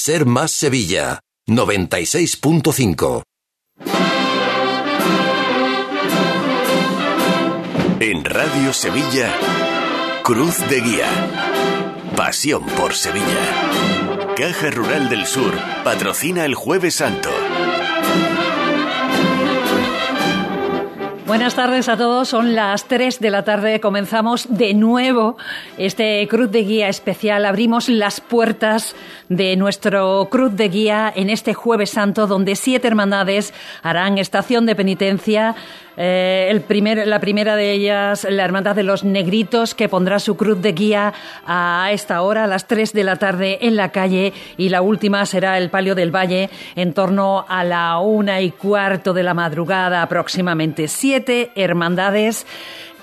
Ser 0.00 0.26
Más 0.26 0.52
Sevilla, 0.52 1.18
96.5. 1.48 3.24
En 7.98 8.24
Radio 8.24 8.72
Sevilla, 8.72 9.34
Cruz 10.22 10.56
de 10.70 10.80
Guía. 10.82 11.08
Pasión 12.14 12.64
por 12.78 12.94
Sevilla. 12.94 14.34
Caja 14.36 14.70
Rural 14.70 15.08
del 15.08 15.26
Sur 15.26 15.52
patrocina 15.82 16.44
el 16.44 16.54
Jueves 16.54 16.94
Santo. 16.94 17.30
Buenas 21.28 21.54
tardes 21.54 21.90
a 21.90 21.98
todos, 21.98 22.30
son 22.30 22.54
las 22.54 22.86
3 22.86 23.20
de 23.20 23.28
la 23.28 23.44
tarde, 23.44 23.80
comenzamos 23.80 24.46
de 24.48 24.72
nuevo 24.72 25.36
este 25.76 26.26
Cruz 26.26 26.50
de 26.50 26.62
Guía 26.64 26.88
especial, 26.88 27.44
abrimos 27.44 27.90
las 27.90 28.22
puertas 28.22 28.96
de 29.28 29.54
nuestro 29.56 30.28
Cruz 30.30 30.56
de 30.56 30.70
Guía 30.70 31.12
en 31.14 31.28
este 31.28 31.52
jueves 31.52 31.90
santo 31.90 32.26
donde 32.26 32.56
siete 32.56 32.88
hermandades 32.88 33.52
harán 33.82 34.16
estación 34.16 34.64
de 34.64 34.74
penitencia 34.74 35.54
eh, 36.00 36.46
el 36.48 36.60
primer, 36.60 37.08
la 37.08 37.18
primera 37.18 37.56
de 37.56 37.72
ellas, 37.72 38.24
la 38.30 38.44
Hermandad 38.44 38.76
de 38.76 38.84
los 38.84 39.02
Negritos, 39.02 39.74
que 39.74 39.88
pondrá 39.88 40.20
su 40.20 40.36
cruz 40.36 40.62
de 40.62 40.72
guía 40.72 41.12
a 41.44 41.88
esta 41.90 42.22
hora, 42.22 42.44
a 42.44 42.46
las 42.46 42.68
3 42.68 42.92
de 42.92 43.02
la 43.02 43.16
tarde, 43.16 43.58
en 43.62 43.74
la 43.74 43.90
calle. 43.90 44.32
Y 44.56 44.68
la 44.68 44.80
última 44.80 45.26
será 45.26 45.58
el 45.58 45.70
Palio 45.70 45.96
del 45.96 46.14
Valle, 46.14 46.50
en 46.76 46.94
torno 46.94 47.44
a 47.48 47.64
la 47.64 47.98
una 47.98 48.40
y 48.40 48.52
cuarto 48.52 49.12
de 49.12 49.24
la 49.24 49.34
madrugada 49.34 50.00
aproximadamente. 50.02 50.86
Siete 50.86 51.50
hermandades 51.56 52.46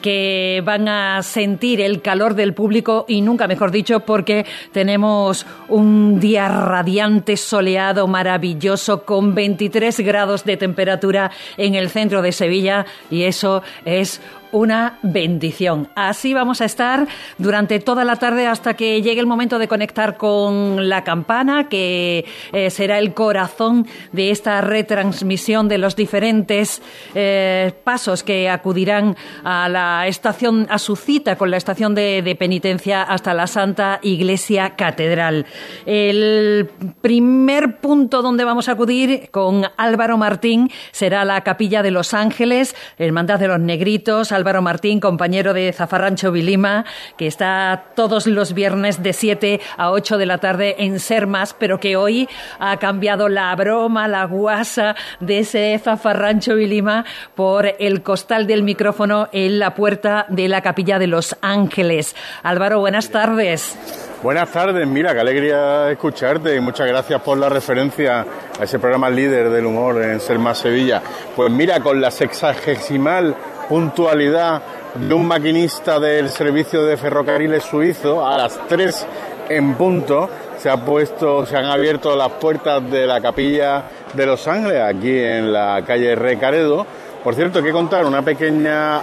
que 0.05 0.61
van 0.63 0.87
a 0.87 1.23
sentir 1.23 1.81
el 1.81 1.99
calor 2.03 2.35
del 2.35 2.53
público 2.53 3.05
y 3.07 3.21
nunca 3.21 3.47
mejor 3.47 3.71
dicho 3.71 4.01
porque 4.01 4.45
tenemos 4.71 5.47
un 5.67 6.19
día 6.19 6.47
radiante, 6.47 7.35
soleado, 7.37 8.05
maravilloso 8.05 9.03
con 9.03 9.33
23 9.33 9.99
grados 10.01 10.43
de 10.43 10.57
temperatura 10.57 11.31
en 11.57 11.73
el 11.73 11.89
centro 11.89 12.21
de 12.21 12.33
Sevilla 12.33 12.85
y 13.09 13.23
eso 13.23 13.63
es 13.83 14.21
una 14.51 14.99
bendición. 15.01 15.89
Así 15.95 16.33
vamos 16.33 16.61
a 16.61 16.65
estar 16.65 17.07
durante 17.37 17.79
toda 17.79 18.03
la 18.05 18.15
tarde 18.17 18.47
hasta 18.47 18.75
que 18.75 19.01
llegue 19.01 19.19
el 19.19 19.27
momento 19.27 19.59
de 19.59 19.67
conectar 19.67 20.17
con 20.17 20.89
la 20.89 21.03
campana, 21.03 21.69
que 21.69 22.25
eh, 22.51 22.69
será 22.69 22.99
el 22.99 23.13
corazón 23.13 23.87
de 24.11 24.31
esta 24.31 24.61
retransmisión 24.61 25.67
de 25.67 25.77
los 25.77 25.95
diferentes 25.95 26.81
eh, 27.13 27.73
pasos 27.83 28.23
que 28.23 28.49
acudirán 28.49 29.15
a 29.43 29.69
la 29.69 30.07
estación, 30.07 30.67
a 30.69 30.79
su 30.79 30.95
cita 30.95 31.35
con 31.37 31.51
la 31.51 31.57
estación 31.57 31.95
de, 31.95 32.21
de 32.21 32.35
penitencia 32.35 33.03
hasta 33.03 33.33
la 33.33 33.47
Santa 33.47 33.99
Iglesia 34.01 34.75
Catedral. 34.75 35.45
El 35.85 36.69
primer 37.01 37.77
punto 37.79 38.21
donde 38.21 38.43
vamos 38.43 38.69
a 38.69 38.73
acudir 38.73 39.29
con 39.31 39.63
Álvaro 39.77 40.17
Martín 40.17 40.69
será 40.91 41.25
la 41.25 41.41
Capilla 41.41 41.83
de 41.83 41.91
los 41.91 42.13
Ángeles, 42.13 42.75
Hermandad 42.97 43.39
de 43.39 43.47
los 43.47 43.59
Negritos, 43.59 44.31
Álvaro 44.35 44.61
Martín, 44.61 44.99
compañero 44.99 45.53
de 45.53 45.73
Zafarrancho 45.73 46.31
Vilima, 46.31 46.85
que 47.17 47.27
está 47.27 47.85
todos 47.95 48.27
los 48.27 48.53
viernes 48.53 49.01
de 49.01 49.13
7 49.13 49.61
a 49.77 49.91
8 49.91 50.17
de 50.17 50.25
la 50.25 50.37
tarde 50.37 50.75
en 50.79 50.99
Sermas, 50.99 51.55
pero 51.57 51.79
que 51.79 51.95
hoy 51.95 52.27
ha 52.59 52.77
cambiado 52.77 53.29
la 53.29 53.55
broma, 53.55 54.07
la 54.07 54.25
guasa 54.25 54.95
de 55.19 55.39
ese 55.39 55.79
Zafarrancho 55.79 56.55
Vilima 56.55 57.05
por 57.33 57.65
el 57.79 58.03
costal 58.03 58.47
del 58.47 58.63
micrófono 58.63 59.29
en 59.31 59.59
la 59.59 59.73
puerta 59.73 60.25
de 60.29 60.47
la 60.47 60.61
Capilla 60.61 60.99
de 60.99 61.07
los 61.07 61.35
Ángeles. 61.41 62.15
Álvaro, 62.43 62.79
buenas 62.79 63.09
tardes. 63.09 63.77
Buenas 64.23 64.51
tardes, 64.51 64.87
mira, 64.87 65.13
qué 65.13 65.19
alegría 65.19 65.91
escucharte 65.91 66.55
y 66.55 66.59
muchas 66.59 66.87
gracias 66.87 67.21
por 67.21 67.37
la 67.37 67.47
referencia 67.47 68.25
a 68.59 68.63
ese 68.63 68.79
programa 68.79 69.09
líder 69.09 69.49
del 69.51 69.67
humor 69.67 70.01
en 70.01 70.19
Ser 70.19 70.39
Más 70.39 70.57
Sevilla. 70.57 71.01
Pues 71.35 71.51
mira, 71.51 71.79
con 71.79 72.01
la 72.01 72.09
sexagesimal 72.09 73.35
puntualidad 73.67 74.61
de 74.95 75.13
un 75.13 75.27
maquinista 75.27 75.99
del 75.99 76.29
servicio 76.29 76.83
de 76.85 76.97
ferrocarriles 76.97 77.63
suizo 77.63 78.25
a 78.25 78.37
las 78.37 78.59
3 78.67 79.07
en 79.49 79.75
punto 79.75 80.29
se 80.57 80.69
ha 80.69 80.77
puesto, 80.77 81.45
se 81.45 81.55
han 81.55 81.65
abierto 81.65 82.15
las 82.15 82.31
puertas 82.31 82.89
de 82.89 83.05
la 83.05 83.21
capilla 83.21 83.83
de 84.13 84.25
Los 84.25 84.47
Ángeles 84.47 84.81
aquí 84.81 85.15
en 85.15 85.53
la 85.53 85.83
calle 85.85 86.15
Recaredo. 86.15 86.85
Por 87.23 87.35
cierto, 87.35 87.61
que 87.61 87.71
contar 87.71 88.05
una 88.05 88.23
pequeña, 88.23 89.01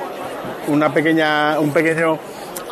una 0.68 0.92
pequeña, 0.92 1.60
un 1.60 1.72
pequeño 1.72 2.18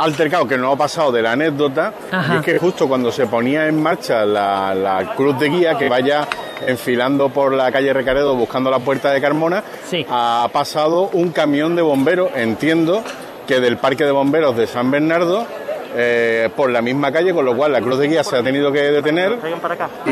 altercado 0.05 0.47
que 0.47 0.57
no 0.59 0.73
ha 0.73 0.77
pasado 0.77 1.13
de 1.13 1.23
la 1.23 1.33
anécdota, 1.33 1.93
y 2.33 2.37
es 2.37 2.43
que 2.43 2.59
justo 2.59 2.89
cuando 2.89 3.11
se 3.13 3.27
ponía 3.27 3.67
en 3.67 3.83
marcha 3.83 4.25
la, 4.25 4.75
la 4.75 5.15
cruz 5.15 5.39
de 5.39 5.49
guía 5.49 5.77
que 5.79 5.89
vaya 5.89 6.27
enfilando 6.67 7.29
por 7.31 7.53
la 7.55 7.71
calle 7.73 7.93
Recaredo 7.93 8.35
buscando 8.35 8.71
la 8.71 8.79
puerta 8.81 9.11
de 9.11 9.21
Carmona, 9.21 9.63
Sí. 9.89 10.05
ha 10.11 10.49
pasado 10.53 11.11
un 11.13 11.31
camión 11.31 11.75
de 11.77 11.83
bomberos, 11.83 12.31
entiendo 12.37 13.03
que 13.47 13.61
del 13.61 13.79
parque 13.79 14.05
de 14.05 14.13
bomberos 14.13 14.57
de 14.57 14.67
San 14.67 14.91
Bernardo, 14.91 15.47
eh, 15.97 16.49
por 16.55 16.71
la 16.71 16.81
misma 16.83 17.11
calle, 17.13 17.33
con 17.35 17.45
lo 17.45 17.57
cual 17.57 17.73
la 17.73 17.81
cruz 17.81 17.99
de 17.99 18.09
guía 18.09 18.23
se 18.25 18.37
ha 18.37 18.43
tenido 18.43 18.71
que 18.73 18.81
detener 18.81 19.37
y, 20.07 20.11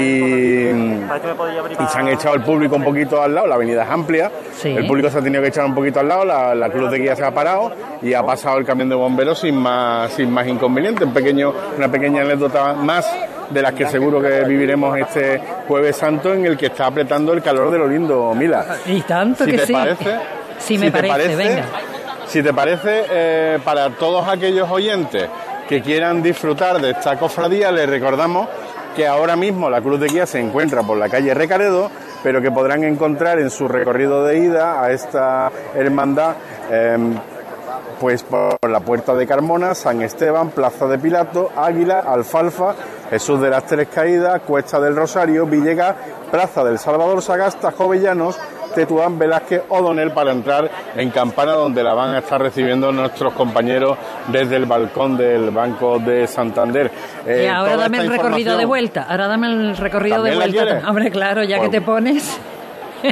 y 0.68 1.86
se 1.90 1.98
han 1.98 2.08
echado 2.08 2.34
el 2.34 2.42
público 2.42 2.76
un 2.76 2.84
poquito 2.84 3.22
al 3.22 3.34
lado, 3.34 3.46
la 3.46 3.54
avenida 3.54 3.84
es 3.84 3.90
amplia, 3.90 4.30
Sí. 4.56 4.70
el 4.70 4.86
público 4.86 5.08
se 5.10 5.18
ha 5.18 5.22
tenido 5.22 5.40
que 5.42 5.48
echar 5.48 5.64
un 5.64 5.74
poquito 5.74 6.00
al 6.00 6.08
lado, 6.08 6.24
la, 6.24 6.54
la 6.54 6.68
cruz 6.70 6.90
de 6.90 6.98
guía 6.98 7.14
se 7.14 7.24
ha 7.24 7.30
parado 7.30 7.70
y 8.02 8.12
ha 8.14 8.22
pasado 8.24 8.58
el 8.58 8.64
camión 8.64 8.88
de 8.88 8.94
bomberos 8.96 9.38
sin 9.40 9.56
más, 9.56 10.12
sin 10.12 10.30
más 10.32 10.46
inconveniente, 10.48 11.04
un 11.04 11.12
pequeño, 11.12 11.52
una 11.76 11.88
pequeña 11.88 12.22
anécdota 12.22 12.72
más 12.74 13.06
de 13.50 13.62
las 13.62 13.72
que 13.72 13.86
seguro 13.86 14.20
que 14.20 14.44
viviremos 14.44 14.98
este 14.98 15.40
jueves 15.66 15.96
santo 15.96 16.34
en 16.34 16.44
el 16.44 16.56
que 16.56 16.66
está 16.66 16.86
apretando 16.86 17.32
el 17.32 17.40
calor 17.42 17.70
de 17.70 17.78
lo 17.78 17.86
lindo, 17.88 18.34
Mila. 18.34 18.66
Y 18.86 19.00
tanto 19.02 19.44
Si 19.44 19.50
que 19.52 19.56
te 19.58 19.66
sí. 19.66 19.72
parece, 19.72 20.16
Sí, 20.58 20.76
me 20.76 20.86
si 20.86 20.92
te 20.92 21.02
parece, 21.08 21.36
venga. 21.36 21.64
Si 22.26 22.42
te 22.42 22.52
parece, 22.52 23.04
eh, 23.10 23.58
para 23.64 23.88
todos 23.90 24.28
aquellos 24.28 24.68
oyentes 24.70 25.26
que 25.68 25.82
quieran 25.82 26.22
disfrutar 26.22 26.80
de 26.80 26.92
esta 26.92 27.18
cofradía, 27.18 27.70
les 27.70 27.88
recordamos 27.88 28.48
que 28.96 29.06
ahora 29.06 29.36
mismo 29.36 29.68
la 29.68 29.80
Cruz 29.80 30.00
de 30.00 30.08
Guía 30.08 30.26
se 30.26 30.40
encuentra 30.40 30.82
por 30.82 30.96
la 30.96 31.08
calle 31.08 31.34
Recaredo, 31.34 31.90
pero 32.22 32.40
que 32.40 32.50
podrán 32.50 32.84
encontrar 32.84 33.38
en 33.38 33.50
su 33.50 33.68
recorrido 33.68 34.24
de 34.24 34.38
ida 34.38 34.82
a 34.82 34.90
esta 34.90 35.52
hermandad. 35.74 36.34
em, 36.70 37.14
pues 38.00 38.22
por 38.22 38.68
la 38.68 38.80
Puerta 38.80 39.14
de 39.14 39.26
Carmona, 39.26 39.74
San 39.74 40.02
Esteban, 40.02 40.50
Plaza 40.50 40.86
de 40.86 40.98
Pilato, 40.98 41.50
Águila, 41.56 42.00
Alfalfa, 42.00 42.74
Jesús 43.10 43.40
de 43.40 43.50
las 43.50 43.64
Tres 43.66 43.88
Caídas, 43.88 44.40
Cuesta 44.42 44.78
del 44.78 44.94
Rosario, 44.94 45.46
Villegas, 45.46 45.96
Plaza 46.30 46.62
del 46.62 46.78
Salvador 46.78 47.22
Sagasta, 47.22 47.72
Jovellanos, 47.72 48.38
Tetuán, 48.78 49.18
Velázquez, 49.18 49.62
O'Donnell 49.70 50.12
para 50.12 50.30
entrar 50.30 50.70
en 50.94 51.10
Campana 51.10 51.52
donde 51.52 51.82
la 51.82 51.94
van 51.94 52.14
a 52.14 52.18
estar 52.18 52.40
recibiendo 52.40 52.92
nuestros 52.92 53.32
compañeros 53.32 53.98
desde 54.28 54.54
el 54.54 54.66
balcón 54.66 55.16
del 55.16 55.50
Banco 55.50 55.98
de 55.98 56.28
Santander. 56.28 56.88
Eh, 57.26 57.42
y 57.44 57.46
ahora 57.48 57.72
toda 57.72 57.82
dame 57.84 57.98
el 57.98 58.08
recorrido 58.08 58.56
de 58.56 58.64
vuelta. 58.64 59.06
Ahora 59.08 59.26
dame 59.26 59.48
el 59.48 59.76
recorrido 59.76 60.22
de 60.22 60.30
¿También 60.30 60.54
la 60.56 60.62
vuelta. 60.72 60.88
Hombre, 60.90 61.10
claro, 61.10 61.42
ya 61.42 61.56
que 61.56 61.62
Pues- 61.62 61.70
te 61.72 61.80
pones. 61.80 62.40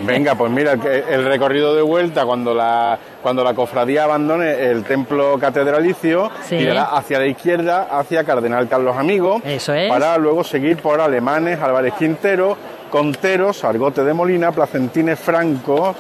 Venga, 0.05 0.35
pues 0.35 0.51
mira, 0.51 0.73
el 0.73 1.25
recorrido 1.27 1.75
de 1.77 1.83
vuelta 1.83 2.25
cuando 2.25 2.53
la, 2.55 2.99
cuando 3.23 3.45
la 3.45 3.55
cofradía 3.55 4.03
abandone 4.05 4.51
el 4.71 4.83
templo 4.83 5.39
catedralicio, 5.39 6.29
Sí. 6.45 6.57
irá 6.57 6.85
hacia 6.97 7.21
la 7.21 7.27
izquierda, 7.27 7.87
hacia 7.91 8.25
Cardenal 8.25 8.69
Carlos 8.69 8.97
Amigo, 8.97 9.41
Eso 9.45 9.73
es. 9.75 9.89
para 9.89 10.17
luego 10.19 10.43
seguir 10.43 10.79
por 10.79 11.01
Alemanes, 11.01 11.61
Álvarez 11.63 11.95
Quintero, 11.97 12.57
Conteros, 12.91 13.65
Argote 13.65 14.05
de 14.05 14.15
Molina, 14.15 14.53
Placentines 14.53 15.19
Franco, 15.19 15.95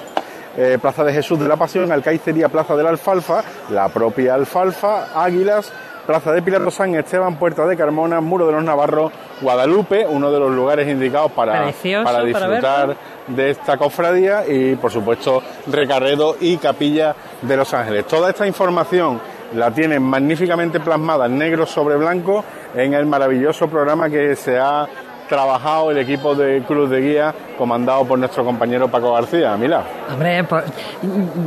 eh, 0.56 0.78
Plaza 0.80 1.04
de 1.04 1.12
Jesús 1.12 1.38
de 1.38 1.48
la 1.48 1.56
Pasión, 1.56 1.90
Alcaicería, 1.92 2.48
Plaza 2.48 2.76
de 2.76 2.82
la 2.82 2.90
Alfalfa, 2.90 3.42
la 3.70 3.88
propia 3.88 4.34
Alfalfa, 4.34 5.08
Águilas, 5.14 5.72
Plaza 6.06 6.32
de 6.32 6.40
Pilato 6.40 6.70
San 6.70 6.94
Esteban, 6.94 7.36
Puerta 7.36 7.66
de 7.66 7.76
Carmona, 7.76 8.20
Muro 8.20 8.46
de 8.46 8.52
los 8.52 8.64
Navarros, 8.64 9.12
Guadalupe, 9.40 10.06
uno 10.08 10.30
de 10.30 10.38
los 10.38 10.52
lugares 10.52 10.88
indicados 10.88 11.32
para, 11.32 11.64
Precioso, 11.64 12.04
para 12.04 12.22
disfrutar 12.22 12.96
de 13.26 13.50
esta 13.50 13.76
cofradía 13.76 14.46
y 14.46 14.76
por 14.76 14.92
supuesto 14.92 15.42
Recarredo 15.66 16.36
y 16.40 16.56
Capilla 16.58 17.14
de 17.42 17.56
Los 17.56 17.74
Ángeles. 17.74 18.06
Toda 18.06 18.30
esta 18.30 18.46
información 18.46 19.20
la 19.54 19.70
tienen 19.72 20.02
magníficamente 20.02 20.80
plasmada 20.80 21.26
en 21.26 21.38
negro 21.38 21.66
sobre 21.66 21.96
blanco 21.96 22.44
en 22.74 22.94
el 22.94 23.06
maravilloso 23.06 23.68
programa 23.68 24.08
que 24.08 24.36
se 24.36 24.58
ha 24.58 24.86
trabajado 25.28 25.90
el 25.90 25.98
equipo 25.98 26.34
de 26.34 26.62
Cruz 26.62 26.90
de 26.90 27.00
Guía 27.00 27.34
comandado 27.58 28.04
por 28.04 28.18
nuestro 28.18 28.44
compañero 28.44 28.88
Paco 28.88 29.12
García. 29.14 29.56
Mira, 29.56 29.82
Hombre, 30.12 30.44
pues, 30.44 30.64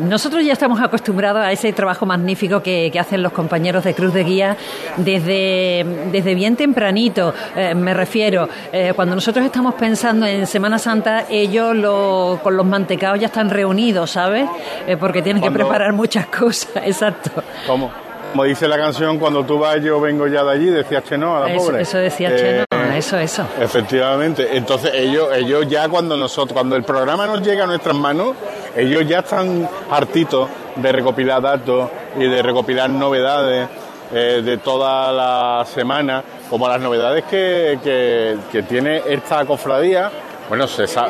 nosotros 0.07 0.43
ya 0.43 0.53
estamos 0.53 0.81
acostumbrados 0.81 1.41
a 1.43 1.51
ese 1.51 1.71
trabajo 1.73 2.05
magnífico 2.05 2.61
que, 2.61 2.89
que 2.91 2.99
hacen 2.99 3.21
los 3.23 3.31
compañeros 3.31 3.83
de 3.83 3.93
Cruz 3.93 4.13
de 4.13 4.23
Guía 4.23 4.57
desde, 4.97 5.85
desde 6.11 6.35
bien 6.35 6.55
tempranito, 6.55 7.33
eh, 7.55 7.73
me 7.75 7.93
refiero. 7.93 8.47
Eh, 8.71 8.93
cuando 8.95 9.15
nosotros 9.15 9.45
estamos 9.45 9.75
pensando 9.75 10.25
en 10.25 10.45
Semana 10.47 10.77
Santa, 10.79 11.25
ellos 11.29 11.75
lo- 11.75 12.39
con 12.43 12.57
los 12.57 12.65
mantecados 12.65 13.19
ya 13.19 13.27
están 13.27 13.49
reunidos, 13.49 14.11
¿sabes? 14.11 14.47
Eh, 14.87 14.97
porque 14.97 15.21
tienen 15.21 15.41
que 15.41 15.51
preparar 15.51 15.93
muchas 15.93 16.25
cosas, 16.39 16.69
exacto. 16.83 17.31
¿cómo? 17.67 17.91
Como 18.31 18.43
dice 18.43 18.67
la 18.67 18.77
canción, 18.77 19.17
cuando 19.19 19.43
tú 19.43 19.57
vas 19.59 19.81
yo 19.81 19.99
vengo 19.99 20.27
ya 20.27 20.43
de 20.43 20.51
allí, 20.51 20.65
decía 20.69 21.01
Chenoa, 21.03 21.41
la 21.41 21.53
eso, 21.53 21.65
pobre. 21.65 21.81
Eso 21.81 21.97
decía 21.97 22.29
Eh, 22.31 22.65
Chenoa, 22.69 22.97
eso, 22.97 23.17
eso. 23.17 23.45
Efectivamente. 23.59 24.49
Entonces 24.57 24.91
ellos, 24.93 25.29
ellos 25.35 25.67
ya 25.67 25.87
cuando 25.89 26.15
nosotros, 26.15 26.53
cuando 26.53 26.75
el 26.75 26.83
programa 26.83 27.25
nos 27.25 27.41
llega 27.41 27.63
a 27.63 27.67
nuestras 27.67 27.95
manos, 27.95 28.35
ellos 28.75 29.03
ya 29.07 29.19
están 29.19 29.67
hartitos 29.89 30.47
de 30.75 30.91
recopilar 30.91 31.41
datos 31.41 31.89
y 32.17 32.25
de 32.25 32.41
recopilar 32.41 32.89
novedades 32.89 33.67
eh, 34.13 34.41
de 34.43 34.57
toda 34.57 35.11
la 35.11 35.65
semana, 35.65 36.23
como 36.49 36.67
las 36.67 36.79
novedades 36.81 37.23
que, 37.25 37.77
que- 37.83 38.37
que 38.51 38.63
tiene 38.63 39.01
esta 39.07 39.45
cofradía. 39.45 40.09
Bueno, 40.47 40.67
se 40.67 40.85
esta 40.85 41.07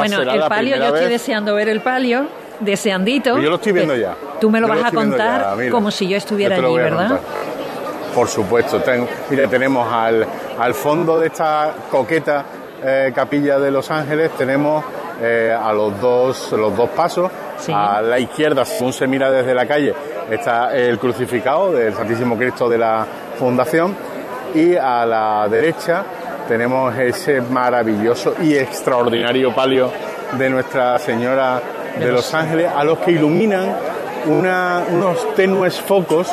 Bueno, 0.00 0.16
será 0.18 0.32
el 0.34 0.40
la 0.40 0.48
palio, 0.48 0.76
yo 0.76 0.86
estoy 0.86 1.08
deseando 1.08 1.54
ver 1.54 1.68
el 1.68 1.80
palio, 1.82 2.26
deseandito. 2.64 3.38
Yo 3.38 3.50
lo 3.50 3.56
estoy 3.56 3.72
viendo 3.72 3.94
Que 3.94 4.00
ya. 4.00 4.14
Tú 4.40 4.50
me 4.50 4.60
lo 4.60 4.68
Yo 4.68 4.74
vas 4.74 4.84
a 4.84 4.90
contar 4.92 5.56
ya, 5.58 5.70
como 5.70 5.90
si 5.90 6.08
yo 6.08 6.16
estuviera 6.16 6.56
Yo 6.56 6.66
allí, 6.66 6.76
¿verdad? 6.76 7.20
Por 8.14 8.28
supuesto. 8.28 8.80
Ten- 8.80 9.06
mira, 9.30 9.48
tenemos 9.48 9.90
al, 9.92 10.26
al 10.58 10.74
fondo 10.74 11.18
de 11.18 11.28
esta 11.28 11.72
coqueta 11.90 12.44
eh, 12.84 13.12
capilla 13.14 13.58
de 13.58 13.70
Los 13.70 13.90
Ángeles, 13.90 14.32
tenemos 14.36 14.84
eh, 15.20 15.56
a 15.58 15.72
los 15.72 16.00
dos, 16.00 16.52
los 16.52 16.76
dos 16.76 16.90
pasos. 16.90 17.30
Sí. 17.58 17.72
A 17.74 18.02
la 18.02 18.18
izquierda, 18.18 18.64
según 18.64 18.92
se 18.92 19.06
mira 19.06 19.30
desde 19.30 19.54
la 19.54 19.66
calle, 19.66 19.94
está 20.28 20.76
el 20.76 20.98
crucificado 20.98 21.70
del 21.72 21.94
Santísimo 21.94 22.36
Cristo 22.36 22.68
de 22.68 22.78
la 22.78 23.06
Fundación. 23.38 23.94
Y 24.54 24.74
a 24.74 25.06
la 25.06 25.46
derecha 25.48 26.02
tenemos 26.48 26.94
ese 26.98 27.40
maravilloso 27.40 28.34
y 28.42 28.54
extraordinario 28.56 29.54
palio 29.54 29.90
de 30.36 30.50
Nuestra 30.50 30.98
Señora 30.98 31.62
de 31.98 32.12
Los 32.12 32.32
Ángeles, 32.34 32.70
a 32.74 32.84
los 32.84 32.98
que 32.98 33.12
iluminan 33.12 33.74
una- 34.26 34.82
unos 34.90 35.34
tenues 35.34 35.80
focos. 35.80 36.28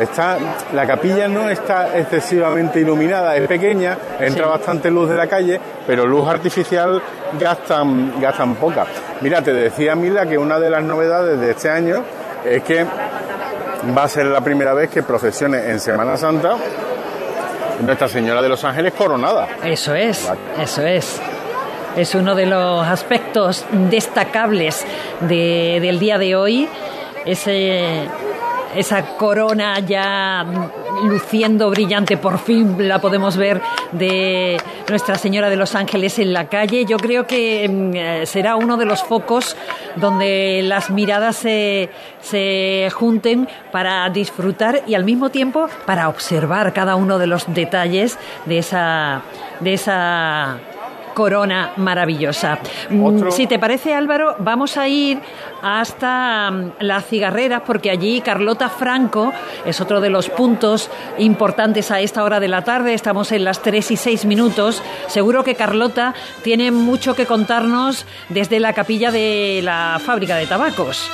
Está, 0.00 0.38
la 0.74 0.86
capilla 0.86 1.26
no 1.26 1.48
está 1.50 1.98
excesivamente 1.98 2.78
iluminada, 2.78 3.34
es 3.36 3.48
pequeña, 3.48 3.98
entra 4.20 4.44
Sí. 4.44 4.50
bastante 4.50 4.90
luz 4.92 5.10
de 5.10 5.16
la 5.16 5.26
calle, 5.26 5.60
pero 5.88 6.06
luz 6.06 6.28
artificial 6.28 7.02
gastan, 7.38 8.20
gastan 8.20 8.54
poca. 8.54 8.86
Mira, 9.22 9.42
te 9.42 9.52
decía 9.52 9.96
Mila 9.96 10.24
que 10.26 10.38
una 10.38 10.60
de 10.60 10.70
las 10.70 10.84
novedades 10.84 11.40
de 11.40 11.50
este 11.50 11.68
año 11.68 12.04
es 12.44 12.62
que 12.62 12.84
va 13.96 14.04
a 14.04 14.08
ser 14.08 14.26
la 14.26 14.40
primera 14.40 14.72
vez 14.72 14.88
que 14.88 15.02
procesione 15.02 15.68
en 15.68 15.80
Semana 15.80 16.16
Santa 16.16 16.54
Nuestra 17.84 18.08
Señora 18.08 18.40
de 18.42 18.48
los 18.48 18.62
Ángeles 18.64 18.92
coronada. 18.94 19.46
Eso 19.64 19.94
es, 19.94 20.30
eso 20.60 20.82
es. 20.82 21.20
Es 21.98 22.14
uno 22.14 22.34
de 22.36 22.46
los 22.46 22.86
aspectos 22.86 23.64
destacables 23.90 24.86
de- 25.20 25.78
del 25.82 25.98
día 25.98 26.16
de 26.16 26.36
hoy. 26.36 26.68
Ese, 27.26 28.04
esa 28.76 29.02
corona 29.16 29.80
ya 29.80 30.46
luciendo 31.04 31.68
brillante, 31.70 32.16
por 32.16 32.38
fin 32.38 32.76
la 32.88 33.00
podemos 33.00 33.36
ver 33.36 33.60
de 33.92 34.56
Nuestra 34.88 35.16
Señora 35.16 35.50
de 35.50 35.56
los 35.56 35.74
Ángeles 35.74 36.18
en 36.20 36.32
la 36.32 36.46
calle. 36.46 36.84
Yo 36.84 36.98
creo 36.98 37.26
que 37.26 37.68
mm, 37.68 37.96
eh, 37.96 38.26
será 38.26 38.54
uno 38.54 38.76
de 38.76 38.84
los 38.84 39.02
focos 39.02 39.56
donde 39.96 40.60
las 40.64 40.90
miradas 40.90 41.34
se, 41.36 41.90
se 42.20 42.88
junten 42.94 43.48
para 43.72 44.08
disfrutar 44.10 44.82
y 44.86 44.94
al 44.94 45.02
mismo 45.04 45.30
tiempo 45.30 45.66
para 45.84 46.08
observar 46.08 46.72
cada 46.72 46.94
uno 46.94 47.18
de 47.18 47.26
los 47.26 47.52
detalles 47.52 48.16
de 48.46 48.58
esa, 48.58 49.22
de 49.60 49.74
esa 49.74 50.58
corona 51.18 51.72
maravillosa. 51.76 52.60
Mm, 52.90 53.04
Otro- 53.04 53.30
Si 53.32 53.48
te 53.48 53.58
parece, 53.58 53.92
Álvaro, 53.92 54.36
vamos 54.38 54.76
a 54.76 54.86
ir 54.86 55.18
hasta 55.62 56.48
mm, 56.52 56.70
las 56.78 57.06
cigarreras 57.06 57.62
porque 57.66 57.90
allí 57.90 58.20
Carlota 58.20 58.68
Franco 58.68 59.32
es 59.66 59.80
otro 59.80 60.00
de 60.00 60.10
los 60.10 60.28
puntos 60.30 60.88
importantes 61.18 61.90
a 61.90 61.98
esta 62.00 62.22
hora 62.22 62.38
de 62.38 62.46
la 62.46 62.62
tarde. 62.62 62.94
Estamos 62.94 63.32
en 63.32 63.42
las 63.42 63.60
3 63.62 63.90
y 63.90 63.96
6 63.96 64.26
minutos. 64.26 64.80
Seguro 65.08 65.42
que 65.42 65.56
Carlota 65.56 66.14
tiene 66.44 66.70
mucho 66.70 67.16
que 67.16 67.26
contarnos 67.26 68.06
desde 68.28 68.60
la 68.60 68.72
capilla 68.72 69.10
de 69.10 69.60
la 69.64 70.00
fábrica 70.04 70.36
de 70.36 70.46
tabacos. 70.46 71.10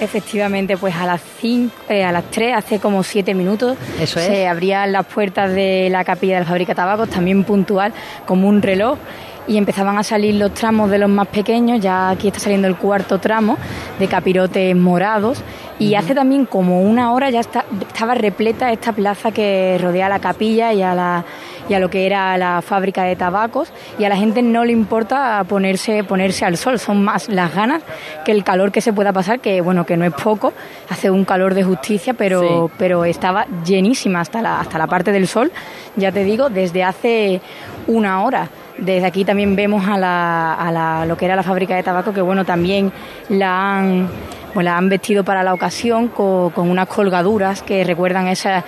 Efectivamente, 0.00 0.76
pues 0.76 0.94
a 0.94 1.06
las 1.06 1.20
cinco, 1.40 1.74
eh, 1.88 2.04
a 2.04 2.12
las 2.12 2.24
3, 2.30 2.54
hace 2.56 2.78
como 2.78 3.02
7 3.02 3.34
minutos, 3.34 3.76
Eso 4.00 4.20
es. 4.20 4.26
se 4.26 4.46
abrían 4.46 4.92
las 4.92 5.06
puertas 5.06 5.52
de 5.52 5.88
la 5.90 6.04
capilla 6.04 6.34
de 6.34 6.40
la 6.40 6.46
fábrica 6.46 6.72
de 6.72 6.76
tabacos, 6.76 7.08
también 7.08 7.44
puntual, 7.44 7.92
como 8.26 8.48
un 8.48 8.62
reloj, 8.62 8.98
y 9.46 9.56
empezaban 9.56 9.96
a 9.96 10.02
salir 10.02 10.34
los 10.34 10.52
tramos 10.52 10.90
de 10.90 10.98
los 10.98 11.08
más 11.08 11.26
pequeños, 11.28 11.80
ya 11.80 12.10
aquí 12.10 12.28
está 12.28 12.38
saliendo 12.38 12.68
el 12.68 12.76
cuarto 12.76 13.18
tramo 13.18 13.56
de 13.98 14.06
capirotes 14.06 14.76
morados, 14.76 15.42
y 15.78 15.94
hace 15.94 16.14
también 16.14 16.44
como 16.44 16.82
una 16.82 17.12
hora 17.12 17.30
ya 17.30 17.40
está- 17.40 17.64
estaba 17.86 18.14
repleta 18.14 18.70
esta 18.72 18.92
plaza 18.92 19.30
que 19.32 19.78
rodea 19.80 20.08
la 20.08 20.18
capilla 20.18 20.72
y 20.74 20.82
a 20.82 20.94
la 20.94 21.24
y 21.68 21.74
a 21.74 21.78
lo 21.80 21.90
que 21.90 22.06
era 22.06 22.36
la 22.38 22.62
fábrica 22.62 23.02
de 23.04 23.14
tabacos 23.16 23.72
y 23.98 24.04
a 24.04 24.08
la 24.08 24.16
gente 24.16 24.42
no 24.42 24.64
le 24.64 24.72
importa 24.72 25.44
ponerse 25.48 26.02
ponerse 26.04 26.44
al 26.44 26.56
sol 26.56 26.78
son 26.78 27.04
más 27.04 27.28
las 27.28 27.54
ganas 27.54 27.82
que 28.24 28.32
el 28.32 28.42
calor 28.44 28.72
que 28.72 28.80
se 28.80 28.92
pueda 28.92 29.12
pasar 29.12 29.40
que 29.40 29.60
bueno 29.60 29.84
que 29.86 29.96
no 29.96 30.04
es 30.04 30.12
poco 30.14 30.52
hace 30.88 31.10
un 31.10 31.24
calor 31.24 31.54
de 31.54 31.64
justicia 31.64 32.14
pero 32.14 32.40
Sí. 32.68 32.74
pero 32.78 33.04
estaba 33.04 33.46
llenísima 33.64 34.20
hasta 34.20 34.40
la 34.42 34.60
hasta 34.60 34.78
la 34.78 34.86
parte 34.86 35.12
del 35.12 35.26
sol 35.28 35.52
ya 35.96 36.10
te 36.12 36.24
digo 36.24 36.48
desde 36.50 36.84
hace 36.84 37.40
una 37.86 38.22
hora 38.22 38.48
desde 38.78 39.06
aquí 39.06 39.24
también 39.24 39.56
vemos 39.56 39.88
a, 39.88 39.98
la, 39.98 40.54
a 40.54 40.70
la- 40.70 41.04
lo 41.04 41.16
que 41.16 41.24
era 41.24 41.34
la 41.34 41.42
fábrica 41.42 41.74
de 41.74 41.82
tabaco 41.82 42.12
que 42.14 42.20
bueno 42.20 42.44
también 42.44 42.92
la 43.28 43.78
han 43.78 44.08
pues 44.54 44.64
la 44.64 44.76
han 44.78 44.88
vestido 44.88 45.24
para 45.24 45.42
la 45.42 45.52
ocasión 45.52 46.08
co- 46.08 46.50
con, 46.54 46.70
unas 46.70 46.88
colgaduras 46.88 47.60
que 47.62 47.84
recuerdan 47.84 48.28
esa 48.28 48.64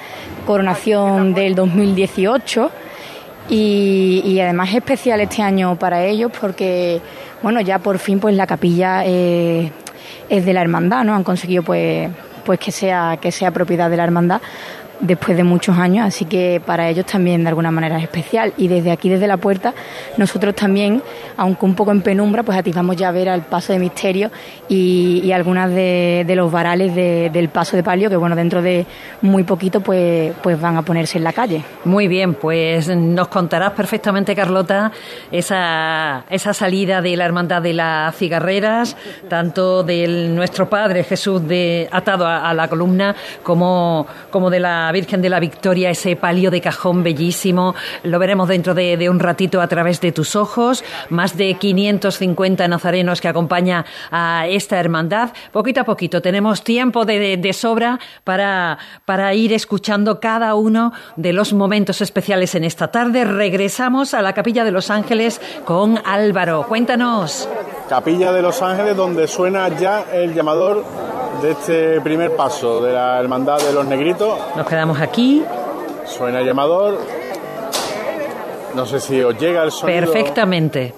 coronación 0.46 1.32
del 1.32 1.55
2018 1.55 2.70
y, 3.50 4.41
además 4.41 4.70
es 4.70 4.76
especial 4.76 5.20
este 5.20 5.43
año 5.43 5.76
para 5.76 6.05
ellos 6.05 6.31
porque 6.41 7.00
bueno 7.43 7.61
ya 7.61 7.79
por 7.79 7.99
fin 7.99 8.20
pues 8.20 8.35
la 8.37 8.47
capilla 8.47 9.02
eh, 9.05 9.73
es 10.29 10.44
de 10.44 10.52
la 10.52 10.61
hermandad 10.61 11.05
no 11.05 11.14
han 11.14 11.25
conseguido 11.25 11.62
pues 11.62 12.11
pues 12.44 12.58
que 12.58 12.70
sea 12.70 13.19
que 13.20 13.32
sea 13.32 13.50
propiedad 13.50 13.91
de 13.91 13.97
la 13.97 14.05
hermandad 14.05 14.41
después 15.00 15.37
de 15.37 15.44
muchos 15.44 15.76
años, 15.79 16.06
así 16.06 16.25
que 16.26 16.61
para 16.64 16.88
ellos 16.88 17.06
también 17.06 17.43
de 17.43 17.49
alguna 17.49 17.70
manera 17.70 17.97
es 17.99 18.02
especial. 18.05 18.52
Y 18.56 18.69
desde 18.69 18.91
aquí, 18.93 19.08
desde 19.08 19.26
la 19.26 19.37
puerta, 19.38 19.73
nosotros 20.17 20.55
también, 20.55 21.02
aunque 21.37 21.64
un 21.64 21.75
poco 21.75 21.91
en 21.91 22.02
penumbra, 22.02 22.43
pues 22.43 22.58
atisbamos 22.58 22.97
ya 22.97 23.11
ver 23.11 23.29
al 23.29 23.43
paso 23.43 23.73
de 23.73 23.79
misterio 23.79 24.31
y, 24.69 25.20
y 25.25 25.32
algunas 25.32 25.70
de, 25.70 26.25
de 26.26 26.37
los 26.37 26.50
varales 26.52 26.94
de- 26.94 27.31
del 27.32 27.49
paso 27.49 27.76
de 27.76 27.82
palio, 27.82 28.11
que 28.11 28.17
bueno, 28.17 28.37
dentro 28.37 28.61
de 28.62 28.85
muy 29.23 29.43
poquito 29.44 29.81
pues, 29.81 30.32
pues 30.43 30.61
van 30.61 30.76
a 30.76 30.82
ponerse 30.82 31.19
en 31.19 31.25
la 31.25 31.32
calle. 31.32 31.62
Muy 31.85 32.06
bien, 32.08 32.35
pues 32.35 32.88
nos 32.94 33.29
contarás 33.29 33.73
perfectamente, 33.73 34.35
Carlota, 34.35 34.93
esa, 35.32 36.24
esa 36.29 36.53
salida 36.55 37.01
de 37.01 37.17
la 37.17 37.24
Hermandad 37.24 37.63
de 37.63 37.72
las 37.72 38.15
Cigarreras, 38.17 38.96
tanto 39.29 39.82
de 39.82 40.06
nuestro 40.29 40.69
Padre 40.69 41.05
Jesús 41.05 41.46
de, 41.48 41.89
atado 41.91 42.27
a, 42.27 42.48
a 42.51 42.55
la 42.55 42.69
columna, 42.69 43.15
como, 43.43 44.06
como 44.31 44.51
de 44.51 44.60
la 44.60 44.90
Virgen 44.93 45.23
de 45.23 45.29
la 45.31 45.41
Victoria, 45.41 45.91
ese 45.91 46.17
palio 46.17 46.51
de 46.51 46.61
cajón 46.61 47.03
bellísimo. 47.03 47.75
Lo 48.05 48.19
veremos 48.19 48.49
dentro 48.49 48.75
de, 48.75 48.97
de 48.97 49.09
un 49.11 49.19
ratito 49.20 49.61
a 49.61 49.67
través 49.69 50.01
de 50.01 50.13
tus 50.13 50.37
ojos. 50.37 50.85
Más 51.09 51.37
de 51.37 51.55
550 51.55 52.67
nazarenos 52.69 53.20
que 53.20 53.29
acompaña 53.29 53.85
a 54.11 54.47
esta 54.49 54.79
hermandad. 54.79 55.31
Poquito 55.53 55.81
a 55.81 55.85
poquito 55.85 56.23
tenemos 56.23 56.63
tiempo 56.65 57.05
de, 57.05 57.19
de- 57.19 57.37
de 57.37 57.53
sobra 57.53 57.99
para, 58.25 58.79
para 59.05 59.35
ir 59.35 59.53
escuchando 59.53 60.20
cada 60.20 60.55
uno 60.55 60.93
de 61.17 61.32
los 61.32 61.53
momentos 61.53 62.01
especiales 62.01 62.55
en 62.55 62.65
esta 62.65 62.89
tarde. 62.89 63.25
Regresamos 63.25 64.15
a 64.15 64.23
la 64.23 64.32
Capilla 64.32 64.65
de 64.65 64.70
los 64.73 64.91
Ángeles 64.91 65.41
con 65.65 65.99
Álvaro. 66.05 66.67
Cuéntanos. 66.69 67.49
Capilla 67.89 68.31
de 68.32 68.41
Los 68.43 68.63
Ángeles, 68.63 68.97
donde 68.97 69.27
suena 69.27 69.69
ya 69.69 70.05
el 70.13 70.32
llamador 70.32 70.85
de 71.43 71.51
este 71.53 72.01
primer 72.01 72.37
paso 72.37 72.81
de 72.81 72.93
la 72.93 73.19
Hermandad 73.19 73.59
de 73.61 73.73
los 73.73 73.85
Negritos. 73.87 74.39
Nos 74.56 74.67
quedamos 74.81 75.01
aquí. 75.03 75.44
Suena 76.06 76.41
llamador. 76.41 76.99
No 78.75 78.87
sé 78.87 78.99
si 78.99 79.22
os 79.22 79.39
llega 79.39 79.63
el 79.63 79.70
sonido. 79.70 80.10
Perfectamente. 80.10 80.94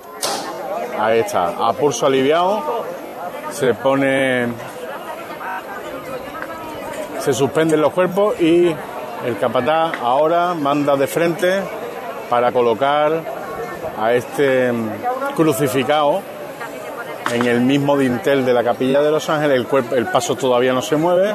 Ahí 1.01 1.19
está, 1.19 1.49
a 1.49 1.73
pulso 1.73 2.07
aliviado. 2.07 2.63
Se 3.51 3.75
pone. 3.75 4.47
Se 7.19 7.33
suspenden 7.33 7.81
los 7.81 7.93
cuerpos 7.93 8.41
y 8.41 8.73
el 9.27 9.39
capataz 9.41 9.95
ahora 10.01 10.55
manda 10.55 10.95
de 10.95 11.09
frente 11.09 11.61
para 12.31 12.53
colocar 12.53 13.21
a 14.01 14.13
este 14.13 14.73
crucificado 15.35 16.23
en 17.33 17.47
el 17.47 17.61
mismo 17.63 17.99
dintel 17.99 18.45
de 18.45 18.55
la 18.55 18.63
capilla 18.63 19.03
de 19.03 19.11
Los 19.11 19.29
Ángeles. 19.29 19.57
El, 19.57 19.67
cuerpo, 19.67 19.97
el 19.97 20.07
paso 20.07 20.37
todavía 20.37 20.73
no 20.73 20.83
se 20.83 20.95
mueve. 20.95 21.35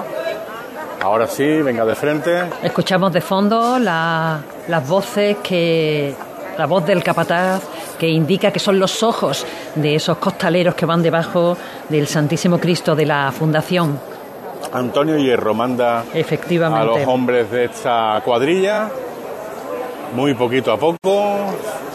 Ahora 1.08 1.26
sí, 1.26 1.62
venga 1.62 1.86
de 1.86 1.96
frente. 1.96 2.44
Escuchamos 2.62 3.14
de 3.14 3.22
fondo 3.22 3.80
la- 3.80 4.42
las 4.68 4.86
voces 4.86 5.38
que. 5.42 6.14
La 6.58 6.66
voz 6.66 6.86
del 6.86 7.02
capataz 7.02 7.62
que 7.98 8.08
indica 8.10 8.52
que 8.52 8.60
son 8.60 8.78
los 8.78 9.04
ojos 9.04 9.46
de 9.76 9.96
esos 9.96 10.18
costaleros 10.18 10.76
que 10.76 10.86
van 10.86 11.02
debajo 11.02 11.56
del 11.88 12.08
Santísimo 12.08 12.58
Cristo 12.60 12.94
de 12.94 13.06
la 13.06 13.32
Fundación. 13.32 13.98
Antonio 14.74 15.18
Hierro 15.18 15.54
manda 15.54 16.04
Efectivamente. 16.14 16.82
a 16.82 16.98
los 17.00 17.08
hombres 17.08 17.50
de 17.52 17.66
esta 17.66 18.20
cuadrilla, 18.26 18.90
muy 20.14 20.34
poquito 20.34 20.74
a 20.74 20.78
poco, 20.78 21.38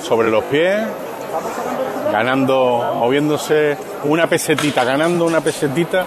sobre 0.02 0.30
los 0.30 0.44
pies, 0.44 0.78
ganando, 2.10 2.94
moviéndose 2.98 3.76
una 4.04 4.26
pesetita, 4.26 4.84
ganando 4.84 5.24
una 5.26 5.40
pesetita, 5.42 6.04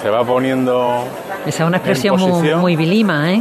se 0.00 0.08
va 0.08 0.24
poniendo 0.24 1.04
Esa 1.46 1.62
es 1.64 1.66
una 1.68 1.76
expresión 1.78 2.18
muy, 2.18 2.54
muy 2.54 2.76
vilima, 2.76 3.32
¿eh? 3.32 3.40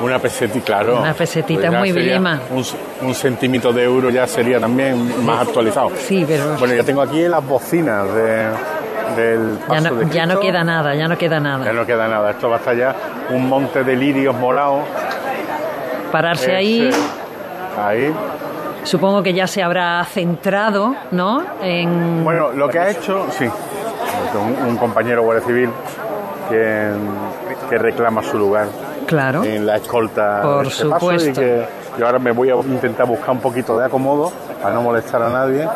una 0.00 0.18
pesetita, 0.18 0.64
claro. 0.64 1.00
Una 1.00 1.14
pesetita 1.14 1.60
Pues 1.62 1.72
ya 1.72 1.78
muy 1.78 1.92
vilima. 1.92 2.40
Un, 2.50 2.64
un 3.08 3.14
centímetro 3.14 3.72
de 3.72 3.84
euro 3.84 4.10
ya 4.10 4.26
sería 4.26 4.60
también 4.60 5.24
más 5.24 5.46
actualizado. 5.48 5.90
Sí, 5.96 6.22
pero 6.28 6.54
Bueno, 6.58 6.74
ya 6.74 6.82
tengo 6.84 7.00
aquí 7.00 7.22
las 7.26 7.42
bocinas 7.46 8.04
de, 8.14 8.46
del 9.16 9.58
ya 9.58 9.66
paso 9.66 9.90
no, 9.90 9.94
de 10.00 10.10
ya 10.14 10.26
no 10.26 10.38
queda 10.40 10.64
nada, 10.64 10.94
ya 10.94 11.08
no 11.08 11.16
queda 11.16 11.36
Ya 11.36 11.40
nada. 11.40 11.72
no 11.72 11.86
queda 11.86 12.08
nada. 12.08 12.30
Esto 12.32 12.50
va 12.50 12.56
a 12.56 12.58
estar 12.58 12.76
ya 12.76 12.94
un 13.30 13.48
monte 13.48 13.84
de 13.84 13.96
lirios 13.96 14.34
molados. 14.36 14.82
Pararse 16.12 16.54
ahí, 16.54 16.90
Ahí. 17.82 18.12
supongo 18.84 19.22
que 19.22 19.32
ya 19.34 19.46
se 19.46 19.62
habrá 19.62 20.04
centrado, 20.04 20.94
¿no? 21.10 21.42
En... 21.62 22.22
Bueno, 22.22 22.52
lo 22.52 22.68
que 22.68 22.78
ha 22.78 22.90
hecho, 22.90 23.26
sí, 23.36 23.44
un, 24.34 24.68
un 24.68 24.76
compañero 24.76 25.22
guardia 25.22 25.44
civil 25.46 25.70
que, 26.48 26.90
que 27.70 27.78
reclama 27.78 28.22
su 28.22 28.38
lugar 28.38 28.66
claro. 29.06 29.44
en 29.44 29.66
la 29.66 29.76
escolta 29.76 30.40
Por 30.42 30.62
de 30.64 30.68
este 30.70 30.84
paso 30.86 31.12
y 31.14 31.18
supuesto. 31.18 31.40
que 31.40 31.64
yo 31.98 32.06
ahora 32.06 32.18
me 32.18 32.32
voy 32.32 32.50
a 32.50 32.54
intentar 32.56 33.06
buscar 33.06 33.30
un 33.30 33.40
poquito 33.40 33.78
de 33.78 33.86
acomodo 33.86 34.30
para 34.62 34.74
no 34.74 34.82
molestar 34.82 35.22
a 35.22 35.28
nadie. 35.30 35.68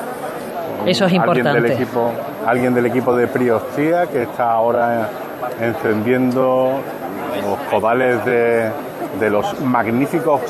Eso 0.86 1.04
es 1.04 1.12
Alguien 1.12 1.44
del 1.44 1.56
importante. 1.56 1.72
equipo, 1.74 2.10
alguien 2.46 2.74
del 2.74 2.86
equipo 2.86 3.14
de 3.14 3.26
Priostía 3.26 4.06
que 4.06 4.22
está 4.22 4.50
ahora 4.52 5.08
encendiendo 5.60 6.70
los 7.42 7.58
codales 7.70 8.24
de, 8.24 8.70
de 9.18 9.30
los 9.30 9.60
magníficos 9.60 10.40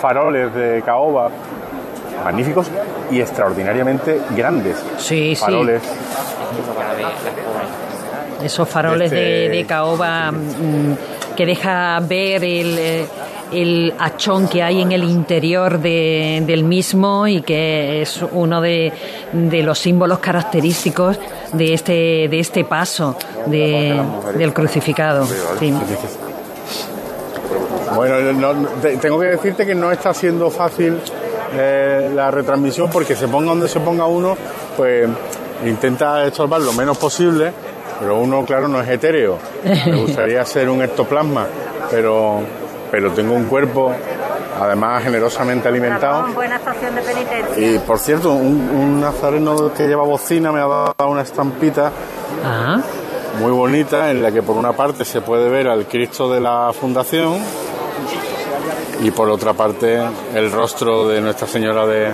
faroles 0.00 0.52
de 0.54 0.82
caoba, 0.84 1.30
magníficos 2.24 2.70
y 3.10 3.20
extraordinariamente 3.20 4.20
grandes 4.36 4.82
Sí, 4.98 5.34
sí. 5.34 5.44
Esos 8.44 8.68
faroles 8.68 9.10
de, 9.10 9.44
Este- 9.46 9.56
de 9.56 9.64
caoba 9.66 10.30
mm, 10.32 11.34
que 11.36 11.46
deja 11.46 11.98
ver 12.00 12.44
el, 12.44 12.78
eh, 12.78 13.06
el 13.52 13.94
hachón 13.98 14.48
que 14.48 14.62
hay 14.62 14.82
en 14.82 14.92
el 14.92 15.04
interior 15.04 15.78
de- 15.78 16.42
del 16.46 16.64
mismo 16.64 17.26
y 17.26 17.42
que 17.42 18.02
es 18.02 18.20
uno 18.32 18.60
de, 18.60 18.92
de 19.32 19.62
los 19.62 19.78
símbolos 19.78 20.18
característicos 20.18 21.18
de 21.52 21.74
este, 21.74 21.92
de 22.28 22.40
este 22.40 22.64
paso 22.64 23.16
de- 23.46 24.00
del 24.36 24.52
crucificado. 24.52 25.26
Sí. 25.58 25.72
Bueno, 27.94 28.32
no- 28.32 28.68
te- 28.82 28.96
tengo 28.96 29.20
que 29.20 29.26
decirte 29.26 29.64
que 29.66 29.74
no 29.74 29.90
está 29.92 30.12
siendo 30.12 30.50
fácil 30.50 30.98
eh, 31.56 32.10
la 32.14 32.30
retransmisión 32.30 32.90
porque 32.90 33.14
se 33.14 33.28
ponga 33.28 33.50
donde 33.50 33.68
se 33.68 33.78
ponga 33.78 34.06
uno, 34.06 34.36
pues 34.76 35.08
intenta 35.64 36.24
estorbar 36.26 36.60
lo 36.60 36.72
menos 36.72 36.98
posible, 36.98 37.52
pero 38.04 38.18
uno, 38.18 38.44
claro, 38.44 38.68
no 38.68 38.82
es 38.82 38.88
etéreo. 38.90 39.38
Me 39.64 39.96
gustaría 39.96 40.44
ser 40.44 40.68
un 40.68 40.82
ectoplasma, 40.82 41.46
pero, 41.90 42.40
pero 42.90 43.10
tengo 43.12 43.32
un 43.32 43.44
cuerpo, 43.46 43.94
además, 44.60 45.02
generosamente 45.02 45.68
alimentado. 45.68 46.26
Buena 46.34 46.56
estación 46.56 46.94
de 46.94 47.00
penitencia. 47.00 47.66
Y 47.66 47.78
por 47.78 47.98
cierto, 47.98 48.32
un, 48.34 48.68
un 48.68 49.00
nazareno 49.00 49.72
que 49.72 49.86
lleva 49.86 50.02
bocina 50.04 50.52
me 50.52 50.60
ha 50.60 50.66
dado 50.66 50.94
una 51.08 51.22
estampita 51.22 51.90
Ah, 52.44 52.78
muy 53.40 53.52
bonita 53.52 54.10
en 54.10 54.22
la 54.22 54.30
que 54.30 54.42
por 54.42 54.54
una 54.56 54.72
parte 54.72 55.06
se 55.06 55.22
puede 55.22 55.48
ver 55.48 55.66
al 55.66 55.86
Cristo 55.86 56.30
de 56.30 56.40
la 56.42 56.72
Fundación 56.78 57.38
y 59.02 59.10
por 59.12 59.30
otra 59.30 59.54
parte 59.54 59.98
el 60.34 60.52
rostro 60.52 61.08
de 61.08 61.22
Nuestra 61.22 61.46
Señora 61.46 61.86
de, 61.86 62.10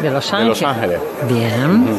de 0.00 0.10
Los 0.10 0.30
de 0.30 0.36
Ángeles. 0.36 0.60
Los 0.60 0.62
Ángeles. 0.62 1.00
Bien. 1.28 1.98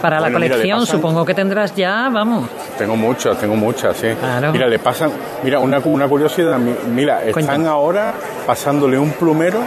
Para 0.00 0.16
la 0.20 0.28
Bueno, 0.30 0.38
colección 0.48 0.86
supongo 0.86 1.24
que 1.24 1.34
tendrás 1.34 1.74
ya, 1.74 2.08
vamos. 2.12 2.48
Tengo 2.78 2.96
muchas, 2.96 3.38
tengo 3.38 3.54
muchas, 3.56 3.96
sí. 3.96 4.08
Claro. 4.18 4.52
Mira, 4.52 4.66
le 4.66 4.78
pasan, 4.78 5.10
mira, 5.42 5.58
una, 5.58 5.78
una 5.84 6.08
curiosidad, 6.08 6.58
mi- 6.58 6.74
mira, 6.94 7.22
están 7.24 7.66
ahora 7.66 8.14
pasándole 8.46 8.98
un 8.98 9.10
plumero 9.12 9.58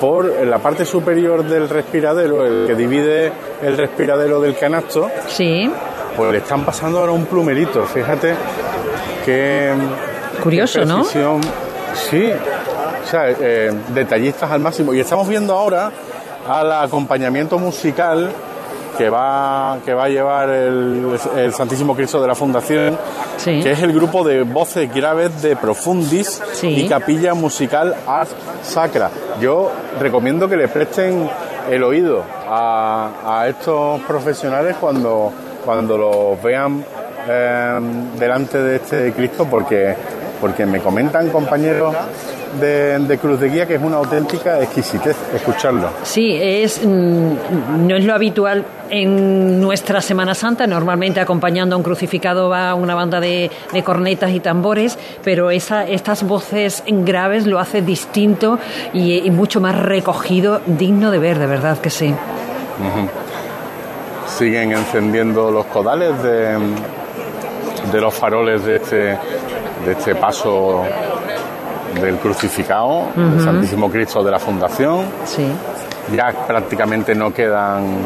por 0.00 0.26
la 0.46 0.58
parte 0.58 0.84
superior 0.84 1.42
del 1.44 1.68
respiradero, 1.68 2.44
el 2.46 2.66
que 2.66 2.74
divide 2.74 3.32
el 3.62 3.76
respiradero 3.76 4.40
del 4.40 4.56
canasto, 4.56 5.10
Sí, 5.26 5.70
pues 6.16 6.30
le 6.32 6.38
están 6.38 6.64
pasando 6.64 6.98
ahora 7.00 7.12
un 7.12 7.26
plumerito, 7.26 7.84
fíjate 7.84 8.34
que 9.24 9.72
curioso, 10.42 10.84
¿no? 10.84 11.04
Sí, 11.04 11.18
o 11.20 13.06
sea, 13.10 13.30
eh, 13.30 13.72
detallistas 13.88 14.50
al 14.52 14.60
máximo. 14.60 14.94
Y 14.94 15.00
estamos 15.00 15.26
viendo 15.26 15.52
ahora 15.54 15.90
al 16.48 16.70
acompañamiento 16.72 17.58
musical 17.58 18.30
que 18.98 19.08
va, 19.08 19.78
que 19.84 19.94
va 19.94 20.04
a 20.04 20.08
llevar 20.08 20.50
el, 20.50 21.16
el 21.36 21.54
Santísimo 21.54 21.94
Cristo 21.94 22.20
de 22.20 22.26
la 22.28 22.34
Fundación, 22.34 22.98
Sí. 23.36 23.60
que 23.62 23.70
es 23.70 23.80
el 23.82 23.92
grupo 23.92 24.24
de 24.24 24.42
voces 24.42 24.92
graves 24.92 25.40
de 25.40 25.54
Profundis 25.54 26.42
Sí. 26.54 26.66
y 26.84 26.88
Capilla 26.88 27.32
Musical 27.34 27.94
Ars 28.06 28.30
Sacra. 28.62 29.08
Yo 29.40 29.70
recomiendo 30.00 30.48
que 30.48 30.56
le 30.56 30.66
presten 30.66 31.30
el 31.70 31.84
oído 31.84 32.24
a, 32.48 33.10
a 33.24 33.48
estos 33.48 34.00
profesionales 34.02 34.74
cuando, 34.80 35.32
cuando 35.64 35.96
los 35.96 36.42
vean 36.42 36.84
eh, 37.28 37.78
delante 38.18 38.58
de 38.60 38.76
este 38.76 39.12
Cristo, 39.12 39.46
porque, 39.48 39.94
porque 40.40 40.66
me 40.66 40.80
comentan 40.80 41.28
compañeros 41.30 41.94
de, 42.60 42.98
de 42.98 43.18
Cruz 43.18 43.40
de 43.40 43.48
Guía 43.48 43.66
que 43.66 43.74
es 43.74 43.82
una 43.82 43.96
auténtica 43.96 44.60
exquisitez 44.60 45.16
escucharlo. 45.34 45.90
Sí, 46.02 46.36
es, 46.40 46.84
mm, 46.84 47.86
no 47.86 47.96
es 47.96 48.04
lo 48.04 48.14
habitual 48.14 48.64
en 48.90 49.60
nuestra 49.60 50.00
Semana 50.00 50.34
Santa. 50.34 50.66
Normalmente 50.66 51.20
acompañando 51.20 51.74
a 51.74 51.78
un 51.78 51.84
crucificado 51.84 52.48
va 52.48 52.74
una 52.74 52.94
banda 52.94 53.20
de, 53.20 53.50
de 53.72 53.82
cornetas 53.82 54.30
y 54.30 54.40
tambores, 54.40 54.98
pero 55.24 55.50
esa, 55.50 55.86
estas 55.86 56.22
voces 56.22 56.82
graves 56.86 57.46
lo 57.46 57.58
hace 57.58 57.82
distinto 57.82 58.58
y, 58.92 59.18
y 59.18 59.30
mucho 59.30 59.60
más 59.60 59.78
recogido, 59.78 60.60
digno 60.66 61.10
de 61.10 61.18
ver, 61.18 61.38
de 61.38 61.46
verdad 61.46 61.78
que 61.78 61.90
sí. 61.90 62.14
siguen 64.38 64.72
encendiendo 64.72 65.50
los 65.50 65.66
codales 65.66 66.22
de, 66.22 66.56
de 67.92 68.00
los 68.00 68.14
faroles 68.14 68.64
de 68.64 68.76
este, 68.76 68.96
de 68.96 69.92
este 69.92 70.14
paso 70.14 70.84
del 72.00 72.16
crucificado, 72.16 73.08
del 73.14 73.40
Santísimo 73.42 73.90
Cristo 73.90 74.22
de 74.22 74.30
la 74.30 74.38
Fundación. 74.38 75.04
Sí. 75.24 75.46
Ya 76.14 76.32
prácticamente 76.46 77.14
no 77.14 77.32
quedan 77.32 77.98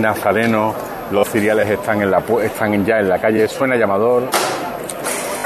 nazarenos, 0.00 0.74
los 1.10 1.28
ciriales 1.28 1.68
están, 1.68 2.02
en 2.02 2.10
la, 2.10 2.22
están 2.42 2.84
ya 2.84 2.98
en 2.98 3.08
la 3.08 3.18
calle, 3.18 3.46
suena 3.48 3.76
llamador. 3.76 4.24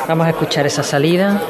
Vamos 0.08 0.26
a 0.26 0.30
escuchar 0.30 0.66
esa 0.66 0.82
salida. 0.82 1.40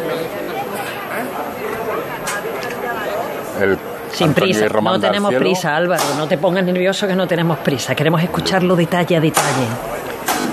El 3.61 3.79
Sin 4.13 4.33
prisa, 4.35 4.67
no 4.69 5.01
tenemos 5.01 5.35
prisa, 5.35 5.77
Álvaro. 5.77 6.03
No 6.17 6.27
te 6.27 6.39
pongas 6.39 6.65
nervioso 6.65 7.07
que 7.07 7.15
no 7.15 7.27
tenemos 7.27 7.59
prisa. 7.59 7.95
Queremos 7.95 8.23
escucharlo 8.23 8.77
detalle 8.77 9.17
a 9.17 9.21
detalle. 9.21 9.67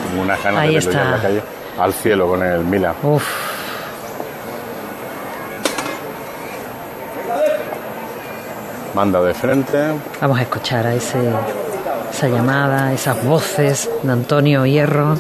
Tengo 0.09 0.23
unas 0.23 0.41
ganas 0.43 0.61
Ahí 0.61 0.69
de 0.69 0.75
en 0.75 0.79
está. 0.79 1.11
la 1.11 1.21
calle. 1.21 1.41
Al 1.79 1.93
cielo 1.93 2.27
con 2.27 2.43
el 2.43 2.59
Mila. 2.63 2.93
Uf. 3.03 3.23
Manda 8.93 9.21
de 9.21 9.33
frente. 9.33 9.77
Vamos 10.21 10.37
a 10.37 10.41
escuchar 10.43 10.85
a 10.85 10.93
ese, 10.93 11.17
esa 12.11 12.27
llamada, 12.27 12.93
esas 12.93 13.23
voces 13.25 13.89
de 14.03 14.11
Antonio 14.11 14.65
Hierro. 14.65 15.15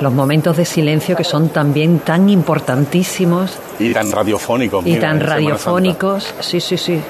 Los 0.00 0.12
momentos 0.12 0.56
de 0.58 0.66
silencio 0.66 1.16
que 1.16 1.24
son 1.24 1.48
también 1.48 2.00
tan 2.00 2.28
importantísimos 2.28 3.58
Y 3.78 3.92
tan 3.94 4.12
radiofónicos. 4.12 4.84
y 4.84 4.90
mira, 4.90 5.00
tan 5.08 5.20
radiofónicos. 5.20 6.34
Sí, 6.40 6.60
sí, 6.60 6.76
sí. 6.76 6.94
Eh, 6.94 7.02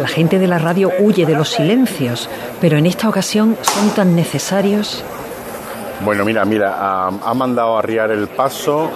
la 0.00 0.08
gente 0.08 0.38
de 0.38 0.46
la 0.46 0.58
radio 0.58 0.90
huye 1.00 1.26
de 1.26 1.34
los 1.34 1.48
silencios, 1.50 2.28
pero 2.60 2.76
en 2.78 2.86
esta 2.86 3.08
ocasión 3.08 3.56
son 3.62 3.90
tan 3.90 4.14
necesarios. 4.16 5.02
Bueno, 6.04 6.24
mira, 6.24 6.44
mira, 6.44 6.74
ha, 6.78 7.08
ha 7.08 7.34
mandado 7.34 7.76
a 7.76 7.78
arriar 7.78 8.10
el 8.10 8.28
paso 8.28 8.90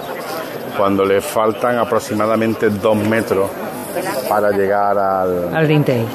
cuando 0.77 1.05
le 1.05 1.21
faltan 1.21 1.77
aproximadamente 1.77 2.69
dos 2.69 2.97
metros 2.97 3.49
para 4.29 4.51
llegar 4.51 4.97
al, 4.97 5.55
Al 5.55 5.67
Dintei. 5.67 6.05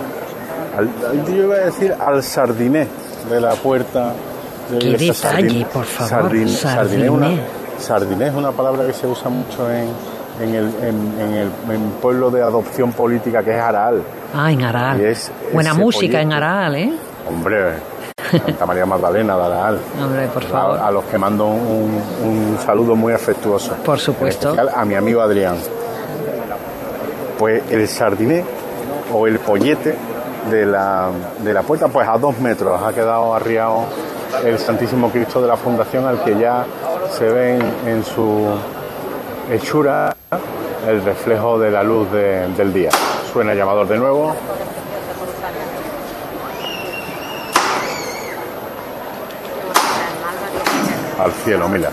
yo 1.29 1.35
iba 1.45 1.55
a 1.57 1.59
decir 1.61 1.95
al 1.99 2.23
sardiné 2.23 2.87
de 3.31 3.41
la 3.41 3.55
puerta. 3.55 4.13
de 4.71 4.79
Qué 4.79 4.97
detalle, 4.97 5.67
por 5.73 5.85
favor, 5.85 6.09
sardiné 6.31 6.45
es 6.53 6.65
una- 6.65 6.73
sardiné. 6.75 7.41
sardiné 7.79 8.27
es 8.29 8.35
una 8.35 8.53
palabra 8.53 8.87
que 8.87 8.93
se 8.93 9.07
usa 9.07 9.29
mucho 9.31 9.71
en, 9.71 9.89
en 10.43 10.55
el, 10.55 10.71
en, 10.83 11.35
el 11.35 11.81
pueblo 12.01 12.31
de 12.31 12.43
adopción 12.43 12.93
política 12.93 13.43
que 13.43 13.51
es 13.57 13.61
Aral. 13.61 14.03
Ah, 14.35 14.51
en 14.51 14.63
Aral. 14.63 15.17
Buena 15.53 15.75
música 15.75 16.21
en 16.21 16.33
Aral, 16.33 16.77
¿eh? 16.77 16.93
Hombre, 17.29 17.75
Santa 18.31 18.67
María 18.67 18.87
Magdalena 18.87 19.37
de 19.37 19.45
Aral. 19.45 19.79
Hombre, 20.03 20.27
por 20.29 20.43
favor. 20.45 20.79
A, 20.79 20.91
los 20.91 21.05
que 21.05 21.19
mando 21.19 21.47
un, 21.47 22.59
saludo 22.65 22.97
muy 22.97 23.13
afectuoso. 23.13 23.75
Por 23.85 23.99
supuesto. 23.99 24.55
a 24.75 24.85
mi 24.85 24.95
amigo 24.95 25.21
Adrián. 25.21 25.57
Pues 27.39 27.63
el 27.71 27.89
sardiné 27.89 28.45
o 29.13 29.27
el 29.27 29.39
pollete 29.39 29.97
de 30.51 30.67
la, 30.67 31.11
de 31.43 31.53
la 31.53 31.63
puerta, 31.63 31.89
pues 31.89 32.09
a 32.09 32.19
dos 32.19 32.39
metros 32.39 32.81
ha 32.83 32.93
quedado 32.93 33.35
arriado 33.35 33.85
el 34.45 34.59
Santísimo 34.59 35.11
Cristo 35.11 35.41
de 35.41 35.49
la 35.49 35.57
Fundación 35.57 36.07
al 36.07 36.23
que 36.25 36.39
ya 36.39 36.65
se 37.17 37.29
ven 37.29 37.61
en 37.87 38.05
su 38.05 38.49
hechura 39.51 40.17
el 40.87 41.05
reflejo 41.05 41.59
de 41.59 41.71
la 41.71 41.83
luz 41.83 42.11
del 42.11 42.73
día. 42.73 42.91
Suena 43.33 43.53
el 43.53 43.59
llamador 43.59 43.89
de 43.89 43.99
nuevo. 43.99 44.35
Al 51.19 51.33
cielo, 51.45 51.69
mira. 51.69 51.91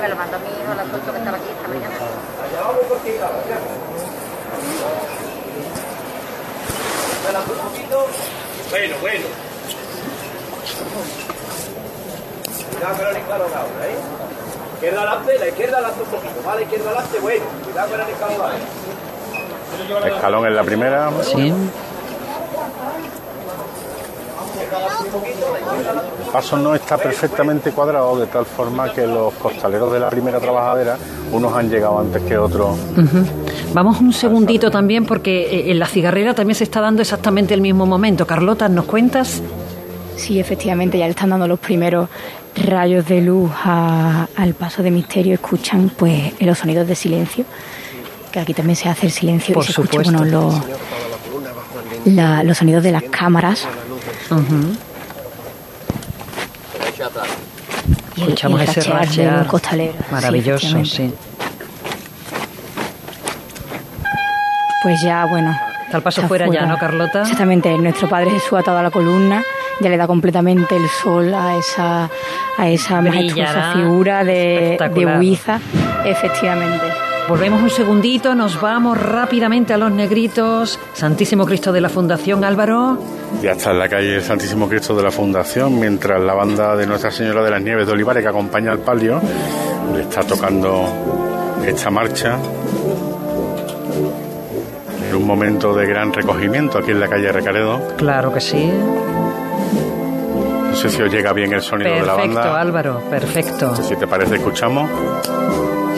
Me 0.00 0.08
lo 0.08 0.16
mandó 0.16 0.38
mi 0.40 0.48
hijo, 0.48 0.74
la 0.74 0.84
foto 0.84 1.12
que 1.12 1.18
estaba 1.18 1.36
aquí 1.36 1.46
esta 1.50 1.68
mañana. 1.68 1.94
Bueno, 8.70 8.96
bueno. 9.00 9.26
Cuidado 12.80 12.96
con 12.96 13.08
el 13.08 13.16
escalón 13.16 13.48
ahora, 13.54 13.86
¿eh? 13.86 13.98
Izquierda 14.72 15.02
adelante, 15.02 15.38
la 15.38 15.48
izquierda 15.48 15.76
adelante 15.76 16.00
un 16.02 16.08
poquito, 16.08 16.42
¿vale? 16.46 16.62
Izquierda 16.62 16.88
adelante, 16.88 17.18
bueno. 17.20 17.44
Cuidado 17.62 17.90
con 17.90 18.00
el 18.00 18.08
escalón 18.08 18.40
ahora. 18.40 20.14
Escalón 20.16 20.46
en 20.46 20.56
la 20.56 20.62
primera. 20.62 21.10
Sí. 21.22 21.52
El 26.22 26.32
paso 26.32 26.56
no 26.56 26.74
está 26.74 26.96
perfectamente 26.96 27.72
cuadrado 27.72 28.18
de 28.18 28.26
tal 28.28 28.46
forma 28.46 28.90
que 28.94 29.06
los 29.06 29.34
costaleros 29.34 29.92
de 29.92 30.00
la 30.00 30.08
primera 30.08 30.40
trabajadera, 30.40 30.96
unos 31.32 31.52
han 31.54 31.68
llegado 31.68 31.98
antes 31.98 32.22
que 32.22 32.38
otros. 32.38 32.78
Vamos 33.74 34.00
un 34.00 34.14
segundito 34.14 34.70
también 34.70 35.04
porque 35.04 35.42
eh, 35.42 35.70
en 35.70 35.78
la 35.78 35.86
cigarrera 35.86 36.32
también 36.32 36.54
se 36.54 36.64
está 36.64 36.80
dando 36.80 37.02
exactamente 37.02 37.52
el 37.52 37.60
mismo 37.60 37.84
momento. 37.84 38.26
Carlota, 38.26 38.70
¿nos 38.70 38.86
cuentas? 38.86 39.42
Sí, 40.20 40.38
efectivamente, 40.38 40.98
ya 40.98 41.06
le 41.06 41.12
están 41.12 41.30
dando 41.30 41.48
los 41.48 41.58
primeros 41.58 42.10
rayos 42.54 43.06
de 43.06 43.22
luz 43.22 43.50
al 43.64 44.54
paso 44.54 44.82
de 44.82 44.90
misterio. 44.90 45.32
Escuchan 45.32 45.90
pues 45.96 46.34
los 46.40 46.58
sonidos 46.58 46.86
de 46.86 46.94
silencio, 46.94 47.46
que 48.30 48.38
aquí 48.38 48.52
también 48.52 48.76
se 48.76 48.90
hace 48.90 49.06
el 49.06 49.12
silencio 49.12 49.54
Por 49.54 49.64
y 49.64 49.68
se 49.68 49.72
supuesto. 49.72 50.02
escuchan 50.02 50.30
los, 50.30 50.54
los 52.44 52.58
sonidos 52.58 52.82
de 52.82 52.92
las 52.92 53.04
cámaras. 53.04 53.66
Escuchamos 58.18 58.60
ese 58.60 58.82
rachear 58.82 59.46
costalero. 59.46 59.94
Maravilloso, 60.10 60.84
sí, 60.84 61.14
Pues 64.82 65.00
ya, 65.02 65.24
bueno. 65.24 65.58
Está 65.86 65.96
el 65.96 66.02
paso 66.02 66.28
fuera, 66.28 66.46
ya, 66.52 66.66
¿no, 66.66 66.76
Carlota? 66.76 67.22
Exactamente. 67.22 67.76
Nuestro 67.78 68.06
Padre 68.06 68.30
Jesús 68.32 68.58
atado 68.58 68.76
a 68.76 68.82
la 68.82 68.90
columna 68.90 69.42
ya 69.80 69.88
le 69.88 69.96
da 69.96 70.06
completamente 70.06 70.76
el 70.76 70.88
sol 70.88 71.32
a 71.34 71.56
esa, 71.56 72.10
a 72.58 72.68
esa 72.68 73.00
majestuosa 73.00 73.72
figura 73.72 74.24
de, 74.24 74.78
de 74.94 75.06
Huiza. 75.06 75.60
Efectivamente. 76.04 76.86
Volvemos 77.28 77.62
un 77.62 77.70
segundito, 77.70 78.34
nos 78.34 78.60
vamos 78.60 79.00
rápidamente 79.00 79.72
a 79.72 79.78
los 79.78 79.92
negritos. 79.92 80.80
Santísimo 80.94 81.46
Cristo 81.46 81.70
de 81.70 81.80
la 81.80 81.88
Fundación 81.88 82.42
Álvaro. 82.42 82.98
Ya 83.40 83.52
está 83.52 83.70
en 83.70 83.78
la 83.78 83.88
calle 83.88 84.16
el 84.16 84.22
Santísimo 84.22 84.68
Cristo 84.68 84.96
de 84.96 85.04
la 85.04 85.12
Fundación, 85.12 85.78
mientras 85.78 86.20
la 86.20 86.34
banda 86.34 86.74
de 86.74 86.86
Nuestra 86.88 87.12
Señora 87.12 87.44
de 87.44 87.50
las 87.50 87.62
Nieves 87.62 87.86
de 87.86 87.92
Olivares, 87.92 88.24
que 88.24 88.28
acompaña 88.28 88.72
al 88.72 88.80
palio, 88.80 89.20
le 89.94 90.02
está 90.02 90.22
tocando 90.22 90.84
esta 91.64 91.90
marcha. 91.90 92.36
En 95.08 95.14
un 95.14 95.26
momento 95.26 95.72
de 95.74 95.86
gran 95.86 96.12
recogimiento 96.12 96.78
aquí 96.78 96.90
en 96.90 97.00
la 97.00 97.08
calle 97.08 97.30
Recaredo. 97.30 97.80
Claro 97.96 98.32
que 98.32 98.40
sí. 98.40 98.72
No 100.70 100.76
sé 100.76 100.88
si 100.88 101.02
os 101.02 101.12
llega 101.12 101.32
bien 101.32 101.52
el 101.52 101.62
sonido 101.62 101.92
de 101.92 102.02
la 102.02 102.14
banda. 102.14 102.34
Perfecto, 102.42 102.56
Álvaro, 102.56 103.02
perfecto. 103.10 103.76
Si 103.76 103.96
te 103.96 104.06
parece, 104.06 104.36
escuchamos. 104.36 104.88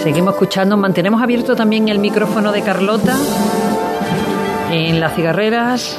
Seguimos 0.02 0.34
escuchando, 0.34 0.76
mantenemos 0.76 1.22
abierto 1.22 1.54
también 1.54 1.88
el 1.88 1.98
micrófono 1.98 2.50
de 2.50 2.62
Carlota 2.62 3.14
en 4.72 4.98
las 4.98 5.14
cigarreras. 5.14 5.98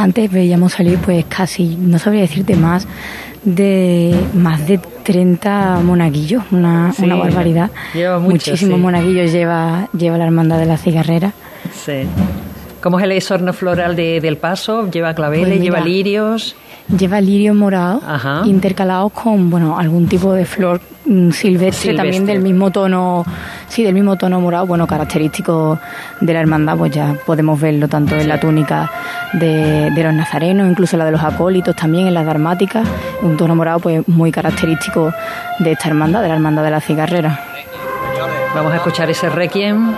Antes 0.00 0.32
veíamos 0.32 0.72
salir 0.72 0.98
pues 0.98 1.26
casi, 1.26 1.76
no 1.76 1.98
sabría 1.98 2.22
decirte 2.22 2.56
más, 2.56 2.88
de 3.44 4.18
más 4.32 4.66
de 4.66 4.78
30 4.78 5.80
monaguillos, 5.84 6.42
una, 6.50 6.94
una 7.02 7.16
barbaridad. 7.16 7.70
Lleva 7.92 8.18
Muchísimos 8.18 8.80
monaguillos 8.80 9.30
lleva, 9.30 9.90
lleva 9.92 10.16
la 10.16 10.24
hermandad 10.24 10.58
de 10.58 10.64
la 10.64 10.78
cigarrera. 10.78 11.34
Sí. 11.84 12.06
¿Cómo 12.82 12.98
es 12.98 13.04
el 13.04 13.12
esorno 13.12 13.52
floral 13.52 13.94
de, 13.94 14.20
del 14.20 14.38
paso? 14.38 14.90
¿Lleva 14.90 15.14
claveles, 15.14 15.48
pues 15.48 15.60
lleva 15.60 15.80
lirios? 15.80 16.56
Lleva 16.96 17.20
lirios 17.20 17.54
morados 17.54 18.02
intercalados 18.46 19.12
con 19.12 19.48
bueno 19.48 19.78
algún 19.78 20.08
tipo 20.08 20.32
de 20.32 20.44
flor 20.44 20.80
mm, 21.04 21.30
silvestre, 21.30 21.94
también 21.94 22.26
del 22.26 22.40
mismo 22.40 22.72
tono, 22.72 23.24
sí, 23.68 23.84
del 23.84 23.94
mismo 23.94 24.16
tono 24.16 24.40
morado, 24.40 24.66
bueno, 24.66 24.88
característico 24.88 25.78
de 26.20 26.32
la 26.32 26.40
hermandad, 26.40 26.76
pues 26.76 26.90
ya 26.90 27.14
podemos 27.24 27.60
verlo 27.60 27.86
tanto 27.86 28.16
en 28.16 28.26
la 28.26 28.40
túnica 28.40 28.90
de, 29.34 29.90
de 29.94 30.02
los 30.02 30.14
nazarenos, 30.14 30.68
incluso 30.68 30.96
la 30.96 31.04
de 31.04 31.12
los 31.12 31.22
acólitos 31.22 31.76
también, 31.76 32.08
en 32.08 32.14
las 32.14 32.26
darmáticas, 32.26 32.88
un 33.22 33.36
tono 33.36 33.54
morado 33.54 33.78
pues 33.78 34.08
muy 34.08 34.32
característico 34.32 35.12
de 35.60 35.72
esta 35.72 35.88
hermandad, 35.88 36.22
de 36.22 36.28
la 36.28 36.34
hermandad 36.34 36.64
de 36.64 36.70
la 36.70 36.80
cigarrera. 36.80 37.40
Vamos 38.54 38.72
a 38.72 38.76
escuchar 38.76 39.08
ese 39.10 39.28
requiem. 39.28 39.94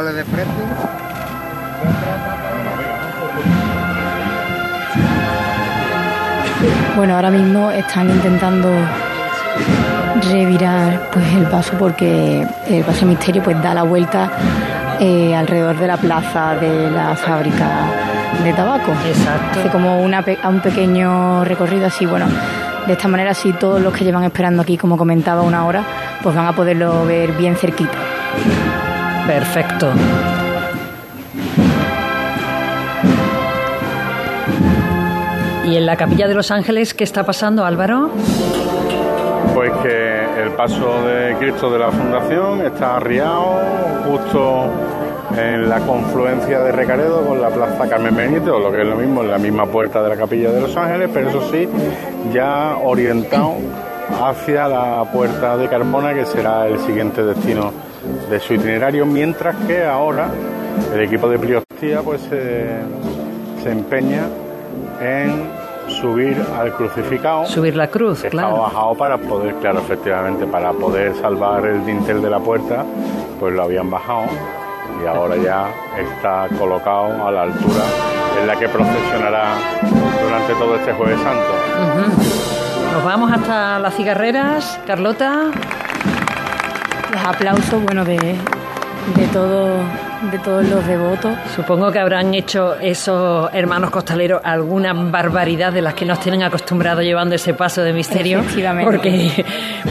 Dándole 0.00 0.18
de 0.18 0.24
frente. 0.24 0.54
Bueno, 6.96 7.14
ahora 7.14 7.30
mismo 7.30 7.70
están 7.70 8.10
intentando 8.10 8.68
revirar 10.30 11.08
pues 11.12 11.26
el 11.34 11.46
paso 11.46 11.72
porque 11.78 12.46
el 12.68 12.84
paso 12.84 13.06
misterio 13.06 13.42
pues 13.42 13.60
da 13.62 13.72
la 13.74 13.84
vuelta 13.84 14.30
eh, 14.98 15.34
alrededor 15.34 15.78
de 15.78 15.86
la 15.86 15.96
plaza 15.96 16.54
de 16.56 16.90
la 16.90 17.16
fábrica 17.16 17.68
de 18.44 18.52
tabaco. 18.52 18.92
Exacto. 19.06 19.60
Hace 19.60 19.70
como 19.70 20.02
una, 20.02 20.24
un 20.48 20.60
pequeño 20.60 21.44
recorrido 21.44 21.86
así, 21.86 22.04
bueno, 22.06 22.26
de 22.86 22.92
esta 22.92 23.08
manera 23.08 23.30
así 23.30 23.52
todos 23.52 23.80
los 23.80 23.94
que 23.94 24.04
llevan 24.04 24.24
esperando 24.24 24.62
aquí, 24.62 24.76
como 24.76 24.96
comentaba, 24.96 25.42
una 25.42 25.64
hora, 25.64 25.82
pues 26.22 26.34
van 26.34 26.46
a 26.46 26.52
poderlo 26.52 27.06
ver 27.06 27.32
bien 27.32 27.56
cerquita. 27.56 27.96
Perfecto. 29.26 29.92
¿Y 35.66 35.76
en 35.76 35.86
la 35.86 35.96
capilla 35.96 36.26
de 36.26 36.34
los 36.34 36.50
ángeles 36.50 36.94
qué 36.94 37.04
está 37.04 37.24
pasando, 37.24 37.64
Álvaro? 37.64 38.10
Pues 39.54 39.70
que 39.82 40.42
el 40.42 40.50
paso 40.52 41.04
de 41.04 41.36
Cristo 41.38 41.70
de 41.70 41.78
la 41.78 41.90
Fundación 41.92 42.62
está 42.66 42.96
arriado 42.96 43.60
justo 44.08 44.64
en 45.36 45.68
la 45.68 45.78
confluencia 45.80 46.60
de 46.60 46.72
Recaredo 46.72 47.24
con 47.24 47.40
la 47.40 47.50
Plaza 47.50 47.88
Carmen 47.88 48.16
Benito, 48.16 48.58
lo 48.58 48.72
que 48.72 48.82
es 48.82 48.86
lo 48.86 48.96
mismo, 48.96 49.22
en 49.22 49.30
la 49.30 49.38
misma 49.38 49.66
puerta 49.66 50.02
de 50.02 50.08
la 50.08 50.16
Capilla 50.16 50.50
de 50.50 50.60
Los 50.60 50.76
Ángeles, 50.76 51.08
pero 51.12 51.28
eso 51.28 51.50
sí, 51.52 51.68
ya 52.32 52.76
orientado 52.82 53.54
hacia 54.22 54.66
la 54.66 55.04
puerta 55.12 55.56
de 55.56 55.68
Carmona, 55.68 56.14
que 56.14 56.26
será 56.26 56.66
el 56.66 56.78
siguiente 56.80 57.22
destino 57.22 57.72
de 58.30 58.40
su 58.40 58.54
itinerario, 58.54 59.04
mientras 59.04 59.56
que 59.66 59.84
ahora 59.84 60.28
el 60.94 61.00
equipo 61.02 61.28
de 61.28 61.38
Priostía 61.38 62.00
pues 62.02 62.20
se 62.22 63.70
empeña 63.70 64.22
en 65.00 65.60
subir 65.90 66.36
al 66.58 66.72
crucificado. 66.74 67.46
Subir 67.46 67.76
la 67.76 67.88
cruz, 67.88 68.22
claro. 68.30 68.62
bajado 68.62 68.94
para 68.94 69.18
poder, 69.18 69.54
claro, 69.56 69.80
efectivamente, 69.80 70.46
para 70.46 70.72
poder 70.72 71.14
salvar 71.16 71.66
el 71.66 71.84
dintel 71.84 72.22
de 72.22 72.30
la 72.30 72.38
puerta, 72.38 72.84
pues 73.38 73.54
lo 73.54 73.62
habían 73.64 73.90
bajado 73.90 74.24
y 75.02 75.06
ahora 75.06 75.36
ya 75.36 75.68
está 75.98 76.48
colocado 76.56 77.26
a 77.26 77.30
la 77.30 77.42
altura 77.42 77.84
en 78.40 78.46
la 78.46 78.56
que 78.56 78.68
procesionará 78.68 79.54
durante 80.22 80.54
todo 80.54 80.76
este 80.76 80.92
Jueves 80.92 81.20
Santo. 81.20 81.54
Nos 82.92 83.04
vamos 83.04 83.32
hasta 83.32 83.78
las 83.78 83.94
cigarreras, 83.94 84.80
Carlota. 84.86 85.50
Los 87.12 87.24
aplausos, 87.24 87.82
bueno, 87.82 88.04
de, 88.04 88.16
de 88.16 89.26
todo 89.32 89.78
de 90.30 90.38
todos 90.38 90.68
los 90.68 90.86
devotos. 90.86 91.34
Supongo 91.56 91.90
que 91.90 91.98
habrán 91.98 92.34
hecho 92.34 92.74
esos 92.78 93.48
hermanos 93.54 93.90
costaleros 93.90 94.40
alguna 94.44 94.92
barbaridad 94.92 95.72
de 95.72 95.82
las 95.82 95.94
que 95.94 96.04
nos 96.04 96.20
tienen 96.20 96.42
acostumbrados 96.42 97.04
llevando 97.04 97.34
ese 97.34 97.54
paso 97.54 97.82
de 97.82 97.92
misterio. 97.92 98.42
Porque, 98.84 99.44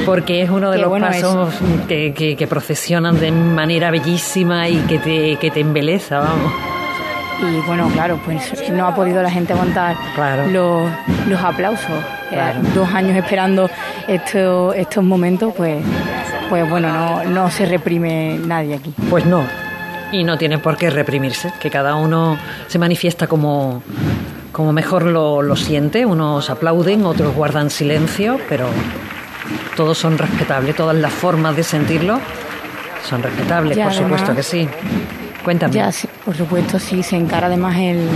porque 0.06 0.42
es 0.44 0.50
uno 0.50 0.70
de 0.72 0.78
los 0.78 1.00
pasos 1.00 1.54
que, 1.88 2.36
que, 2.38 2.48
procesionan 2.48 3.20
de 3.20 3.32
manera 3.32 3.92
bellísima 3.92 4.70
y 4.70 4.78
que 4.82 5.00
te, 5.00 5.36
que 5.38 5.52
te 5.52 5.62
embeleza, 5.62 6.20
vamos. 6.20 6.79
Y 7.42 7.66
bueno, 7.66 7.90
claro, 7.94 8.20
pues 8.24 8.70
no 8.72 8.88
ha 8.88 8.94
podido 8.94 9.22
la 9.22 9.32
gente 9.32 9.54
aguantar 9.54 9.96
los, 10.52 10.90
los 11.28 11.42
aplausos. 11.42 12.04
Dos 12.76 12.90
años 12.94 13.16
esperando 13.16 13.70
estos, 14.08 14.76
estos 14.76 15.04
momentos, 15.04 15.54
pues, 15.56 15.84
pues 16.50 16.70
bueno, 16.70 16.92
no, 16.92 17.24
no 17.24 17.50
se 17.50 17.66
reprime 17.66 18.38
nadie 18.38 18.76
aquí. 18.76 18.94
Pues 19.10 19.26
no, 19.26 19.44
y 20.12 20.24
no 20.24 20.38
tiene 20.38 20.58
por 20.58 20.78
qué 20.78 20.90
reprimirse, 20.90 21.54
que 21.60 21.70
cada 21.70 21.96
uno 21.96 22.38
se 22.68 22.80
manifiesta 22.80 23.28
como, 23.28 23.84
como 24.52 24.74
mejor 24.74 25.04
lo, 25.04 25.42
lo 25.42 25.56
siente, 25.56 26.06
unos 26.06 26.50
aplauden, 26.50 27.06
otros 27.06 27.36
guardan 27.36 27.70
silencio, 27.70 28.40
pero 28.50 28.68
todos 29.76 29.98
son 29.98 30.18
respetables, 30.18 30.76
todas 30.76 30.96
las 30.96 31.14
formas 31.14 31.56
de 31.56 31.64
sentirlo 31.64 32.20
son 33.08 33.24
respetables, 33.24 33.78
por 33.78 33.94
supuesto 33.94 34.36
que 34.36 34.44
sí. 34.44 34.68
Ya, 35.72 35.92
por 36.26 36.36
supuesto, 36.36 36.78
sí, 36.78 37.02
se 37.02 37.16
encara 37.16 37.48
además 37.48 37.76
el, 37.78 38.08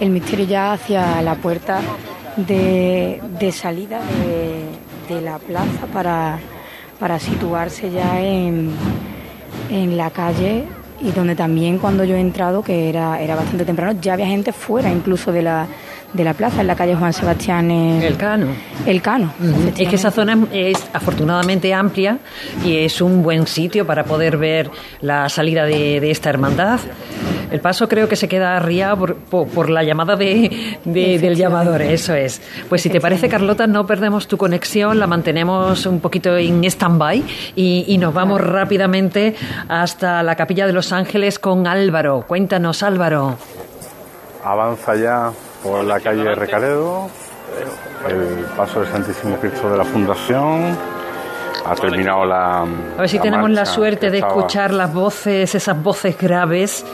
el 0.00 0.10
misterio 0.10 0.44
ya 0.44 0.72
hacia 0.72 1.22
la 1.22 1.36
puerta 1.36 1.80
de, 2.36 3.20
de 3.38 3.52
salida 3.52 4.00
de, 4.00 5.14
de, 5.14 5.20
la 5.20 5.38
plaza 5.38 5.86
para, 5.92 6.38
para 6.98 7.18
situarse 7.20 7.90
ya 7.92 8.20
en, 8.20 8.72
en 9.70 9.96
la 9.96 10.10
calle 10.10 10.64
y 11.00 11.12
donde 11.12 11.36
también 11.36 11.78
cuando 11.78 12.02
yo 12.04 12.16
he 12.16 12.20
entrado, 12.20 12.62
que 12.62 12.88
era, 12.88 13.20
era 13.20 13.36
bastante 13.36 13.64
temprano, 13.64 13.98
ya 14.00 14.14
había 14.14 14.26
gente 14.26 14.52
fuera 14.52 14.90
incluso 14.90 15.30
de 15.30 15.42
la, 15.42 15.68
de 16.12 16.24
la 16.24 16.34
plaza, 16.34 16.60
en 16.60 16.66
la 16.66 16.74
calle 16.74 16.94
Juan 16.94 17.12
Sebastián. 17.12 17.70
el 17.70 18.16
Cano. 18.16 18.46
El 18.86 19.00
Cano. 19.02 19.32
Es 19.76 19.88
que 19.88 19.96
esa 19.96 20.10
zona 20.10 20.38
es 20.52 20.78
afortunadamente 20.92 21.72
amplia 21.72 22.18
y 22.64 22.78
es 22.78 23.00
un 23.00 23.22
buen 23.22 23.46
sitio 23.46 23.86
para 23.86 24.04
poder 24.04 24.36
ver 24.36 24.70
la 25.00 25.28
salida 25.28 25.64
de, 25.64 26.00
de 26.00 26.10
esta 26.10 26.30
hermandad. 26.30 26.80
El 27.50 27.60
paso 27.60 27.88
creo 27.88 28.08
que 28.08 28.14
se 28.14 28.28
queda 28.28 28.56
arriado 28.56 28.96
por, 28.96 29.16
por, 29.46 29.70
la 29.70 29.82
llamada 29.82 30.14
de, 30.14 30.78
del 30.84 31.34
llamador, 31.34 31.82
eso 31.82 32.14
es. 32.14 32.40
Pues 32.68 32.82
si 32.82 32.90
te 32.90 33.00
parece, 33.00 33.28
Carlota, 33.28 33.66
no 33.66 33.86
perdemos 33.86 34.28
tu 34.28 34.36
conexión, 34.36 35.00
la 35.00 35.08
mantenemos 35.08 35.84
un 35.86 36.00
poquito 36.00 36.36
en 36.36 36.62
stand-by 36.64 37.24
y, 37.56 37.84
y, 37.88 37.98
nos 37.98 38.14
vamos 38.14 38.40
rápidamente 38.40 39.34
hasta 39.68 40.22
la 40.22 40.36
Capilla 40.36 40.66
de 40.66 40.72
los 40.72 40.92
Ángeles 40.92 41.38
con 41.40 41.66
Álvaro. 41.66 42.24
Cuéntanos, 42.26 42.84
Álvaro. 42.84 43.36
Avanza 44.44 44.94
ya 44.94 45.32
por 45.62 45.84
la 45.84 46.00
calle 46.00 46.34
Recaredo, 46.34 47.08
el 48.08 48.44
paso 48.56 48.80
del 48.80 48.88
Santísimo 48.90 49.36
Cristo 49.36 49.70
de 49.70 49.78
la 49.78 49.84
Fundación. 49.84 50.76
Ha 51.66 51.74
terminado 51.74 52.24
la. 52.24 52.62
A 52.62 53.00
ver 53.00 53.08
si 53.08 53.18
tenemos 53.18 53.50
la 53.50 53.66
suerte 53.66 54.10
de 54.10 54.18
escuchar 54.18 54.72
las 54.72 54.92
voces, 54.92 55.54
esas 55.54 55.80
voces 55.82 56.16
graves 56.18 56.84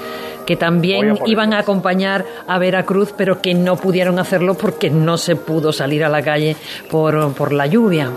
que 0.45 0.57
también 0.57 1.19
iban 1.27 1.53
a 1.53 1.59
acompañar 1.59 2.25
a 2.47 2.59
Veracruz, 2.59 3.13
pero 3.17 3.41
que 3.41 3.55
no 3.55 3.77
pudieron 3.77 4.19
hacerlo 4.19 4.55
porque 4.55 4.91
no 4.91 5.19
se 5.19 5.37
pudo 5.37 5.73
salir 5.73 6.05
a 6.05 6.09
la 6.09 6.23
calle 6.23 6.57
por, 6.91 7.33
por 7.35 7.53
la 7.53 7.67
lluvia. 7.67 8.11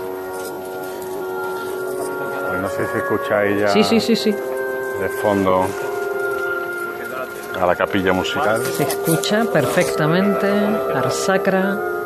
Pues 2.48 2.60
no 2.60 2.68
sé 2.68 2.86
si 2.86 2.98
escucha 2.98 3.44
ella. 3.44 3.68
Sí, 3.68 3.82
sí, 3.82 4.00
sí, 4.00 4.16
sí. 4.16 4.30
De 4.32 5.08
fondo 5.22 5.66
a 7.60 7.66
la 7.66 7.76
capilla 7.76 8.12
musical. 8.12 8.64
Se 8.64 8.84
escucha 8.84 9.44
perfectamente. 9.52 10.46
Arsacra. 10.94 11.99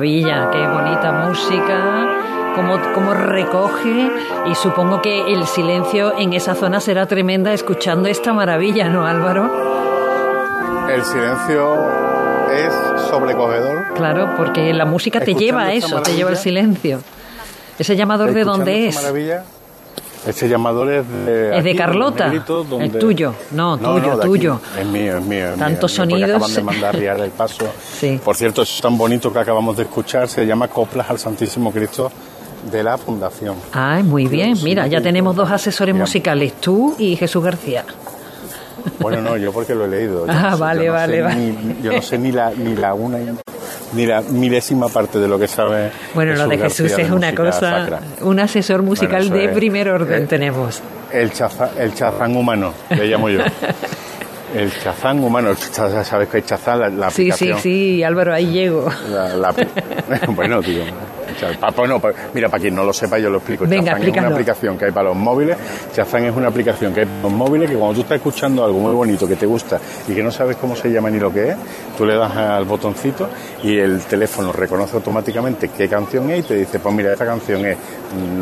Maravilla, 0.00 0.48
qué 0.50 0.66
bonita 0.66 1.12
música, 1.12 2.54
cómo, 2.56 2.80
cómo 2.94 3.12
recoge 3.12 4.10
y 4.46 4.54
supongo 4.54 5.02
que 5.02 5.30
el 5.30 5.46
silencio 5.46 6.18
en 6.18 6.32
esa 6.32 6.54
zona 6.54 6.80
será 6.80 7.04
tremenda 7.04 7.52
escuchando 7.52 8.08
esta 8.08 8.32
maravilla, 8.32 8.88
¿no, 8.88 9.04
Álvaro? 9.04 10.88
El 10.88 11.04
silencio 11.04 11.84
es 12.50 12.72
sobrecogedor. 13.10 13.92
Claro, 13.92 14.36
porque 14.38 14.72
la 14.72 14.86
música 14.86 15.20
te 15.20 15.34
lleva 15.34 15.64
a 15.64 15.72
eso, 15.74 16.00
te 16.00 16.14
lleva 16.14 16.30
al 16.30 16.38
silencio. 16.38 17.02
Ese 17.78 17.94
llamador 17.94 18.32
de 18.32 18.44
dónde 18.44 18.88
es. 18.88 18.94
Maravilla, 18.94 19.44
Ese 20.26 20.48
llamador 20.48 20.92
es 20.92 21.08
de. 21.08 21.56
¿Es 21.58 21.64
de 21.64 21.74
Carlota? 21.74 22.32
El 22.32 22.92
tuyo. 22.98 23.34
No, 23.52 23.78
tuyo, 23.78 24.18
tuyo. 24.20 24.60
Es 24.78 24.86
mío, 24.86 25.18
es 25.18 25.24
mío. 25.24 25.46
Tantos 25.58 25.92
sonidos. 25.92 26.30
Acaban 26.30 26.54
de 26.54 26.62
mandar 26.62 26.96
riar 26.96 27.20
el 27.20 27.30
paso. 27.30 27.66
sí. 27.82 28.20
Por 28.22 28.36
cierto, 28.36 28.62
es 28.62 28.80
tan 28.80 28.96
bonito 28.98 29.32
que 29.32 29.38
acabamos 29.38 29.76
de 29.76 29.84
escuchar. 29.84 30.28
Se 30.28 30.44
llama 30.46 30.68
Coplas 30.68 31.08
al 31.10 31.18
Santísimo 31.18 31.72
Cristo 31.72 32.10
de 32.70 32.82
la 32.82 32.98
Fundación. 32.98 33.56
Ah, 33.72 34.00
muy 34.04 34.26
bien. 34.26 34.56
Mira, 34.62 34.86
ya 34.86 35.00
tenemos 35.00 35.34
dos 35.34 35.50
asesores 35.50 35.94
musicales, 35.94 36.54
tú 36.60 36.94
y 36.98 37.16
Jesús 37.16 37.42
García. 37.42 37.84
Bueno, 38.98 39.20
no, 39.20 39.36
yo 39.36 39.52
porque 39.52 39.74
lo 39.74 39.84
he 39.84 39.88
leído. 39.88 40.26
ah, 40.28 40.56
vale, 40.56 40.90
vale, 40.90 41.22
vale. 41.22 41.54
yo 41.82 41.92
no 41.92 42.02
sé 42.02 42.18
ni 42.18 42.32
la, 42.32 42.50
ni 42.50 42.74
la 42.74 42.94
una 42.94 43.18
ni 43.92 44.06
la 44.06 44.22
milésima 44.22 44.88
parte 44.88 45.18
de 45.18 45.28
lo 45.28 45.38
que 45.38 45.48
sabe. 45.48 45.90
Bueno, 46.14 46.34
lo 46.34 46.46
de 46.46 46.58
Jesús 46.58 46.92
es 46.98 47.10
una 47.10 47.34
cosa, 47.34 48.00
un 48.20 48.40
asesor 48.40 48.82
musical 48.82 49.30
de 49.30 49.48
primer 49.48 49.88
orden 49.88 50.26
tenemos. 50.26 50.82
El, 51.12 51.32
chaza, 51.32 51.70
el 51.78 51.92
chazán 51.94 52.36
humano, 52.36 52.72
le 52.90 53.06
llamo 53.06 53.28
yo. 53.28 53.40
El 54.52 54.72
chazán 54.82 55.22
humano, 55.22 55.54
sabes 55.54 56.28
que 56.28 56.38
hay 56.38 56.42
chazán, 56.42 56.80
la, 56.80 56.88
la 56.88 57.06
aplicación. 57.06 57.56
Sí, 57.58 57.62
sí, 57.62 57.96
sí, 57.96 58.02
Álvaro, 58.02 58.34
ahí 58.34 58.46
llego. 58.46 58.90
bueno, 60.34 60.60
tío. 61.34 61.48
Bueno, 61.76 62.00
mira, 62.34 62.48
para 62.48 62.60
quien 62.60 62.74
no 62.74 62.84
lo 62.84 62.92
sepa, 62.92 63.18
yo 63.18 63.30
lo 63.30 63.38
explico. 63.38 63.64
Venga, 63.66 63.92
es 63.92 64.08
una 64.08 64.28
aplicación 64.28 64.76
que 64.76 64.86
hay 64.86 64.92
para 64.92 65.08
los 65.08 65.16
móviles. 65.16 65.56
Chazán 65.94 66.24
es 66.24 66.36
una 66.36 66.48
aplicación 66.48 66.92
que 66.92 67.00
hay 67.00 67.06
para 67.06 67.22
los 67.22 67.32
móviles 67.32 67.70
que 67.70 67.76
cuando 67.76 67.94
tú 67.94 68.00
estás 68.02 68.16
escuchando 68.16 68.64
algo 68.64 68.78
muy 68.78 68.92
bonito 68.92 69.26
que 69.26 69.36
te 69.36 69.46
gusta 69.46 69.78
y 70.08 70.14
que 70.14 70.22
no 70.22 70.30
sabes 70.30 70.56
cómo 70.56 70.76
se 70.76 70.90
llama 70.90 71.10
ni 71.10 71.18
lo 71.18 71.32
que 71.32 71.50
es, 71.50 71.56
tú 71.96 72.04
le 72.04 72.16
das 72.16 72.36
al 72.36 72.64
botoncito 72.64 73.28
y 73.62 73.78
el 73.78 74.00
teléfono 74.02 74.52
reconoce 74.52 74.96
automáticamente 74.96 75.68
qué 75.68 75.88
canción 75.88 76.30
es 76.30 76.40
y 76.40 76.42
te 76.42 76.54
dice, 76.54 76.78
pues 76.78 76.94
mira, 76.94 77.12
esta 77.12 77.26
canción 77.26 77.64
es 77.66 77.76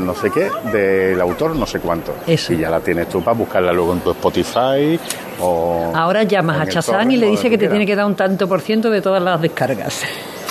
no 0.05 0.15
sé 0.15 0.31
qué, 0.31 0.51
del 0.73 1.21
autor 1.21 1.55
no 1.55 1.67
sé 1.67 1.81
cuánto. 1.81 2.15
Y 2.27 2.37
ya 2.57 2.71
la 2.71 2.81
tienes 2.81 3.09
tú 3.09 3.23
para 3.23 3.37
buscarla 3.37 3.73
luego 3.73 3.93
en 3.93 4.01
tu 4.01 4.11
Spotify 4.11 4.99
o... 5.41 5.93
Ahora 5.95 6.23
llamas 6.23 6.61
a 6.61 6.67
Chazán 6.67 7.11
y 7.11 7.17
le 7.17 7.27
dice 7.27 7.51
que 7.51 7.59
te 7.59 7.69
tiene 7.69 7.87
que 7.87 7.97
dar 7.97 8.07
un 8.07 8.15
tanto 8.15 8.49
por 8.49 8.61
ciento 8.61 8.91
de 8.91 9.03
todas 9.03 9.23
las 9.23 9.41
descargas. 9.41 10.03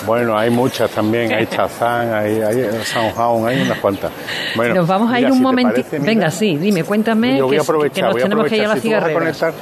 Bueno, 0.08 0.38
hay 0.38 0.50
muchas 0.50 0.90
también, 0.90 1.34
hay 1.34 1.46
Chazán, 1.48 2.14
hay, 2.14 2.42
hay 2.42 2.84
Soundhound, 2.84 3.48
hay 3.48 3.62
unas 3.62 3.78
cuantas. 3.80 4.10
Bueno, 4.56 4.76
nos 4.76 4.88
vamos 4.88 5.14
a 5.14 5.20
ir 5.20 5.30
un 5.30 5.42
momentito. 5.42 5.90
Venga, 6.00 6.32
sí, 6.32 6.56
dime, 6.56 6.86
cuéntame 6.86 7.38
yo 7.38 7.46
voy 7.46 7.56
que, 7.56 7.60
a 7.60 7.62
aprovechar, 7.62 7.96
que 7.96 8.02
nos 8.14 8.24
tenemos 8.24 8.48
que 8.48 8.58
ir 8.58 8.66
a 8.66 8.68
la 8.70 9.54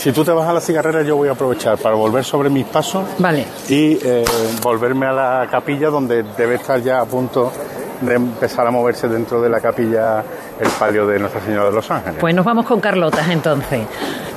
si 0.00 0.12
tú 0.12 0.24
te 0.24 0.30
vas 0.30 0.48
a 0.48 0.54
la 0.54 0.60
cigarrera, 0.60 1.02
yo 1.02 1.16
voy 1.16 1.28
a 1.28 1.32
aprovechar 1.32 1.76
para 1.76 1.94
volver 1.94 2.24
sobre 2.24 2.48
mis 2.48 2.64
pasos 2.64 3.04
vale. 3.18 3.44
y 3.68 3.98
eh, 4.02 4.24
volverme 4.62 5.04
a 5.04 5.12
la 5.12 5.48
capilla 5.50 5.90
donde 5.90 6.22
debe 6.22 6.54
estar 6.54 6.80
ya 6.80 7.02
a 7.02 7.04
punto 7.04 7.52
de 8.00 8.14
empezar 8.14 8.66
a 8.66 8.70
moverse 8.70 9.08
dentro 9.08 9.40
de 9.40 9.48
la 9.48 9.60
capilla 9.60 10.24
el 10.58 10.68
palio 10.78 11.06
de 11.06 11.18
Nuestra 11.18 11.40
Señora 11.40 11.66
de 11.66 11.72
los 11.72 11.90
Ángeles. 11.90 12.18
Pues 12.20 12.34
nos 12.34 12.44
vamos 12.44 12.66
con 12.66 12.80
Carlota 12.80 13.24
entonces. 13.30 13.86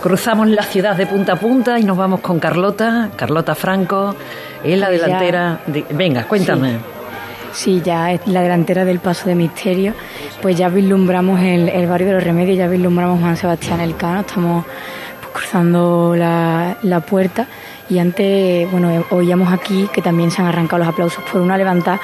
Cruzamos 0.02 0.48
la 0.48 0.64
ciudad 0.64 0.96
de 0.96 1.06
punta 1.06 1.34
a 1.34 1.36
punta 1.38 1.80
y 1.80 1.84
nos 1.84 1.98
vamos 1.98 2.20
con 2.20 2.40
Carlota, 2.40 3.10
Carlota 3.16 3.56
Franco, 3.56 4.16
en 4.64 4.80
la 4.80 4.90
delantera. 4.90 5.62
Venga, 5.92 6.26
cuéntame. 6.26 6.78
Sí. 7.54 7.82
ya 7.82 8.12
es 8.12 8.28
la 8.28 8.42
delantera 8.42 8.84
del 8.84 9.00
Paso 9.00 9.30
de 9.30 9.36
Misterio, 9.36 9.94
pues 10.42 10.58
ya 10.58 10.70
vislumbramos 10.70 11.40
el, 11.40 11.70
el 11.70 11.88
barrio 11.88 12.08
de 12.08 12.14
los 12.14 12.24
Remedios, 12.24 12.58
ya 12.58 12.68
vislumbramos 12.68 13.22
Juan 13.22 13.38
Sebastián 13.38 13.80
Elcano, 13.80 14.22
estamos 14.22 14.66
cruzando 15.32 16.16
la, 16.16 16.78
la 16.82 17.00
puerta 17.00 17.48
y 17.90 18.00
antes, 18.00 18.70
bueno, 18.72 19.06
oíamos 19.12 19.52
aquí 19.54 19.88
que 19.94 20.02
también 20.02 20.32
se 20.32 20.42
han 20.42 20.48
arrancado 20.48 20.80
los 20.80 20.88
aplausos 20.88 21.24
por 21.32 21.42
una 21.42 21.58
levantada 21.58 22.00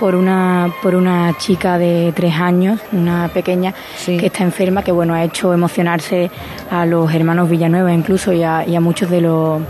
por 0.00 0.14
una 0.14 0.72
por 0.82 0.94
una 0.94 1.36
chica 1.36 1.76
de 1.76 2.12
tres 2.16 2.34
años, 2.34 2.80
una 2.90 3.28
pequeña 3.28 3.74
que 4.04 4.26
está 4.26 4.42
enferma, 4.42 4.82
que 4.82 4.90
bueno 4.90 5.12
ha 5.14 5.22
hecho 5.22 5.52
emocionarse 5.52 6.30
a 6.70 6.86
los 6.86 7.12
hermanos 7.14 7.50
Villanueva 7.50 7.92
incluso 7.92 8.32
y 8.32 8.42
a, 8.42 8.66
y 8.66 8.74
a 8.74 8.80
muchos 8.80 9.10
de 9.10 9.20
los 9.20 9.60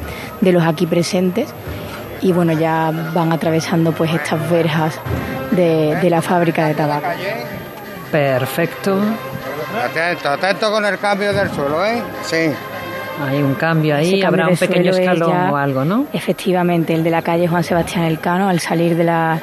de 0.41 0.53
los 0.53 0.63
aquí 0.63 0.87
presentes 0.87 1.53
y 2.23 2.33
bueno 2.33 2.53
ya 2.53 2.93
van 3.13 3.33
atravesando 3.33 3.91
pues 3.93 4.15
estas 4.15 4.49
verjas 4.49 4.95
de, 5.51 5.97
de 5.97 6.11
la 6.11 6.23
fábrica 6.23 6.67
de 6.67 6.75
tabaco. 6.75 7.09
Perfecto. 8.13 8.99
Atento, 9.85 10.29
atento 10.29 10.71
con 10.71 10.85
el 10.85 10.99
cambio 10.99 11.33
del 11.33 11.51
suelo, 11.51 11.85
¿eh? 11.85 12.03
Sí. 12.25 12.51
Hay 13.21 13.43
un 13.43 13.55
cambio 13.55 13.97
ahí, 13.97 14.23
habrá 14.23 14.49
un 14.49 14.57
pequeño 14.57 14.93
escalón 14.93 15.51
o 15.51 15.57
algo, 15.57 15.85
¿no? 15.85 16.07
Efectivamente, 16.13 16.95
el 16.95 17.05
de 17.05 17.11
la 17.11 17.23
calle 17.23 17.47
Juan 17.47 17.63
Sebastián 17.63 18.05
Elcano, 18.05 18.49
al 18.49 18.61
salir 18.61 18.97
de 18.97 19.05
la, 19.05 19.39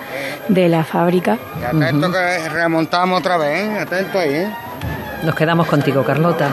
de 0.47 0.67
la 0.67 0.83
fábrica. 0.83 1.37
atento 1.63 2.11
que 2.11 2.49
remontamos 2.49 3.19
otra 3.19 3.37
vez, 3.37 3.65
¿eh? 3.65 3.79
Atento 3.79 4.19
ahí, 4.19 4.33
¿eh? 4.33 4.49
Nos 5.23 5.35
quedamos 5.35 5.67
contigo, 5.67 6.03
Carlota. 6.03 6.49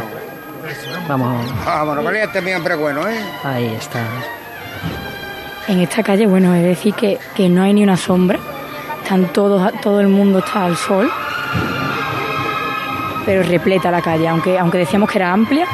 Vamos. 1.09 1.53
Vámonos, 1.65 2.05
vale, 2.05 2.23
este 2.23 2.41
siempre 2.43 2.77
bueno, 2.77 3.07
¿eh? 3.09 3.19
Ahí 3.43 3.75
está. 3.75 4.01
En 5.69 5.81
esta 5.81 6.03
calle, 6.03 6.27
bueno, 6.27 6.55
es 6.55 6.63
decir 6.63 6.95
que, 6.95 7.19
que 7.35 7.49
no 7.49 7.63
hay 7.63 7.73
ni 7.73 7.83
una 7.83 7.97
sombra. 7.97 8.39
Están 9.03 9.33
todos, 9.33 9.73
todo 9.81 10.01
el 10.01 10.09
mundo 10.09 10.41
está 10.41 10.65
al 10.65 10.77
sol. 10.77 11.11
Pero 13.25 13.43
repleta 13.43 13.91
la 13.91 14.03
calle, 14.03 14.29
aunque, 14.29 14.59
aunque 14.59 14.79
decíamos 14.79 15.11
que 15.11 15.19
era 15.19 15.33
amplia, 15.33 15.67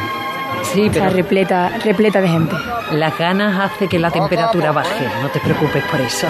Sí, 0.63 0.89
pero 0.93 1.07
Está 1.07 1.17
repleta, 1.17 1.71
repleta 1.85 2.21
de 2.21 2.29
gente. 2.29 2.57
las 2.93 3.17
ganas 3.19 3.59
hace 3.73 3.89
que 3.89 3.99
la 3.99 4.11
temperatura 4.11 4.73
baje, 4.73 5.09
no 5.23 5.29
te 5.29 5.41
preocupes 5.41 5.83
por 5.85 6.01
eso. 6.01 6.27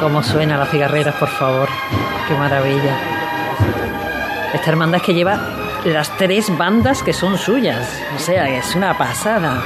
Cómo 0.00 0.22
suena 0.22 0.56
las 0.56 0.70
cigarreras, 0.70 1.14
por 1.16 1.28
favor. 1.28 1.68
Qué 2.28 2.34
maravilla. 2.34 2.96
Esta 4.52 4.70
hermandad 4.70 4.96
es 5.00 5.02
que 5.06 5.14
lleva 5.14 5.38
las 5.84 6.10
tres 6.16 6.56
bandas 6.56 7.02
que 7.02 7.12
son 7.12 7.38
suyas. 7.38 7.88
O 8.14 8.18
sea, 8.18 8.48
es 8.48 8.74
una 8.74 8.96
pasada. 8.96 9.62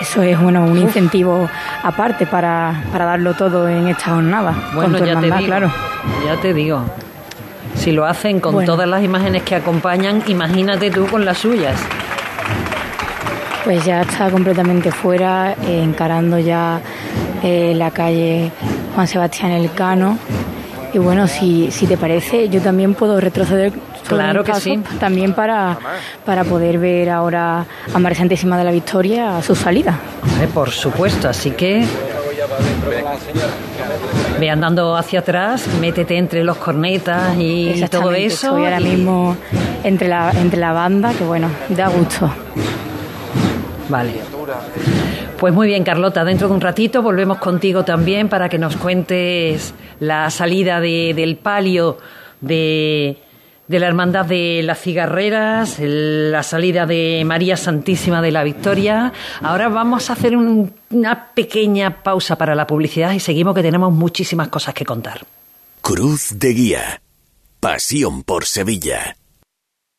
Eso 0.00 0.22
es 0.22 0.38
bueno 0.40 0.62
un 0.64 0.76
incentivo 0.76 1.48
aparte 1.82 2.26
para, 2.26 2.82
para 2.92 3.06
darlo 3.06 3.34
todo 3.34 3.68
en 3.68 3.88
esta 3.88 4.10
jornada. 4.10 4.52
Bueno, 4.74 4.90
con 4.92 4.92
tu 4.92 4.98
ya 4.98 5.04
te 5.04 5.10
hermandad, 5.12 5.36
digo. 5.38 5.46
claro. 5.48 5.70
Ya 6.26 6.36
te 6.40 6.52
digo. 6.54 6.84
Si 7.76 7.92
lo 7.92 8.04
hacen 8.06 8.40
con 8.40 8.54
Bueno. 8.54 8.72
todas 8.72 8.88
las 8.88 9.02
imágenes 9.04 9.42
que 9.42 9.54
acompañan, 9.54 10.22
imagínate 10.26 10.90
tú 10.90 11.06
con 11.06 11.24
las 11.24 11.38
suyas. 11.38 11.78
Pues 13.64 13.84
ya 13.84 14.02
está 14.02 14.30
completamente 14.30 14.90
fuera, 14.92 15.52
eh, 15.66 15.82
encarando 15.82 16.38
ya 16.38 16.80
eh, 17.42 17.72
la 17.76 17.90
calle 17.90 18.50
Juan 18.94 19.06
Sebastián 19.06 19.52
Elcano. 19.52 20.18
Y 20.92 20.98
bueno, 20.98 21.26
si, 21.26 21.70
si 21.70 21.86
te 21.86 21.96
parece, 21.96 22.48
yo 22.48 22.60
también 22.60 22.94
puedo 22.94 23.20
retroceder 23.20 23.72
Claro 24.08 24.44
que 24.44 24.54
sí. 24.54 24.80
También 25.00 25.34
para, 25.34 25.76
para 26.24 26.44
poder 26.44 26.78
ver 26.78 27.10
ahora 27.10 27.66
a 27.92 27.98
María 27.98 28.16
Santísima 28.16 28.56
de 28.56 28.62
la 28.62 28.70
Victoria 28.70 29.36
a 29.36 29.42
su 29.42 29.56
salida. 29.56 29.98
Eh, 30.40 30.46
por 30.54 30.70
supuesto, 30.70 31.28
así 31.28 31.50
que 31.50 31.84
ve 34.38 34.50
andando 34.50 34.96
hacia 34.96 35.20
atrás, 35.20 35.66
métete 35.80 36.16
entre 36.16 36.44
los 36.44 36.56
cornetas 36.56 37.36
y 37.38 37.82
todo 37.90 38.12
eso. 38.12 38.46
Estoy 38.48 38.64
ahora 38.64 38.80
y- 38.80 38.84
mismo 38.84 39.36
entre 39.84 40.08
la, 40.08 40.30
entre 40.32 40.58
la 40.60 40.72
banda, 40.72 41.12
que 41.12 41.24
bueno, 41.24 41.48
da 41.68 41.88
gusto. 41.88 42.30
Vale. 43.88 44.12
Pues 45.38 45.52
muy 45.54 45.66
bien, 45.68 45.84
Carlota, 45.84 46.24
dentro 46.24 46.48
de 46.48 46.54
un 46.54 46.60
ratito 46.60 47.02
volvemos 47.02 47.38
contigo 47.38 47.84
también 47.84 48.28
para 48.28 48.48
que 48.48 48.58
nos 48.58 48.76
cuentes 48.76 49.74
la 50.00 50.30
salida 50.30 50.80
de- 50.80 51.12
del 51.14 51.36
palio 51.36 51.98
de, 52.40 53.18
de 53.68 53.78
la 53.80 53.86
Hermandad 53.88 54.24
de 54.26 54.60
las 54.62 54.80
Cigarreras, 54.80 55.76
la 55.80 56.42
salida 56.42 56.86
de 56.86 57.22
María 57.26 57.56
Santísima 57.56 58.22
de 58.22 58.30
la 58.32 58.44
Victoria. 58.44 59.12
Ahora 59.42 59.68
vamos 59.68 60.08
a 60.08 60.12
hacer 60.12 60.36
un- 60.36 60.72
una 60.90 61.26
pequeña 61.34 62.02
pausa 62.02 62.36
para 62.36 62.54
la 62.54 62.66
publicidad 62.66 63.12
y 63.12 63.20
seguimos 63.20 63.54
que 63.54 63.62
tenemos 63.62 63.92
muchísimas 63.92 64.48
cosas 64.48 64.74
que 64.74 64.84
contar. 64.84 65.24
Cruz 65.82 66.30
de 66.38 66.48
Guía. 66.52 67.00
Pasión 67.60 68.22
por 68.22 68.44
Sevilla. 68.44 69.16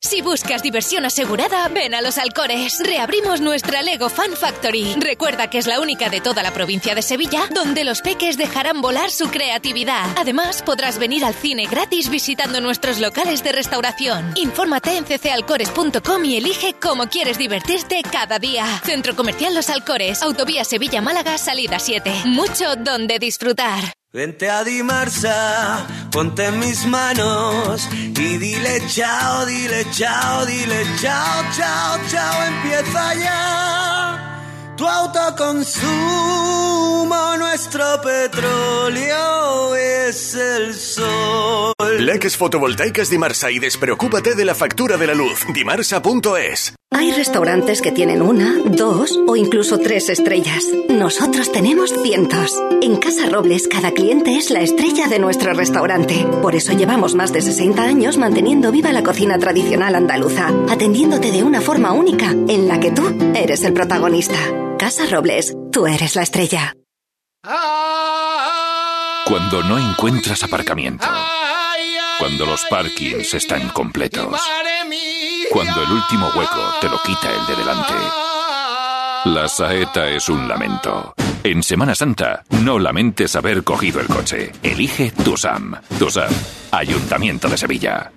Si 0.00 0.22
buscas 0.22 0.62
diversión 0.62 1.04
asegurada, 1.04 1.68
ven 1.68 1.92
a 1.92 2.00
los 2.00 2.18
Alcores. 2.18 2.80
Reabrimos 2.80 3.40
nuestra 3.40 3.82
Lego 3.82 4.08
Fan 4.08 4.32
Factory. 4.36 4.94
Recuerda 4.98 5.50
que 5.50 5.58
es 5.58 5.66
la 5.66 5.80
única 5.80 6.08
de 6.08 6.20
toda 6.20 6.42
la 6.42 6.52
provincia 6.52 6.94
de 6.94 7.02
Sevilla 7.02 7.48
donde 7.52 7.84
los 7.84 8.00
peques 8.00 8.38
dejarán 8.38 8.80
volar 8.80 9.10
su 9.10 9.28
creatividad. 9.28 10.06
Además, 10.16 10.62
podrás 10.62 10.98
venir 10.98 11.24
al 11.24 11.34
cine 11.34 11.66
gratis 11.66 12.10
visitando 12.10 12.60
nuestros 12.60 13.00
locales 13.00 13.42
de 13.42 13.52
restauración. 13.52 14.32
Infórmate 14.36 14.96
en 14.96 15.04
ccalcores.com 15.04 16.24
y 16.24 16.36
elige 16.36 16.74
cómo 16.80 17.08
quieres 17.08 17.36
divertirte 17.36 18.00
cada 18.02 18.38
día. 18.38 18.64
Centro 18.84 19.16
Comercial 19.16 19.54
Los 19.54 19.68
Alcores, 19.68 20.22
Autovía 20.22 20.64
Sevilla-Málaga, 20.64 21.38
salida 21.38 21.80
7. 21.80 22.22
Mucho 22.24 22.76
donde 22.76 23.18
disfrutar. 23.18 23.97
Vente 24.10 24.48
a 24.48 24.64
Dimarsa, 24.64 25.86
ponte 26.10 26.46
en 26.46 26.58
mis 26.58 26.86
manos 26.86 27.86
y 27.92 28.38
dile 28.38 28.80
chao, 28.86 29.44
dile 29.44 29.84
chao, 29.90 30.46
dile 30.46 30.82
chao, 30.98 31.44
chao, 31.54 31.98
chao, 32.10 32.46
empieza 32.46 33.14
ya. 33.16 34.72
Tu 34.78 34.88
autoconsumo, 34.88 37.36
nuestro 37.36 38.00
petróleo 38.00 39.76
es 39.76 40.34
el 40.34 40.74
sol. 40.74 41.57
Leques 42.08 42.38
fotovoltaicas 42.38 43.10
Dimarsa 43.10 43.50
y 43.50 43.58
despreocúpate 43.58 44.34
de 44.34 44.46
la 44.46 44.54
factura 44.54 44.96
de 44.96 45.06
la 45.06 45.12
luz. 45.12 45.44
Dimarsa.es. 45.52 46.74
Hay 46.90 47.12
restaurantes 47.12 47.82
que 47.82 47.92
tienen 47.92 48.22
una, 48.22 48.56
dos 48.64 49.20
o 49.26 49.36
incluso 49.36 49.76
tres 49.78 50.08
estrellas. 50.08 50.64
Nosotros 50.88 51.52
tenemos 51.52 51.92
cientos. 52.02 52.58
En 52.80 52.96
Casa 52.96 53.28
Robles, 53.28 53.68
cada 53.68 53.92
cliente 53.92 54.38
es 54.38 54.48
la 54.48 54.62
estrella 54.62 55.06
de 55.06 55.18
nuestro 55.18 55.52
restaurante. 55.52 56.26
Por 56.40 56.54
eso 56.54 56.72
llevamos 56.72 57.14
más 57.14 57.30
de 57.34 57.42
60 57.42 57.82
años 57.82 58.16
manteniendo 58.16 58.72
viva 58.72 58.90
la 58.90 59.02
cocina 59.02 59.38
tradicional 59.38 59.94
andaluza, 59.94 60.48
atendiéndote 60.70 61.30
de 61.30 61.42
una 61.42 61.60
forma 61.60 61.92
única 61.92 62.30
en 62.30 62.68
la 62.68 62.80
que 62.80 62.90
tú 62.90 63.06
eres 63.34 63.64
el 63.64 63.74
protagonista. 63.74 64.38
Casa 64.78 65.04
Robles, 65.10 65.54
tú 65.70 65.86
eres 65.86 66.16
la 66.16 66.22
estrella. 66.22 66.72
Cuando 69.26 69.62
no 69.62 69.78
encuentras 69.78 70.42
aparcamiento. 70.42 71.06
Cuando 72.18 72.46
los 72.46 72.64
parkings 72.64 73.34
están 73.34 73.68
completos. 73.68 74.40
Cuando 75.50 75.82
el 75.82 75.92
último 75.92 76.28
hueco 76.34 76.74
te 76.80 76.88
lo 76.88 77.00
quita 77.02 77.30
el 77.30 77.46
de 77.46 77.56
delante. 77.56 77.94
La 79.26 79.48
saeta 79.48 80.08
es 80.10 80.28
un 80.28 80.48
lamento. 80.48 81.14
En 81.44 81.62
Semana 81.62 81.94
Santa, 81.94 82.42
no 82.62 82.78
lamentes 82.78 83.36
haber 83.36 83.62
cogido 83.62 84.00
el 84.00 84.08
coche. 84.08 84.52
Elige 84.62 85.12
Tusam. 85.12 85.74
Tusam, 85.98 86.30
Ayuntamiento 86.72 87.48
de 87.48 87.56
Sevilla. 87.56 88.10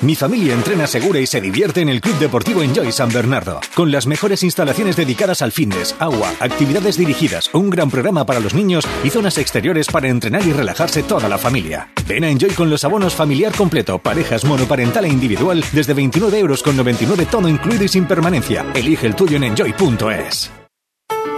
Mi 0.00 0.14
familia 0.14 0.54
entrena 0.54 0.86
segura 0.86 1.18
y 1.18 1.26
se 1.26 1.40
divierte 1.40 1.80
en 1.80 1.88
el 1.88 2.00
Club 2.00 2.16
Deportivo 2.20 2.62
Enjoy 2.62 2.92
San 2.92 3.12
Bernardo, 3.12 3.60
con 3.74 3.90
las 3.90 4.06
mejores 4.06 4.44
instalaciones 4.44 4.94
dedicadas 4.94 5.42
al 5.42 5.50
fitness, 5.50 5.96
agua, 5.98 6.32
actividades 6.38 6.96
dirigidas, 6.96 7.50
un 7.52 7.68
gran 7.68 7.90
programa 7.90 8.24
para 8.24 8.38
los 8.38 8.54
niños 8.54 8.86
y 9.02 9.10
zonas 9.10 9.38
exteriores 9.38 9.88
para 9.88 10.06
entrenar 10.06 10.46
y 10.46 10.52
relajarse 10.52 11.02
toda 11.02 11.28
la 11.28 11.36
familia. 11.36 11.90
Ven 12.06 12.22
a 12.22 12.30
Enjoy 12.30 12.50
con 12.50 12.70
los 12.70 12.84
abonos 12.84 13.16
familiar 13.16 13.52
completo, 13.52 13.98
parejas 13.98 14.44
monoparental 14.44 15.04
e 15.04 15.08
individual 15.08 15.64
desde 15.72 15.94
29 15.94 16.38
euros 16.38 16.62
con 16.62 16.76
99 16.76 17.26
todo 17.28 17.48
incluido 17.48 17.82
y 17.82 17.88
sin 17.88 18.06
permanencia. 18.06 18.66
Elige 18.74 19.08
el 19.08 19.16
tuyo 19.16 19.36
en 19.36 19.44
enjoy.es. 19.44 20.57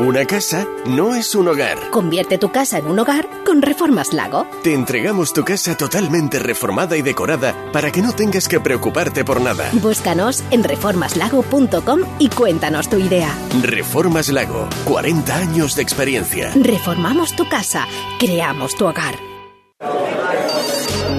Una 0.00 0.24
casa 0.24 0.66
no 0.86 1.14
es 1.14 1.34
un 1.34 1.46
hogar. 1.48 1.90
Convierte 1.90 2.38
tu 2.38 2.50
casa 2.50 2.78
en 2.78 2.86
un 2.86 2.98
hogar 2.98 3.28
con 3.44 3.60
Reformas 3.60 4.14
Lago. 4.14 4.46
Te 4.62 4.72
entregamos 4.72 5.34
tu 5.34 5.44
casa 5.44 5.76
totalmente 5.76 6.38
reformada 6.38 6.96
y 6.96 7.02
decorada 7.02 7.54
para 7.70 7.92
que 7.92 8.00
no 8.00 8.14
tengas 8.14 8.48
que 8.48 8.60
preocuparte 8.60 9.26
por 9.26 9.42
nada. 9.42 9.68
Búscanos 9.74 10.42
en 10.50 10.64
reformaslago.com 10.64 12.00
y 12.18 12.30
cuéntanos 12.30 12.88
tu 12.88 12.96
idea. 12.96 13.30
Reformas 13.62 14.30
Lago, 14.30 14.68
40 14.86 15.36
años 15.36 15.76
de 15.76 15.82
experiencia. 15.82 16.50
Reformamos 16.54 17.36
tu 17.36 17.46
casa, 17.46 17.86
creamos 18.18 18.74
tu 18.76 18.86
hogar. 18.86 19.16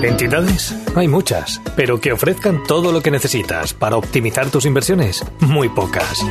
¿Entidades? 0.02 0.76
Hay 0.96 1.08
muchas, 1.08 1.62
pero 1.76 2.02
que 2.02 2.12
ofrezcan 2.12 2.64
todo 2.64 2.92
lo 2.92 3.02
que 3.02 3.12
necesitas 3.12 3.76
para 3.76 3.98
optimizar 3.98 4.50
tus 4.50 4.66
inversiones, 4.66 5.24
muy 5.40 5.70
pocas. 5.70 6.26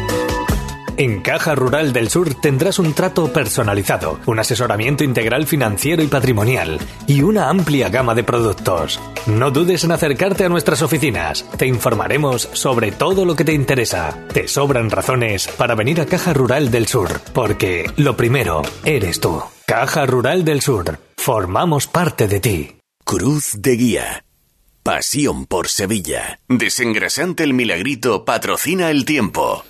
En 1.00 1.22
Caja 1.22 1.54
Rural 1.54 1.94
del 1.94 2.10
Sur 2.10 2.34
tendrás 2.34 2.78
un 2.78 2.92
trato 2.92 3.32
personalizado, 3.32 4.20
un 4.26 4.38
asesoramiento 4.38 5.02
integral 5.02 5.46
financiero 5.46 6.02
y 6.02 6.08
patrimonial 6.08 6.78
y 7.06 7.22
una 7.22 7.48
amplia 7.48 7.88
gama 7.88 8.14
de 8.14 8.22
productos. 8.22 9.00
No 9.24 9.50
dudes 9.50 9.82
en 9.84 9.92
acercarte 9.92 10.44
a 10.44 10.50
nuestras 10.50 10.82
oficinas. 10.82 11.46
Te 11.56 11.66
informaremos 11.66 12.50
sobre 12.52 12.92
todo 12.92 13.24
lo 13.24 13.34
que 13.34 13.46
te 13.46 13.54
interesa. 13.54 14.14
Te 14.34 14.46
sobran 14.46 14.90
razones 14.90 15.48
para 15.48 15.74
venir 15.74 16.02
a 16.02 16.04
Caja 16.04 16.34
Rural 16.34 16.70
del 16.70 16.86
Sur, 16.86 17.18
porque 17.32 17.90
lo 17.96 18.14
primero 18.14 18.60
eres 18.84 19.20
tú. 19.20 19.42
Caja 19.64 20.04
Rural 20.04 20.44
del 20.44 20.60
Sur. 20.60 20.98
Formamos 21.16 21.86
parte 21.86 22.28
de 22.28 22.40
ti. 22.40 22.76
Cruz 23.06 23.52
de 23.56 23.76
Guía. 23.76 24.24
Pasión 24.82 25.46
por 25.46 25.68
Sevilla. 25.68 26.40
Desengrasante 26.46 27.42
el 27.42 27.54
milagrito 27.54 28.26
patrocina 28.26 28.90
el 28.90 29.06
tiempo. 29.06 29.64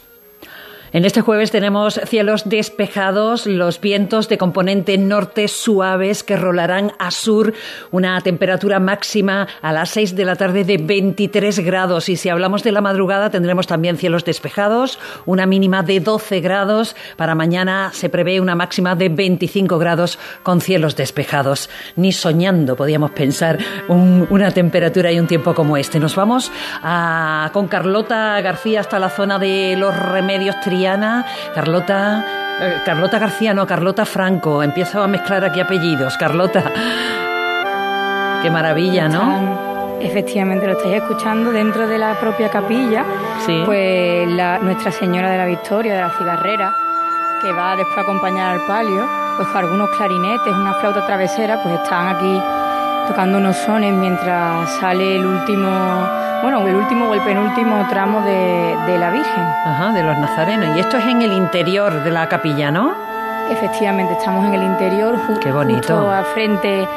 En 0.92 1.05
este 1.05 1.20
jueves 1.20 1.53
tenemos 1.53 2.00
cielos 2.05 2.48
despejados, 2.48 3.46
los 3.46 3.81
vientos 3.81 4.29
de 4.29 4.38
componente 4.38 4.98
norte 4.98 5.46
suaves 5.46 6.24
que 6.24 6.37
rolarán 6.37 6.94
a 6.98 7.12
sur, 7.12 7.55
una 7.92 8.20
temperatura 8.22 8.81
máxima 8.81 9.46
a 9.62 9.72
las 9.72 9.90
6 9.90 10.16
de 10.16 10.24
la 10.24 10.35
tarde 10.35 10.64
de 10.64 10.79
23 10.79 11.61
grados. 11.61 12.09
Y 12.09 12.16
si 12.16 12.29
hablamos 12.29 12.64
de 12.64 12.72
la 12.72 12.81
madrugada, 12.81 13.31
tendremos 13.31 13.68
también 13.68 13.98
cielos 13.98 14.24
despejados, 14.24 14.98
una 15.26 15.46
mínima 15.46 15.85
de 15.85 16.00
12 16.00 16.40
grados. 16.40 16.96
Para 17.16 17.37
mañana 17.37 17.90
se 17.92 18.09
prevé 18.09 18.40
una 18.40 18.57
máxima 18.57 18.96
de 18.96 19.11
25 19.11 19.79
grados 19.79 20.18
con 20.42 20.61
cielos 20.61 20.96
despejados. 20.96 21.70
Ni 21.94 22.11
soñando 22.11 22.74
podíamos 22.74 23.12
pensar 23.12 23.61
una 23.87 24.50
temperatura 24.50 25.12
y 25.12 25.20
un 25.20 25.29
tiempo 25.29 25.55
como 25.55 25.76
este. 25.76 26.00
Nos 26.00 26.16
vamos 26.16 26.50
con 27.53 27.68
Carlota 27.68 28.40
García 28.40 28.81
hasta 28.81 28.98
la 28.98 29.11
zona 29.11 29.38
de 29.38 29.76
los 29.79 29.96
remedios 29.96 30.57
Carlota, 31.54 32.24
eh, 32.60 32.80
Carlota 32.84 33.18
García, 33.18 33.52
no, 33.54 33.66
Carlota 33.66 34.04
Franco. 34.04 34.62
Empiezo 34.62 35.02
a 35.02 35.08
mezclar 35.08 35.44
aquí 35.44 35.60
apellidos. 35.60 36.16
Carlota. 36.16 36.62
Qué 38.42 38.50
maravilla, 38.50 39.08
¿no? 39.08 39.70
efectivamente, 40.00 40.66
lo 40.66 40.72
estáis 40.72 40.96
escuchando 40.96 41.52
dentro 41.52 41.86
de 41.86 41.98
la 41.98 42.18
propia 42.18 42.48
capilla. 42.48 43.04
Sí. 43.44 43.62
Pues 43.66 44.26
la, 44.30 44.58
Nuestra 44.58 44.90
Señora 44.90 45.30
de 45.30 45.36
la 45.36 45.44
Victoria, 45.44 45.94
de 45.94 46.00
la 46.00 46.10
Cigarrera, 46.16 46.74
que 47.42 47.52
va 47.52 47.76
después 47.76 47.98
a 47.98 48.00
acompañar 48.00 48.54
al 48.54 48.66
palio, 48.66 49.06
pues 49.36 49.46
con 49.48 49.58
algunos 49.58 49.90
clarinetes, 49.90 50.54
una 50.54 50.72
flauta 50.74 51.04
travesera, 51.04 51.62
pues 51.62 51.74
están 51.80 52.16
aquí 52.16 52.40
tocando 53.08 53.38
unos 53.38 53.56
sones 53.56 53.92
mientras 53.94 54.70
sale 54.80 55.16
el 55.16 55.26
último 55.26 55.68
bueno, 56.42 56.66
el 56.66 56.74
último 56.74 57.06
o 57.06 57.14
el 57.14 57.20
penúltimo 57.20 57.86
tramo 57.90 58.22
de, 58.22 58.74
de 58.86 58.98
la 58.98 59.10
Virgen. 59.10 59.44
Ajá, 59.66 59.92
de 59.92 60.02
los 60.02 60.16
nazarenos. 60.16 60.74
Y 60.74 60.80
esto 60.80 60.96
es 60.96 61.04
en 61.04 61.20
el 61.20 61.32
interior 61.32 62.02
de 62.02 62.10
la 62.10 62.28
capilla, 62.30 62.70
¿no? 62.70 62.94
Efectivamente, 63.50 64.14
estamos 64.14 64.46
en 64.46 64.54
el 64.54 64.62
interior, 64.62 65.18
Qué 65.42 65.52
bonito. 65.52 65.94
justo 65.96 66.10
a 66.10 66.22
frente 66.24 66.88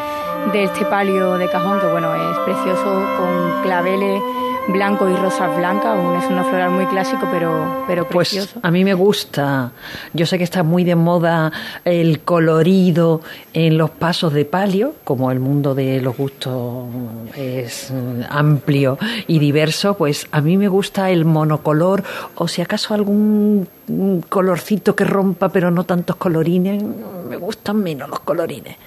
de 0.53 0.63
este 0.63 0.85
palio 0.85 1.33
de 1.33 1.49
cajón, 1.49 1.79
que 1.81 1.87
bueno, 1.87 2.13
es 2.15 2.37
precioso, 2.45 3.05
con 3.17 3.61
claveles 3.63 4.21
blanco 4.67 5.09
y 5.09 5.15
rosas 5.15 5.55
blancas, 5.57 6.23
es 6.23 6.29
una 6.29 6.43
floral 6.43 6.71
muy 6.71 6.85
clásico, 6.85 7.27
pero, 7.31 7.83
pero 7.87 8.07
pues 8.07 8.29
precioso. 8.29 8.53
Pues 8.53 8.65
a 8.65 8.71
mí 8.71 8.83
me 8.83 8.93
gusta. 8.93 9.71
Yo 10.13 10.25
sé 10.25 10.37
que 10.37 10.43
está 10.43 10.63
muy 10.63 10.83
de 10.83 10.95
moda 10.95 11.51
el 11.85 12.21
colorido 12.21 13.21
en 13.53 13.77
los 13.77 13.89
pasos 13.89 14.33
de 14.33 14.45
palio, 14.45 14.95
como 15.03 15.31
el 15.31 15.39
mundo 15.39 15.75
de 15.75 16.01
los 16.01 16.15
gustos 16.17 16.85
es 17.35 17.91
amplio 18.29 18.97
y 19.27 19.39
diverso, 19.39 19.95
pues 19.95 20.27
a 20.31 20.41
mí 20.41 20.57
me 20.57 20.67
gusta 20.67 21.11
el 21.11 21.25
monocolor 21.25 22.03
o 22.35 22.47
si 22.47 22.61
acaso 22.61 22.93
algún 22.93 23.67
colorcito 24.29 24.95
que 24.95 25.03
rompa, 25.03 25.49
pero 25.49 25.71
no 25.71 25.83
tantos 25.83 26.15
colorines, 26.15 26.83
me 27.29 27.37
gustan 27.37 27.77
menos 27.77 28.09
los 28.09 28.19
colorines. 28.21 28.77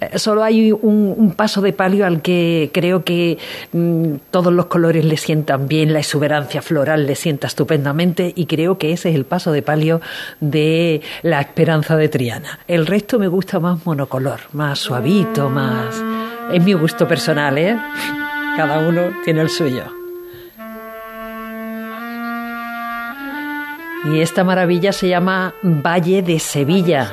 Eh, 0.00 0.18
solo 0.18 0.42
hay 0.42 0.72
un, 0.72 1.34
paso 1.36 1.60
de 1.60 1.72
palio 1.72 2.06
al 2.06 2.22
que 2.22 2.70
creo 2.72 3.04
que 3.04 3.38
mm, 3.72 4.14
todos 4.30 4.52
los 4.52 4.66
colores 4.66 5.04
le 5.04 5.16
sientan 5.16 5.68
bien, 5.68 5.92
la 5.92 5.98
exuberancia 5.98 6.62
floral 6.62 7.06
le 7.06 7.14
sienta 7.14 7.46
estupendamente 7.46 8.32
y 8.34 8.46
creo 8.46 8.78
que 8.78 8.92
ese 8.92 9.10
es 9.10 9.14
el 9.14 9.24
paso 9.24 9.52
de 9.52 9.62
palio 9.62 10.00
de 10.40 11.02
la 11.22 11.40
esperanza 11.40 11.96
de 11.96 12.08
Triana. 12.08 12.60
El 12.68 12.86
resto 12.86 13.18
me 13.18 13.28
gusta 13.28 13.60
más 13.60 13.84
monocolor, 13.84 14.40
más 14.52 14.78
suavito, 14.78 15.50
más... 15.50 16.02
Es 16.52 16.62
mi 16.64 16.72
gusto 16.72 17.06
personal, 17.06 17.56
¿eh? 17.58 17.78
Cada 18.56 18.88
uno 18.88 19.12
tiene 19.24 19.42
el 19.42 19.48
suyo. 19.48 19.99
Y 24.04 24.20
esta 24.20 24.44
maravilla 24.44 24.92
se 24.92 25.08
llama 25.08 25.54
Valle 25.62 26.22
de 26.22 26.38
Sevilla. 26.38 27.10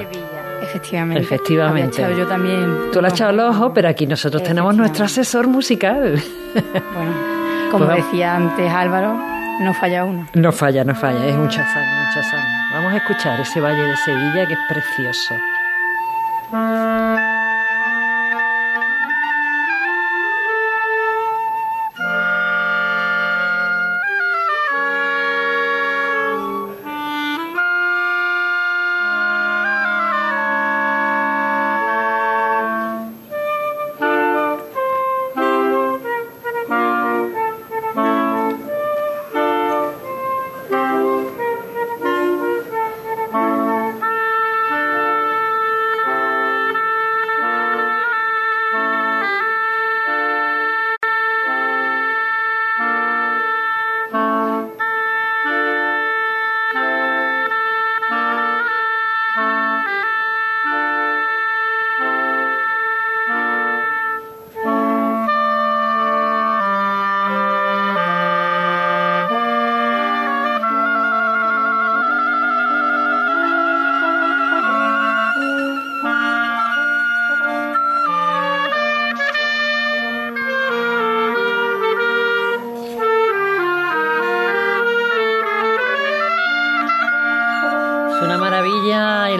Efectivamente. 0.61 1.21
Efectivamente. 1.21 2.15
yo 2.17 2.27
también. 2.27 2.91
Tú 2.91 3.01
le 3.01 3.07
has 3.07 3.13
echado 3.13 3.31
el 3.31 3.39
ojo, 3.39 3.73
pero 3.73 3.89
aquí 3.89 4.05
nosotros 4.05 4.43
tenemos 4.43 4.75
nuestro 4.75 5.05
asesor 5.05 5.47
musical. 5.47 6.21
Bueno, 6.53 7.71
Como 7.71 7.85
decía 7.85 8.35
antes 8.35 8.71
Álvaro, 8.71 9.13
no 9.59 9.73
falla 9.73 10.05
uno. 10.05 10.27
No 10.33 10.51
falla, 10.51 10.83
no 10.83 10.95
falla, 10.95 11.25
es 11.25 11.35
un 11.35 11.49
chazán, 11.49 11.83
un 11.83 12.13
chazán. 12.13 12.39
Vamos 12.73 12.93
a 12.93 12.97
escuchar 12.97 13.39
ese 13.41 13.59
Valle 13.59 13.81
de 13.81 13.97
Sevilla 13.97 14.47
que 14.47 14.53
es 14.53 14.59
precioso. 14.69 15.35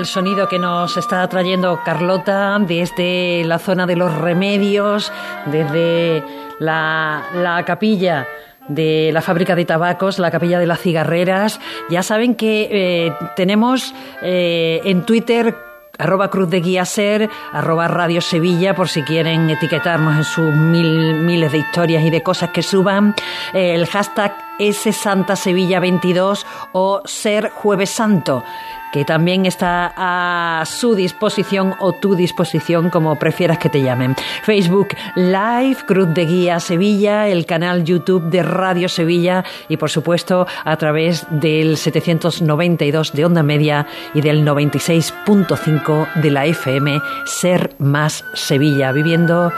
Sonido 0.08 0.48
que 0.48 0.58
nos 0.58 0.96
está 0.96 1.28
trayendo 1.28 1.82
Carlota 1.84 2.58
desde 2.60 3.44
la 3.46 3.60
zona 3.60 3.86
de 3.86 3.96
los 3.96 4.16
remedios, 4.16 5.12
desde 5.46 6.24
la, 6.60 7.64
capilla 7.68 8.26
de 8.68 9.12
la 9.14 9.22
fábrica 9.22 9.54
de 9.54 9.66
tabacos, 9.66 10.18
la 10.18 10.32
capilla 10.32 10.60
de 10.60 10.66
las 10.66 10.80
cigarreras. 10.80 11.60
Ya 11.90 12.04
saben 12.04 12.36
que 12.36 12.70
eh, 12.72 13.14
tenemos 13.36 13.94
eh, 14.22 14.82
en 14.86 15.06
Twitter 15.06 15.56
arroba 16.00 16.30
cruz 16.30 16.50
de 16.50 16.86
ser, 16.86 17.30
arroba 17.52 17.88
radio 17.88 18.22
Sevilla, 18.22 18.76
por 18.76 18.88
si 18.88 19.04
quieren 19.04 19.50
etiquetarnos 19.50 20.16
en 20.18 20.24
sus 20.24 20.54
mil, 20.54 21.16
miles 21.16 21.52
de 21.52 21.58
historias 21.60 22.04
y 22.04 22.10
de 22.10 22.24
cosas 22.24 22.52
que 22.52 22.64
suban, 22.64 23.14
el 23.54 23.86
hashtag 23.88 24.34
S 24.60 24.92
Santa 24.94 25.36
Sevilla 25.36 25.80
22 25.80 26.46
o 26.74 27.02
ser 27.06 27.50
jueves 27.50 27.90
santo 27.90 28.44
que 28.92 29.06
también 29.06 29.46
está 29.46 29.94
a 29.96 30.64
su 30.66 30.96
disposición 30.96 31.76
o 31.80 31.94
tu 31.94 32.16
disposición, 32.16 32.90
como 32.90 33.18
prefieras 33.18 33.58
que 33.58 33.70
te 33.70 33.82
llamen. 33.82 34.16
Facebook 34.44 34.90
Live, 35.16 35.78
Cruz 35.86 36.14
de 36.14 36.26
Guía 36.26 36.60
Sevilla, 36.60 37.28
el 37.28 37.46
canal 37.46 37.84
YouTube 37.84 38.30
de 38.30 38.44
Radio 38.44 38.90
Sevilla 38.90 39.44
y, 39.68 39.78
por 39.78 39.90
supuesto, 39.90 40.48
a 40.64 40.78
través 40.78 41.26
del 41.30 41.78
792 41.78 43.14
de 43.14 43.26
Onda 43.26 43.44
Media 43.44 43.88
y 44.14 44.22
del 44.22 44.46
96.5 44.46 46.14
de 46.16 46.32
la 46.32 46.46
FM 46.46 47.00
Ser 47.26 47.76
Más 47.80 48.24
Sevilla, 48.34 48.92
viviendo 48.92 49.52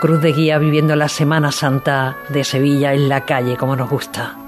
Cruz 0.00 0.20
de 0.20 0.32
Guía, 0.32 0.58
viviendo 0.58 0.96
la 0.96 1.08
Semana 1.08 1.52
Santa 1.52 2.16
de 2.28 2.44
Sevilla 2.44 2.92
en 2.92 3.08
la 3.08 3.22
calle, 3.22 3.56
como 3.56 3.76
nos 3.76 3.88
gusta. 3.88 4.43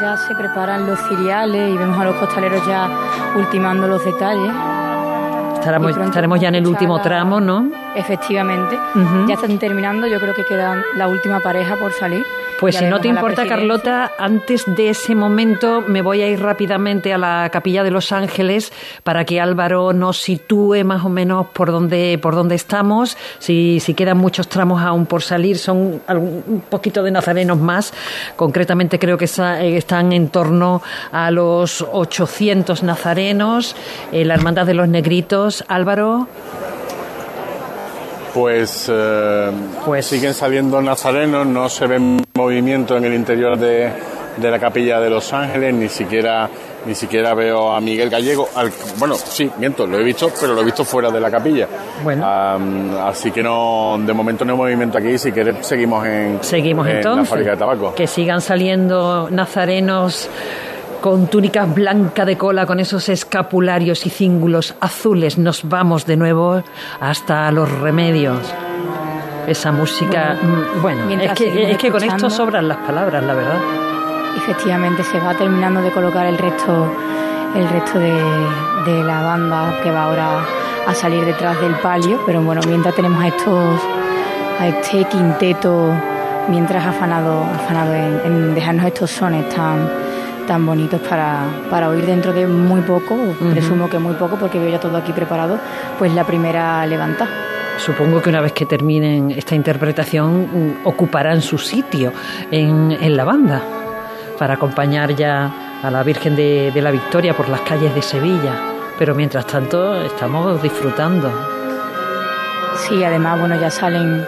Ya 0.00 0.16
se 0.16 0.34
preparan 0.34 0.86
los 0.86 0.98
cereales 1.00 1.74
y 1.74 1.76
vemos 1.76 1.98
a 1.98 2.04
los 2.04 2.16
costaleros 2.16 2.64
ya 2.66 2.88
ultimando 3.36 3.86
los 3.88 4.04
detalles. 4.04 4.52
Estaremos, 5.68 6.08
estaremos 6.08 6.40
ya 6.40 6.48
en 6.48 6.54
el 6.54 6.66
último 6.66 6.98
tramo, 7.02 7.40
¿no? 7.40 7.70
Efectivamente. 7.94 8.78
Ya 9.26 9.34
están 9.34 9.58
terminando, 9.58 10.06
yo 10.06 10.18
creo 10.18 10.34
que 10.34 10.44
queda 10.44 10.82
la 10.96 11.08
última 11.08 11.40
pareja 11.40 11.76
por 11.76 11.92
salir. 11.92 12.24
Pues 12.58 12.74
si 12.74 12.86
no 12.86 13.00
te 13.00 13.06
importa, 13.06 13.46
Carlota, 13.46 14.10
antes 14.18 14.64
de 14.66 14.90
ese 14.90 15.14
momento 15.14 15.80
me 15.86 16.02
voy 16.02 16.22
a 16.22 16.28
ir 16.28 16.40
rápidamente 16.40 17.12
a 17.12 17.18
la 17.18 17.48
Capilla 17.52 17.84
de 17.84 17.92
los 17.92 18.10
Ángeles 18.10 18.72
para 19.04 19.24
que 19.24 19.40
Álvaro 19.40 19.92
nos 19.92 20.18
sitúe 20.18 20.82
más 20.84 21.04
o 21.04 21.08
menos 21.08 21.46
por 21.52 21.70
dónde, 21.70 22.18
por 22.20 22.34
dónde 22.34 22.56
estamos. 22.56 23.16
Si, 23.38 23.78
si 23.78 23.94
quedan 23.94 24.18
muchos 24.18 24.48
tramos 24.48 24.82
aún 24.82 25.06
por 25.06 25.22
salir, 25.22 25.56
son 25.56 26.02
un 26.08 26.64
poquito 26.68 27.04
de 27.04 27.12
nazarenos 27.12 27.58
más. 27.58 27.94
Concretamente 28.34 28.98
creo 28.98 29.16
que 29.16 29.26
están 29.26 30.12
en 30.12 30.28
torno 30.28 30.82
a 31.12 31.30
los 31.30 31.86
800 31.92 32.82
nazarenos. 32.82 33.76
Eh, 34.10 34.24
la 34.24 34.34
Hermandad 34.34 34.66
de 34.66 34.74
los 34.74 34.88
Negritos. 34.88 35.57
Álvaro. 35.68 36.28
Pues, 38.34 38.90
eh, 38.92 39.50
pues, 39.84 40.06
siguen 40.06 40.34
saliendo 40.34 40.80
nazarenos, 40.80 41.46
no 41.46 41.68
se 41.68 41.86
ve 41.86 41.98
movimiento 42.34 42.96
en 42.96 43.04
el 43.04 43.14
interior 43.14 43.58
de, 43.58 43.90
la 44.40 44.58
capilla 44.58 45.00
de 45.00 45.10
Los 45.10 45.32
Ángeles, 45.32 45.74
ni 45.74 45.88
siquiera 45.88 46.48
ni 46.86 46.94
siquiera 46.94 47.34
veo 47.34 47.72
a 47.72 47.80
Miguel 47.80 48.08
Gallego. 48.08 48.48
bueno, 48.98 49.16
sí, 49.16 49.50
miento, 49.58 49.86
lo 49.86 49.98
he 49.98 50.04
visto, 50.04 50.30
pero 50.40 50.54
lo 50.54 50.60
he 50.60 50.64
visto 50.64 50.84
fuera 50.84 51.10
de 51.10 51.20
la 51.20 51.30
capilla. 51.30 51.66
Bueno. 52.02 52.24
así 53.04 53.30
que 53.30 53.42
no, 53.42 53.98
de 53.98 54.12
momento 54.12 54.44
no 54.44 54.52
hay 54.52 54.58
movimiento 54.58 54.98
aquí. 54.98 55.18
Si 55.18 55.32
quieres, 55.32 55.66
seguimos 55.66 56.06
en, 56.06 56.38
seguimos 56.40 56.86
la 56.86 57.24
fábrica 57.24 57.50
de 57.50 57.56
tabaco. 57.56 57.94
Que 57.94 58.06
sigan 58.06 58.40
saliendo 58.40 59.28
nazarenos 59.30 60.30
con 61.00 61.28
túnicas 61.28 61.72
blanca 61.72 62.24
de 62.24 62.36
cola, 62.36 62.66
con 62.66 62.80
esos 62.80 63.08
escapularios 63.08 64.04
y 64.06 64.10
cíngulos 64.10 64.74
azules, 64.80 65.38
nos 65.38 65.68
vamos 65.68 66.06
de 66.06 66.16
nuevo 66.16 66.62
hasta 67.00 67.50
los 67.52 67.70
remedios. 67.70 68.40
Esa 69.46 69.72
música, 69.72 70.36
bueno, 70.82 71.06
mm, 71.06 71.20
es, 71.20 71.32
que, 71.32 71.70
es 71.70 71.78
que 71.78 71.90
con 71.90 72.02
esto 72.02 72.28
sobran 72.28 72.68
las 72.68 72.78
palabras, 72.78 73.22
la 73.24 73.34
verdad. 73.34 73.58
Efectivamente, 74.36 75.02
se 75.02 75.18
va 75.18 75.34
terminando 75.34 75.80
de 75.80 75.90
colocar 75.90 76.26
el 76.26 76.36
resto, 76.36 76.92
el 77.54 77.68
resto 77.68 77.98
de, 77.98 78.12
de 78.84 79.02
la 79.04 79.22
banda 79.22 79.80
que 79.82 79.90
va 79.90 80.04
ahora 80.04 80.44
a 80.86 80.94
salir 80.94 81.24
detrás 81.24 81.58
del 81.60 81.74
palio, 81.76 82.20
pero 82.26 82.42
bueno, 82.42 82.60
mientras 82.66 82.94
tenemos 82.94 83.22
a 83.22 83.28
estos, 83.28 83.80
a 84.60 84.68
este 84.68 85.04
quinteto, 85.04 85.94
mientras 86.48 86.84
afanado, 86.84 87.42
afanado 87.44 87.94
en, 87.94 88.20
en 88.24 88.54
dejarnos 88.54 88.86
estos 88.86 89.10
sones 89.10 89.48
tan 89.54 90.07
tan 90.48 90.64
bonitos 90.64 91.00
para, 91.02 91.44
para 91.70 91.90
oír 91.90 92.06
dentro 92.06 92.32
de 92.32 92.46
muy 92.46 92.80
poco, 92.80 93.14
presumo 93.50 93.88
que 93.88 93.98
muy 93.98 94.14
poco 94.14 94.36
porque 94.36 94.58
veo 94.58 94.70
ya 94.70 94.80
todo 94.80 94.96
aquí 94.96 95.12
preparado, 95.12 95.58
pues 95.98 96.12
la 96.14 96.24
primera 96.24 96.84
levanta. 96.86 97.28
Supongo 97.76 98.22
que 98.22 98.30
una 98.30 98.40
vez 98.40 98.52
que 98.52 98.64
terminen 98.64 99.30
esta 99.30 99.54
interpretación 99.54 100.40
mm, 100.40 100.86
ocuparán 100.86 101.42
su 101.42 101.58
sitio 101.58 102.12
en, 102.50 102.90
en 102.90 103.16
la 103.16 103.24
banda 103.24 103.62
para 104.38 104.54
acompañar 104.54 105.14
ya 105.14 105.80
a 105.82 105.90
la 105.90 106.02
Virgen 106.02 106.34
de, 106.34 106.72
de 106.72 106.82
la 106.82 106.90
Victoria 106.90 107.36
por 107.36 107.48
las 107.50 107.60
calles 107.60 107.94
de 107.94 108.00
Sevilla. 108.00 108.54
Pero 108.98 109.14
mientras 109.14 109.46
tanto 109.46 110.02
estamos 110.02 110.60
disfrutando. 110.62 111.30
Sí, 112.88 113.04
además, 113.04 113.38
bueno, 113.38 113.60
ya 113.60 113.70
salen, 113.70 114.26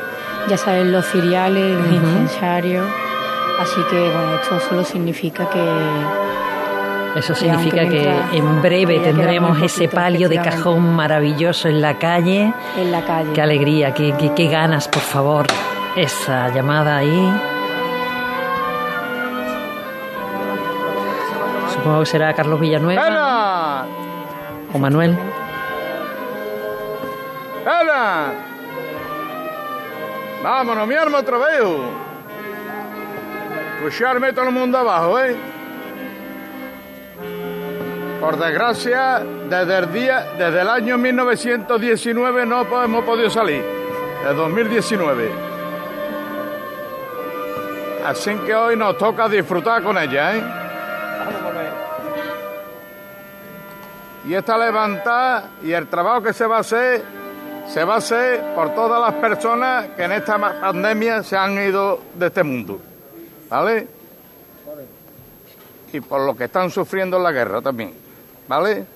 ya 0.48 0.56
salen 0.56 0.92
los 0.92 1.06
ciriales, 1.06 1.76
los 1.78 1.92
incensarios 1.92 2.86
Así 3.60 3.82
que 3.90 4.00
bueno, 4.00 4.36
esto 4.36 4.58
solo 4.60 4.84
significa 4.84 5.50
que... 5.50 5.60
Eso 7.18 7.34
significa 7.34 7.86
que, 7.86 8.08
en 8.32 8.62
breve 8.62 9.00
tendremos 9.00 9.60
ese 9.60 9.86
palio 9.86 10.30
de 10.30 10.36
cajón 10.36 10.96
maravilloso 10.96 11.68
en 11.68 11.82
la 11.82 11.98
calle. 11.98 12.54
En 12.78 12.90
la 12.90 13.04
calle. 13.04 13.34
Qué 13.34 13.42
alegría, 13.42 13.92
qué, 13.92 14.14
qué, 14.34 14.46
ganas, 14.46 14.88
por 14.88 15.02
favor. 15.02 15.46
Esa 15.94 16.48
llamada 16.48 16.96
ahí. 16.96 17.32
Supongo 21.74 22.00
que 22.00 22.06
será 22.06 22.32
Carlos 22.32 22.58
Villanueva. 22.60 23.06
¡Ana! 23.06 23.84
O 24.72 24.78
Manuel. 24.78 25.18
¡Ana! 27.66 28.32
Vámonos, 30.42 30.88
mi 30.88 30.94
arma 30.94 31.18
otra 31.18 31.36
vez. 31.36 32.09
Escucharme 33.80 34.34
todo 34.34 34.44
el 34.44 34.52
mundo 34.52 34.76
abajo, 34.76 35.18
¿eh? 35.20 35.34
Por 38.20 38.38
desgracia, 38.38 39.22
desde 39.48 39.78
el 39.78 39.90
día, 39.90 40.26
desde 40.36 40.60
el 40.60 40.68
año 40.68 40.98
1919 40.98 42.44
no 42.44 42.60
hemos 42.84 43.04
podido 43.06 43.30
salir. 43.30 43.64
de 44.22 44.34
2019. 44.34 45.30
Así 48.04 48.34
que 48.44 48.54
hoy 48.54 48.76
nos 48.76 48.98
toca 48.98 49.30
disfrutar 49.30 49.82
con 49.82 49.96
ella, 49.96 50.36
¿eh? 50.36 50.42
Y 54.26 54.34
esta 54.34 54.58
levantada 54.58 55.52
y 55.62 55.72
el 55.72 55.86
trabajo 55.86 56.20
que 56.20 56.34
se 56.34 56.44
va 56.44 56.58
a 56.58 56.60
hacer, 56.60 57.02
se 57.66 57.82
va 57.82 57.94
a 57.94 57.96
hacer 57.96 58.54
por 58.54 58.74
todas 58.74 59.00
las 59.00 59.14
personas 59.14 59.86
que 59.96 60.04
en 60.04 60.12
esta 60.12 60.36
pandemia 60.38 61.22
se 61.22 61.38
han 61.38 61.54
ido 61.54 61.98
de 62.14 62.26
este 62.26 62.42
mundo. 62.42 62.89
¿Vale? 63.50 63.88
Y 65.92 66.00
por 66.00 66.20
los 66.20 66.36
que 66.36 66.44
están 66.44 66.70
sufriendo 66.70 67.16
en 67.16 67.24
la 67.24 67.32
guerra 67.32 67.60
también. 67.60 67.92
¿Vale? 68.46 68.86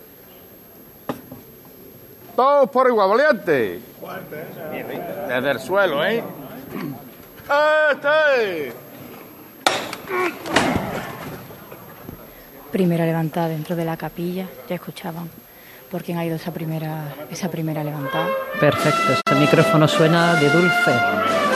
Todos 2.37 2.71
por 2.71 2.89
igual, 2.89 3.11
valiente. 3.11 3.81
Desde 5.29 5.51
el 5.51 5.61
suelo, 5.61 6.05
¿eh? 6.05 6.23
¡Este! 7.93 8.73
Primera 12.73 13.05
levantada 13.05 13.49
dentro 13.49 13.77
de 13.77 13.85
la 13.85 13.97
capilla, 13.97 14.47
ya 14.69 14.75
escuchaban 14.75 15.31
por 15.91 16.03
quién 16.03 16.19
ha 16.19 16.25
ido 16.25 16.37
esa 16.37 16.53
primera, 16.53 17.15
esa 17.31 17.49
primera 17.49 17.85
levantada. 17.85 18.27
Perfecto, 18.59 19.13
este 19.13 19.35
micrófono 19.37 19.87
suena 19.87 20.35
de 20.35 20.51
dulce. 20.51 21.54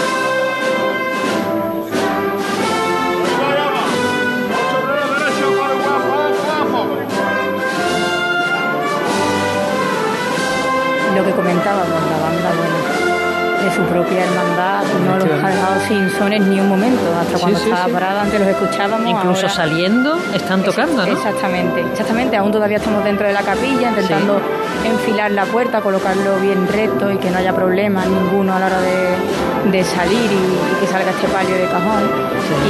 Que 11.29 11.35
comentábamos, 11.35 11.89
la 11.89 12.19
banda, 12.25 12.49
bueno, 12.57 12.77
de 13.65 13.75
su 13.75 13.83
propia 13.83 14.25
hermandad, 14.25 14.83
no 15.05 15.17
los 15.19 15.45
ha 15.45 15.49
dejado 15.49 15.81
sin 15.89 16.09
sones 16.11 16.41
ni 16.43 16.61
un 16.61 16.69
momento. 16.69 17.03
Hasta 17.21 17.39
cuando 17.39 17.59
Sí, 17.59 17.65
estaba 17.69 17.87
sí. 17.87 17.93
parada 17.93 18.21
antes 18.23 18.39
los 18.41 18.49
escuchábamos. 18.49 19.11
Incluso 19.11 19.41
ahora- 19.43 19.49
saliendo 19.55 20.17
están 20.33 20.63
tocando, 20.63 21.05
¿no? 21.05 21.13
Exactamente, 21.13 21.81
exactamente. 21.83 22.37
Aún 22.37 22.53
todavía 22.53 22.77
estamos 22.79 23.05
dentro 23.05 23.27
de 23.27 23.33
la 23.35 23.43
capilla 23.43 23.89
intentando 23.91 24.41
enfilar 24.85 25.33
la 25.33 25.45
puerta, 25.45 25.81
colocarlo 25.81 26.37
bien 26.41 26.67
recto 26.69 27.11
y 27.11 27.17
que 27.19 27.31
no 27.31 27.39
haya 27.39 27.53
problemas 27.53 28.07
ninguno 28.07 28.55
a 28.55 28.61
la 28.61 28.67
hora 28.67 28.81
de, 28.81 29.71
de 29.73 29.85
salir 29.85 30.31
y, 30.31 30.35
y 30.35 30.81
que 30.81 30.87
salga 30.87 31.11
este 31.11 31.27
palio 31.29 31.57
de 31.57 31.65
cajón. 31.67 32.05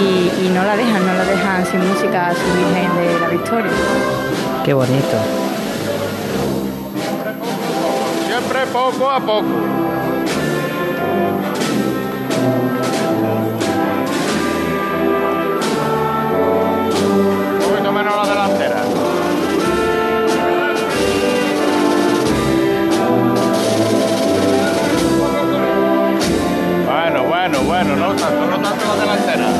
Y, 0.02 0.46
y 0.46 0.50
no 0.54 0.64
la 0.64 0.74
dejan, 0.74 1.06
no 1.06 1.12
la 1.12 1.24
dejan 1.24 1.66
sin 1.66 1.86
música 1.86 2.28
a 2.28 2.32
su 2.34 2.40
Virgen 2.56 2.96
de 2.96 3.20
la 3.20 3.28
Victoria. 3.28 3.70
Qué 4.64 4.72
bonito. 4.72 5.16
Poco 8.72 9.10
a 9.10 9.18
poco. 9.18 9.40
Un 9.40 9.70
poquito 17.60 17.92
menos 17.92 18.16
la 18.16 18.26
delantera. 18.28 18.82
Bueno, 26.84 27.24
bueno, 27.24 27.60
bueno, 27.62 27.96
no 27.96 28.14
tanto, 28.14 28.46
no 28.46 28.60
tanto 28.60 28.84
la 28.86 29.00
delantera. 29.00 29.57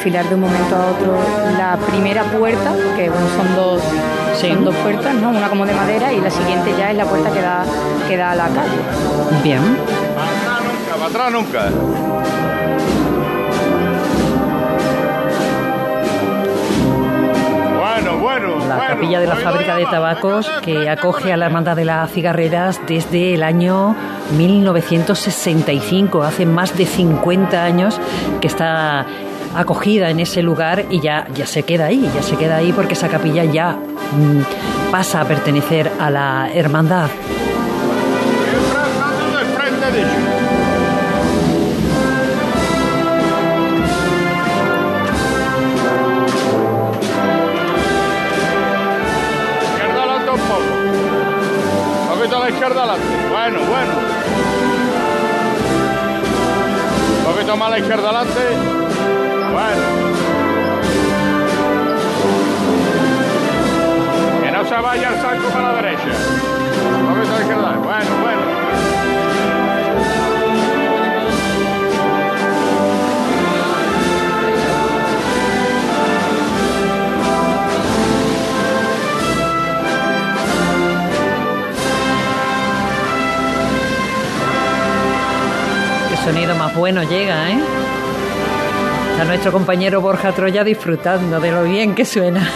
Para, 0.00 0.20
para 0.20 0.24
enfilar 0.24 0.28
de 0.28 0.34
un 0.34 0.40
momento 0.40 0.76
a 0.76 0.86
otro 0.86 1.18
la 1.58 1.76
primera 1.76 2.24
puerta, 2.24 2.74
que 2.96 3.08
bueno, 3.10 3.26
son 3.36 3.54
dos, 3.54 3.82
son 4.40 4.64
dos 4.64 4.74
puertas, 4.76 5.14
¿no? 5.14 5.30
Una 5.30 5.48
como 5.48 5.66
de 5.66 5.74
madera 5.74 6.12
y 6.12 6.20
la 6.20 6.30
siguiente 6.30 6.74
ya 6.76 6.90
es 6.90 6.96
la 6.96 7.04
puerta 7.04 7.30
que 7.30 7.40
da, 7.40 7.64
que 8.08 8.16
da 8.16 8.32
a 8.32 8.34
la 8.34 8.48
calle. 8.48 8.78
Bien. 9.42 9.60
Nunca, 9.62 10.94
para 10.94 11.06
atrás 11.06 11.32
nunca. 11.32 11.70
Bueno, 17.78 18.18
bueno. 18.18 18.66
La 18.68 18.86
capilla 18.86 19.20
de 19.20 19.26
la 19.26 19.36
fábrica 19.36 19.76
de 19.76 19.84
tabacos 19.86 20.48
que 20.62 20.88
acoge 20.88 21.32
a 21.32 21.36
la 21.36 21.46
Hermandad 21.46 21.76
de 21.76 21.84
las 21.84 22.10
Cigarreras 22.10 22.80
desde 22.86 23.34
el 23.34 23.42
año 23.42 23.96
1965, 24.36 26.22
hace 26.22 26.46
más 26.46 26.76
de 26.78 26.86
50 26.86 27.62
años 27.62 28.00
que 28.40 28.46
está 28.46 29.06
acogida 29.54 30.10
en 30.10 30.20
ese 30.20 30.42
lugar 30.42 30.86
y 30.90 31.00
ya, 31.00 31.26
ya 31.34 31.46
se 31.46 31.62
queda 31.62 31.86
ahí, 31.86 32.10
ya 32.14 32.22
se 32.22 32.36
queda 32.36 32.56
ahí 32.56 32.72
porque 32.72 32.94
esa 32.94 33.08
capilla 33.08 33.44
ya 33.44 33.72
mm, 33.72 34.90
pasa 34.90 35.20
a 35.20 35.24
pertenecer 35.24 35.90
a 35.98 36.10
la 36.10 36.50
hermandad. 36.52 37.10
izquierda 52.50 52.82
adelante. 52.82 53.06
Bueno, 53.30 53.58
bueno. 53.60 53.92
Un 57.18 57.32
poquito 57.32 57.56
más 57.56 57.68
a 57.68 57.70
la 57.70 57.78
izquierda 57.78 58.10
adelante. 58.10 58.79
Que 64.42 64.50
no 64.50 64.64
se 64.64 64.74
vaya 64.74 65.08
el 65.08 65.20
saco 65.20 65.48
para 65.52 65.72
la 65.72 65.82
derecha. 65.82 66.12
Bueno, 67.82 68.10
bueno. 68.22 68.60
Sonido 86.24 86.54
más 86.54 86.74
bueno 86.76 87.02
llega, 87.02 87.50
¿eh? 87.50 87.79
Está 89.20 89.28
nuestro 89.28 89.52
compañero 89.52 90.00
Borja 90.00 90.32
Troya 90.32 90.64
disfrutando 90.64 91.38
de 91.40 91.52
lo 91.52 91.64
bien 91.64 91.94
que 91.94 92.06
suena. 92.06 92.40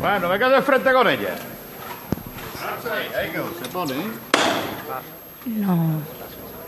Bueno, 0.00 0.28
me 0.28 0.38
quedo 0.38 0.50
de 0.50 0.62
frente 0.62 0.92
con 0.92 1.08
ella. 1.08 1.36
Ahí 3.16 3.30
que 3.30 3.38
se 3.38 3.70
pone. 3.70 3.94
No. 5.46 6.00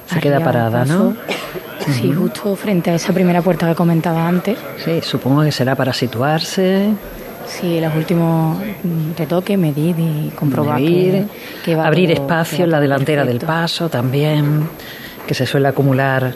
Se 0.06 0.20
queda 0.20 0.38
parada, 0.38 0.84
¿no? 0.84 1.16
Sí, 1.80 2.12
justo 2.12 2.54
frente 2.54 2.92
a 2.92 2.94
esa 2.94 3.12
primera 3.12 3.42
puerta 3.42 3.68
que 3.68 3.74
comentaba 3.74 4.28
antes. 4.28 4.56
Sí, 4.84 5.00
supongo 5.02 5.42
que 5.42 5.50
será 5.50 5.74
para 5.74 5.92
situarse. 5.92 6.94
Sí, 7.46 7.80
los 7.80 7.94
últimos 7.94 8.58
mm, 8.58 9.12
retoques, 9.18 9.58
medir 9.58 9.96
y 9.98 10.30
comprobar 10.36 10.80
medir, 10.80 11.26
que, 11.62 11.62
que 11.64 11.74
va 11.76 11.86
abrir 11.86 12.12
todo- 12.14 12.22
espacio 12.24 12.64
en 12.64 12.70
la 12.70 12.80
delantera 12.80 13.24
del 13.24 13.38
paso 13.40 13.88
también, 13.88 14.68
que 15.26 15.34
se 15.34 15.46
suele 15.46 15.68
acumular 15.68 16.32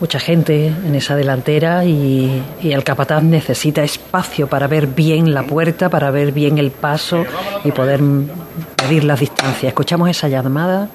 mucha 0.00 0.20
gente 0.20 0.68
en 0.68 0.94
esa 0.94 1.16
delantera 1.16 1.84
y, 1.84 2.40
y 2.62 2.70
el 2.72 2.84
capataz 2.84 3.22
necesita 3.22 3.82
espacio 3.82 4.46
para 4.46 4.68
ver 4.68 4.86
bien 4.86 5.34
la 5.34 5.42
puerta, 5.42 5.88
para 5.88 6.10
ver 6.12 6.30
bien 6.32 6.58
el 6.58 6.70
paso 6.70 7.24
y 7.64 7.72
poder 7.72 8.00
medir 8.00 9.02
las 9.04 9.18
distancias. 9.18 9.64
Escuchamos 9.70 10.08
esa 10.08 10.28
llamada. 10.28 10.88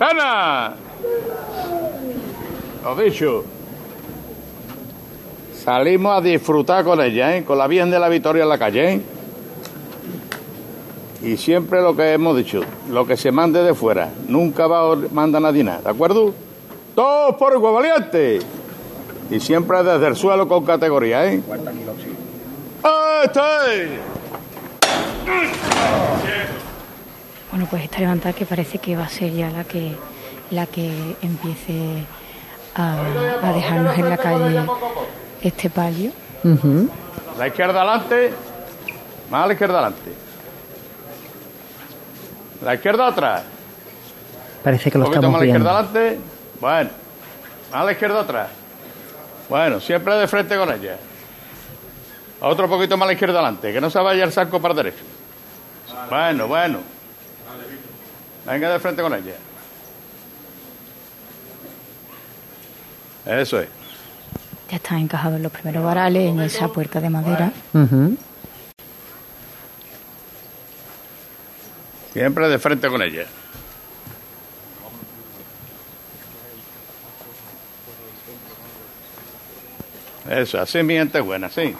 ¡Ana! 0.00 0.74
Lo 2.84 2.96
dicho. 2.96 3.44
Salimos 5.64 6.18
a 6.18 6.20
disfrutar 6.20 6.84
con 6.84 7.00
ella, 7.00 7.36
¿eh? 7.36 7.44
Con 7.44 7.56
la 7.56 7.68
Virgen 7.68 7.88
de 7.88 8.00
la 8.00 8.08
Victoria 8.08 8.42
en 8.42 8.48
la 8.48 8.58
calle, 8.58 8.94
¿eh? 8.94 9.00
Y 11.22 11.36
siempre 11.36 11.80
lo 11.80 11.94
que 11.94 12.14
hemos 12.14 12.36
dicho, 12.36 12.62
lo 12.90 13.06
que 13.06 13.16
se 13.16 13.30
mande 13.30 13.62
de 13.62 13.72
fuera, 13.72 14.10
nunca 14.26 14.66
va 14.66 14.92
a 14.92 14.96
manda 15.12 15.38
nadie 15.38 15.62
nada, 15.62 15.82
¿de 15.82 15.90
acuerdo? 15.90 16.34
Todos 16.96 17.36
por 17.36 17.52
igual 17.52 17.74
valiente. 17.74 18.40
Y 19.30 19.38
siempre 19.38 19.84
desde 19.84 20.08
el 20.08 20.16
suelo 20.16 20.48
con 20.48 20.64
categoría, 20.64 21.26
¿eh? 21.32 21.40
¡Este! 23.24 24.00
Bueno, 27.52 27.68
pues 27.70 27.84
esta 27.84 28.00
levantada 28.00 28.34
que 28.34 28.46
parece 28.46 28.78
que 28.78 28.96
va 28.96 29.04
a 29.04 29.08
ser 29.08 29.32
ya 29.32 29.48
la 29.50 29.62
que, 29.62 29.92
la 30.50 30.66
que 30.66 31.14
empiece 31.22 32.04
a, 32.74 32.96
dejarnos 33.54 33.96
en 33.96 34.08
la 34.08 34.16
calle 34.16 34.66
este 35.42 35.68
palio. 35.70 36.10
La 37.38 37.46
izquierda 37.48 37.80
adelante, 37.82 38.32
más 39.30 39.44
a 39.44 39.46
la 39.46 39.52
izquierda 39.52 39.74
adelante. 39.78 40.12
La 42.64 42.74
izquierda 42.74 43.06
atrás. 43.08 43.42
Parece 44.62 44.90
que 44.90 44.98
lo 44.98 45.06
Un 45.08 45.14
estamos 45.14 45.32
más 45.32 45.40
a 45.40 45.44
la 45.44 45.44
viendo. 45.44 45.68
izquierda 45.68 45.78
adelante. 45.80 46.20
Bueno, 46.60 46.90
más 47.72 47.80
a 47.80 47.84
la 47.84 47.92
izquierda 47.92 48.20
atrás. 48.20 48.48
Bueno, 49.48 49.80
siempre 49.80 50.14
de 50.14 50.28
frente 50.28 50.56
con 50.56 50.72
ella. 50.72 50.96
Otro 52.40 52.68
poquito 52.68 52.96
más 52.96 53.06
a 53.06 53.08
la 53.08 53.12
izquierda 53.12 53.38
adelante, 53.38 53.72
que 53.72 53.80
no 53.80 53.90
se 53.90 53.98
vaya 53.98 54.24
el 54.24 54.32
saco 54.32 54.60
para 54.60 54.74
derecho. 54.74 55.02
Bueno, 56.08 56.46
bueno. 56.46 56.78
Venga 58.46 58.70
de 58.72 58.80
frente 58.80 59.02
con 59.02 59.14
ella. 59.14 59.34
Eso 63.26 63.60
es. 63.60 63.68
Ya 64.72 64.76
están 64.76 65.00
encajados 65.00 65.38
los 65.38 65.52
primeros 65.52 65.84
varales 65.84 66.30
en 66.30 66.40
esa 66.40 66.66
puerta 66.68 66.98
de 66.98 67.10
madera. 67.10 67.52
Siempre 72.14 72.48
de 72.48 72.58
frente 72.58 72.88
con 72.88 73.02
ella. 73.02 73.26
Eso, 80.30 80.58
así 80.58 80.82
mi 80.82 80.94
gente 80.94 81.18
es 81.18 81.24
buena, 81.26 81.50
sí. 81.50 81.74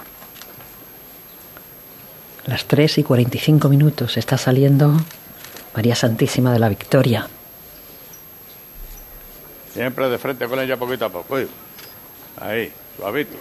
Las 2.44 2.66
3 2.66 2.98
y 2.98 3.04
45 3.04 3.70
minutos 3.70 4.18
está 4.18 4.36
saliendo 4.36 4.92
María 5.74 5.94
Santísima 5.94 6.52
de 6.52 6.58
la 6.58 6.68
Victoria. 6.68 7.26
Siempre 9.72 10.10
de 10.10 10.18
frente 10.18 10.46
con 10.46 10.60
ella 10.60 10.76
poquito 10.76 11.06
a 11.06 11.08
poco. 11.08 11.36
uy. 11.36 11.48
Ahí, 12.38 12.72
suavito. 12.96 13.36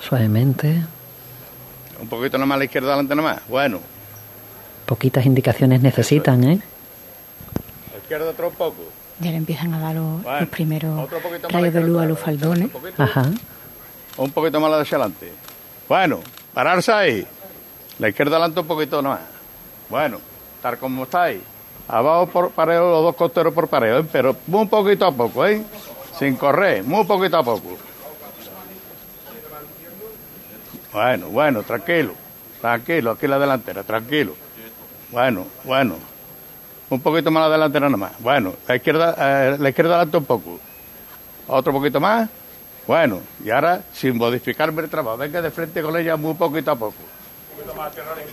Suavemente, 0.00 0.82
Un 2.00 2.08
poquito 2.08 2.36
nomás 2.36 2.56
a 2.56 2.58
la 2.58 2.64
izquierda 2.64 2.88
adelante 2.88 3.14
nomás. 3.14 3.40
Bueno, 3.48 3.78
poquitas 4.86 5.24
indicaciones 5.24 5.80
necesitan, 5.80 6.42
¿eh? 6.44 6.60
a 7.88 7.92
la 7.92 7.98
izquierda 7.98 8.30
otro 8.30 8.50
poco. 8.50 8.82
Ya 9.20 9.30
le 9.30 9.36
empiezan 9.36 9.72
a 9.74 9.78
dar 9.78 9.94
los, 9.94 10.22
Bueno, 10.22 10.40
los 10.40 10.48
primeros 10.48 11.04
otro 11.04 11.20
poquito 11.20 11.48
más 11.48 11.52
rayos 11.52 11.74
de 11.74 11.80
la 11.80 11.86
luz 11.86 12.02
a 12.02 12.06
los 12.06 12.18
faldones. 12.18 12.70
Ajá. 12.98 13.30
Un 14.16 14.30
poquito 14.32 14.60
más 14.60 14.72
hacia 14.72 14.96
adelante. 14.98 15.32
Bueno, 15.88 16.20
pararse 16.52 16.92
ahí. 16.92 17.26
La 18.00 18.08
izquierda 18.08 18.36
adelante 18.36 18.60
un 18.60 18.66
poquito 18.66 19.00
nomás. 19.00 19.20
Bueno, 19.88 20.18
estar 20.62 20.78
como 20.78 21.02
está 21.02 21.24
ahí. 21.24 21.42
Abajo 21.88 22.28
por 22.28 22.50
pareo, 22.52 22.88
los 22.88 23.02
dos 23.02 23.16
costeros 23.16 23.52
por 23.52 23.66
pareo, 23.66 23.98
¿eh? 23.98 24.06
pero 24.12 24.36
muy 24.46 24.66
poquito 24.66 25.04
a 25.04 25.10
poco, 25.10 25.44
¿eh? 25.44 25.60
Sin 26.16 26.36
correr, 26.36 26.84
muy 26.84 27.04
poquito 27.04 27.38
a 27.38 27.42
poco. 27.42 27.76
Bueno, 30.92 31.26
bueno, 31.30 31.64
tranquilo, 31.64 32.12
tranquilo, 32.60 33.10
aquí 33.10 33.26
la 33.26 33.40
delantera, 33.40 33.82
tranquilo. 33.82 34.36
Bueno, 35.10 35.46
bueno. 35.64 35.96
Un 36.90 37.00
poquito 37.00 37.30
más 37.32 37.48
la 37.48 37.50
delantera 37.50 37.88
nomás. 37.88 38.12
Bueno, 38.20 38.52
la 38.68 38.76
izquierda, 38.76 39.16
eh, 39.18 39.56
la 39.58 39.68
izquierda 39.68 39.96
adelante 39.96 40.16
un 40.18 40.24
poco. 40.26 40.60
Otro 41.48 41.72
poquito 41.72 41.98
más. 41.98 42.28
Bueno, 42.86 43.20
y 43.44 43.50
ahora, 43.50 43.82
sin 43.92 44.16
modificarme 44.16 44.82
el 44.82 44.90
trabajo, 44.90 45.16
venga 45.16 45.42
de 45.42 45.50
frente 45.50 45.82
con 45.82 45.96
ella 45.96 46.16
muy 46.16 46.34
poquito 46.34 46.70
a 46.70 46.76
poco. 46.76 47.11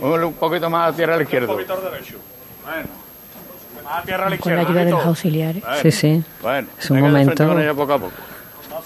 Un 0.02 0.34
poquito 0.34 0.70
más 0.70 0.94
a 0.94 0.96
tierra 0.96 1.14
a 1.16 1.18
la 1.18 1.24
izquierda. 1.24 1.48
Bueno. 1.54 1.68
Más 3.84 4.00
a 4.00 4.02
tierra 4.04 4.28
a 4.28 4.30
la 4.30 4.38
Con 4.38 4.56
la 4.56 4.62
ayuda 4.62 4.86
de 4.86 4.92
los 4.92 5.06
auxiliares. 5.06 5.64
Bueno, 5.64 5.82
Sí, 5.82 5.92
sí. 5.92 6.24
Bueno, 6.42 6.68
Es 6.80 6.90
un 6.90 7.00
momento- 7.00 7.48
con 7.48 7.62
ella 7.62 7.74
poco 7.74 7.94
a 7.94 8.00
poco. 8.00 8.12
No. 8.70 8.80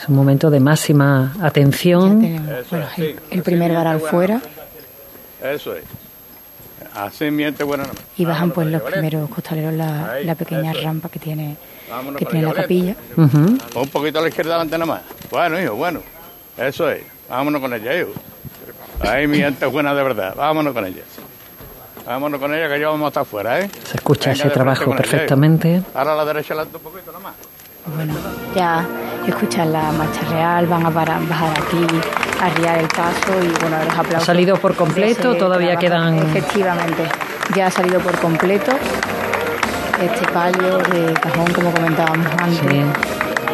Es 0.00 0.08
un 0.08 0.16
momento 0.16 0.50
de 0.50 0.60
máxima 0.60 1.34
atención. 1.40 2.20
Tenemos, 2.20 2.48
Eso 2.50 2.66
bueno, 2.70 2.86
es, 2.92 2.98
el, 2.98 3.12
sí. 3.14 3.20
el 3.30 3.42
primer 3.42 3.72
varal 3.72 4.00
fuera 4.00 4.40
Eso 5.42 5.74
es. 5.76 5.84
Así 6.94 7.30
miente 7.30 7.64
buena 7.64 7.84
y 8.16 8.24
bajan 8.24 8.50
Vámonos 8.50 8.54
pues 8.54 8.66
los 8.68 8.82
primeros 8.92 9.28
costaleros 9.30 9.72
la, 9.74 10.12
Ahí, 10.12 10.24
la 10.24 10.34
pequeña 10.36 10.72
rampa 10.72 11.08
que 11.08 11.18
tiene 11.18 11.56
Vámonos 11.90 12.18
que 12.18 12.26
tiene 12.26 12.46
la 12.46 12.52
capilla. 12.54 12.94
Un 13.16 13.88
poquito 13.90 14.18
a 14.20 14.22
la 14.22 14.28
izquierda 14.28 14.54
adelante 14.54 14.78
nomás. 14.78 15.00
Bueno, 15.30 15.60
hijo, 15.60 15.74
bueno. 15.74 16.00
Eso 16.56 16.88
es. 16.90 17.02
Vámonos 17.28 17.60
con 17.60 17.72
ella, 17.74 17.98
hijo. 17.98 18.10
Ahí 19.00 19.26
mi 19.26 19.38
gente 19.38 19.66
es 19.66 19.72
buena 19.72 19.94
de 19.94 20.02
verdad. 20.02 20.34
Vámonos 20.36 20.72
con 20.72 20.86
ella. 20.86 21.02
Vámonos 22.06 22.38
con 22.40 22.52
ella 22.54 22.68
que 22.68 22.80
ya 22.80 22.88
vamos 22.88 23.06
a 23.06 23.08
estar 23.08 23.24
fuera, 23.24 23.60
¿eh? 23.60 23.70
Se 23.84 23.96
escucha 23.96 24.30
Venga 24.30 24.44
ese 24.44 24.50
trabajo 24.52 24.82
ella, 24.84 24.90
hijo. 24.92 24.96
perfectamente. 25.02 25.82
Ahora 25.94 26.12
a 26.12 26.16
la 26.16 26.24
derecha 26.24 26.54
adelante 26.54 26.76
un 26.76 26.82
poquito 26.82 27.12
nomás. 27.12 27.34
Bueno, 27.96 28.14
ya 28.54 28.84
escuchan 29.26 29.72
la 29.72 29.90
marcha 29.92 30.20
real, 30.30 30.66
van 30.66 30.86
a 30.86 30.90
parar, 30.90 31.26
bajar 31.26 31.50
aquí, 31.50 31.86
a 32.40 32.46
arriar 32.46 32.78
el 32.78 32.88
paso 32.88 33.32
y 33.42 33.48
bueno, 33.60 33.76
los 33.84 33.92
aplausos. 33.98 34.22
¿Ha 34.22 34.24
salido 34.26 34.56
por 34.56 34.74
completo? 34.74 35.34
Todavía 35.36 35.76
trabajo. 35.78 36.12
quedan- 36.12 36.18
Efectivamente, 36.30 37.02
ya 37.54 37.66
ha 37.66 37.70
salido 37.70 38.00
por 38.00 38.18
completo 38.18 38.72
este 40.00 40.26
palio 40.32 40.78
de 40.78 41.12
cajón, 41.14 41.52
como 41.54 41.70
comentábamos 41.72 42.26
antes, 42.38 42.84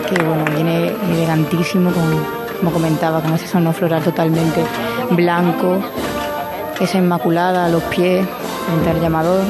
que 0.08 0.22
bueno, 0.22 0.44
viene 0.54 0.94
elegantísimo, 1.12 1.92
con, 1.92 2.24
como 2.60 2.72
comentaba, 2.72 3.20
con 3.20 3.34
ese 3.34 3.46
sonno 3.48 3.72
floral 3.72 4.02
totalmente 4.02 4.64
blanco, 5.10 5.78
esa 6.80 6.98
inmaculada 6.98 7.66
a 7.66 7.68
los 7.68 7.82
pies, 7.84 8.26
frente 8.66 8.90
al 8.90 9.00
llamador. 9.00 9.42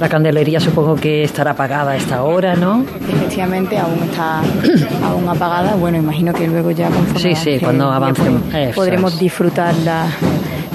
La 0.00 0.08
candelería 0.08 0.58
supongo 0.58 0.96
que 0.96 1.22
estará 1.22 1.52
apagada 1.52 1.92
a 1.92 1.96
esta 1.96 2.24
hora, 2.24 2.56
¿no? 2.56 2.84
Efectivamente, 3.08 3.78
aún 3.78 4.02
está 4.02 4.40
aún 5.04 5.28
apagada. 5.28 5.76
Bueno, 5.76 5.98
imagino 5.98 6.32
que 6.32 6.48
luego 6.48 6.72
ya 6.72 6.88
conforme 6.88 7.20
Sí, 7.20 7.34
sí, 7.36 7.58
cuando 7.62 7.90
avancemos. 7.90 8.42
podremos 8.74 9.14
es. 9.14 9.20
disfrutarla, 9.20 10.06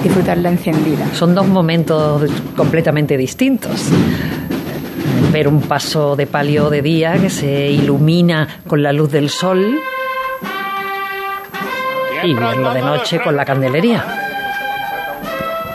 disfrutarla 0.02 0.48
encendida. 0.48 1.06
Son 1.12 1.34
dos 1.34 1.46
momentos 1.46 2.22
completamente 2.56 3.18
distintos. 3.18 3.90
Ver 5.30 5.46
un 5.46 5.60
paso 5.60 6.16
de 6.16 6.26
palio 6.26 6.70
de 6.70 6.80
día 6.80 7.18
que 7.18 7.28
se 7.28 7.68
ilumina 7.70 8.48
con 8.66 8.82
la 8.82 8.94
luz 8.94 9.12
del 9.12 9.28
sol 9.28 9.78
y 12.22 12.34
verlo 12.34 12.72
de 12.72 12.82
noche 12.82 13.20
con 13.20 13.36
la 13.36 13.44
candelería. 13.44 14.04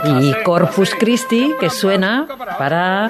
Y 0.06 0.34
Corpus 0.44 0.94
Christi 0.96 1.54
que 1.60 1.70
suena 1.70 2.28
para 2.58 3.10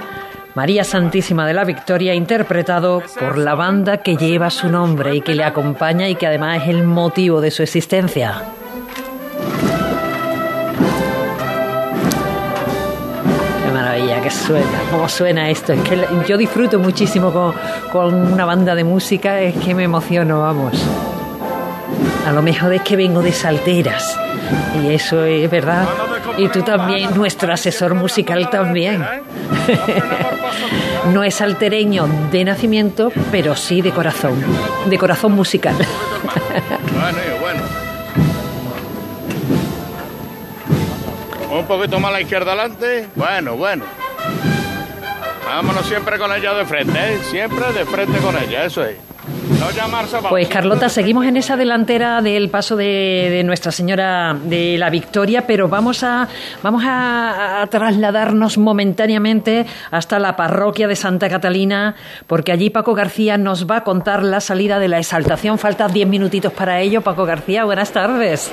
María 0.55 0.83
Santísima 0.83 1.47
de 1.47 1.53
la 1.53 1.63
Victoria 1.63 2.13
interpretado 2.13 3.01
por 3.19 3.39
la 3.39 3.55
banda 3.55 3.97
que 3.97 4.15
lleva 4.15 4.51
su 4.51 4.69
nombre 4.69 5.15
y 5.15 5.21
que 5.21 5.33
le 5.33 5.43
acompaña 5.43 6.07
y 6.07 6.15
que 6.15 6.27
además 6.27 6.61
es 6.61 6.69
el 6.69 6.83
motivo 6.83 7.41
de 7.41 7.49
su 7.49 7.63
existencia. 7.63 8.43
Qué 13.65 13.71
maravilla 13.71 14.21
que 14.21 14.29
suena, 14.29 14.79
cómo 14.91 15.09
suena 15.09 15.49
esto. 15.49 15.73
Es 15.73 15.81
que 15.81 16.05
yo 16.27 16.37
disfruto 16.37 16.77
muchísimo 16.77 17.33
con, 17.33 17.55
con 17.91 18.13
una 18.13 18.45
banda 18.45 18.75
de 18.75 18.83
música, 18.83 19.41
es 19.41 19.55
que 19.55 19.73
me 19.73 19.85
emociono, 19.85 20.41
vamos. 20.41 20.79
A 22.25 22.31
lo 22.31 22.41
mejor 22.41 22.73
es 22.73 22.81
que 22.81 22.95
vengo 22.95 23.21
de 23.21 23.31
Salteras 23.31 24.17
y 24.81 24.93
eso 24.93 25.23
es 25.23 25.49
verdad. 25.49 25.87
Y 26.37 26.47
tú 26.47 26.61
también, 26.61 27.13
nuestro 27.15 27.53
asesor 27.53 27.93
musical 27.95 28.49
también. 28.49 29.05
No 31.11 31.21
es 31.23 31.35
saltereño 31.35 32.07
de 32.31 32.45
nacimiento, 32.45 33.11
pero 33.29 33.57
sí 33.57 33.81
de 33.81 33.91
corazón, 33.91 34.41
de 34.85 34.97
corazón 34.97 35.33
musical. 35.33 35.75
Un 41.51 41.65
poquito 41.65 41.99
más 41.99 42.09
a 42.09 42.13
la 42.13 42.21
izquierda 42.21 42.53
adelante. 42.53 43.07
Bueno, 43.15 43.57
bueno. 43.57 43.83
Vámonos 45.45 45.85
siempre 45.85 46.17
con 46.17 46.33
ella 46.33 46.53
de 46.53 46.65
frente, 46.65 46.97
¿eh? 46.97 47.19
Siempre 47.29 47.73
de 47.73 47.85
frente 47.85 48.17
con 48.19 48.37
ella, 48.37 48.63
eso 48.63 48.83
es. 48.85 48.95
Pues 50.29 50.47
Carlota, 50.47 50.89
seguimos 50.89 51.25
en 51.25 51.37
esa 51.37 51.55
delantera 51.55 52.21
del 52.21 52.49
paso 52.49 52.75
de, 52.75 53.29
de 53.31 53.43
Nuestra 53.43 53.71
Señora 53.71 54.35
de 54.43 54.77
la 54.77 54.89
Victoria, 54.89 55.45
pero 55.47 55.67
vamos 55.67 56.03
a 56.03 56.27
vamos 56.61 56.83
a, 56.85 57.61
a 57.61 57.67
trasladarnos 57.67 58.57
momentáneamente 58.57 59.65
hasta 59.91 60.19
la 60.19 60.35
parroquia 60.35 60.87
de 60.87 60.95
Santa 60.95 61.29
Catalina, 61.29 61.95
porque 62.27 62.51
allí 62.51 62.69
Paco 62.69 62.93
García 62.93 63.37
nos 63.37 63.69
va 63.69 63.77
a 63.77 63.83
contar 63.83 64.23
la 64.23 64.39
salida 64.39 64.79
de 64.79 64.87
la 64.87 64.99
exaltación. 64.99 65.57
Faltan 65.57 65.93
diez 65.93 66.07
minutitos 66.07 66.51
para 66.51 66.79
ello. 66.81 67.01
Paco 67.01 67.25
García, 67.25 67.63
buenas 67.63 67.91
tardes. 67.91 68.51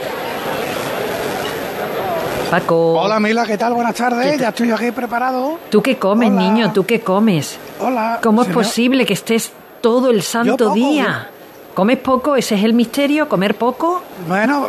Paco. 2.51 3.01
Hola 3.01 3.21
Mila, 3.21 3.47
¿qué 3.47 3.57
tal? 3.57 3.75
Buenas 3.75 3.95
tardes, 3.95 4.39
ya 4.39 4.49
estoy 4.49 4.71
aquí 4.73 4.91
preparado. 4.91 5.59
¿Tú 5.71 5.83
qué 5.83 5.97
comes, 5.97 6.31
niño? 6.31 6.73
¿Tú 6.73 6.85
qué 6.85 7.01
comes? 7.01 7.59
Hola. 7.79 8.19
¿Cómo 8.23 8.43
es 8.43 8.49
posible 8.49 9.07
que 9.07 9.13
estés 9.13 9.53
todo 9.81 10.11
el 10.11 10.23
santo 10.23 10.57
poco, 10.57 10.75
día? 10.75 11.29
¿Comes 11.75 11.99
poco? 11.99 12.37
¿Ese 12.37 12.57
es 12.57 12.65
el 12.65 12.75
misterio? 12.75 13.29
¿Comer 13.29 13.55
poco? 13.55 14.03
Bueno, 14.29 14.69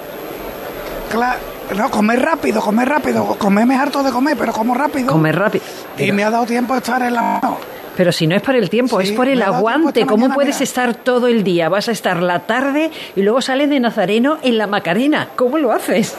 claro, 1.09 1.39
no, 1.75 1.89
comer 1.89 2.21
rápido, 2.21 2.61
comer 2.61 2.89
rápido. 2.89 3.25
Comer 3.37 3.65
me 3.65 3.75
harto 3.75 4.03
de 4.03 4.11
comer, 4.11 4.37
pero 4.37 4.53
como 4.53 4.73
rápido. 4.73 5.07
Comer 5.07 5.37
rápido. 5.37 5.63
Y 5.97 6.11
me 6.11 6.23
ha 6.23 6.29
dado 6.29 6.45
tiempo 6.45 6.73
a 6.73 6.77
estar 6.77 7.01
en 7.01 7.13
la... 7.13 7.39
Pero 7.95 8.11
si 8.11 8.25
no 8.25 8.35
es 8.35 8.41
por 8.41 8.55
el 8.55 8.69
tiempo, 8.69 9.01
Sí, 9.01 9.09
es 9.09 9.13
por 9.13 9.27
el 9.27 9.41
aguante. 9.41 10.05
¿Cómo 10.05 10.17
mañana, 10.17 10.35
puedes 10.35 10.55
mira. 10.55 10.63
estar 10.63 10.95
todo 10.95 11.27
el 11.27 11.43
día? 11.43 11.67
Vas 11.69 11.89
a 11.89 11.91
estar 11.91 12.21
la 12.23 12.39
tarde 12.39 12.89
y 13.15 13.21
luego 13.21 13.41
sales 13.41 13.69
de 13.69 13.79
Nazareno 13.79 14.37
en 14.43 14.57
la 14.57 14.67
Macarena. 14.67 15.27
¿Cómo 15.35 15.57
lo 15.57 15.73
haces? 15.73 16.15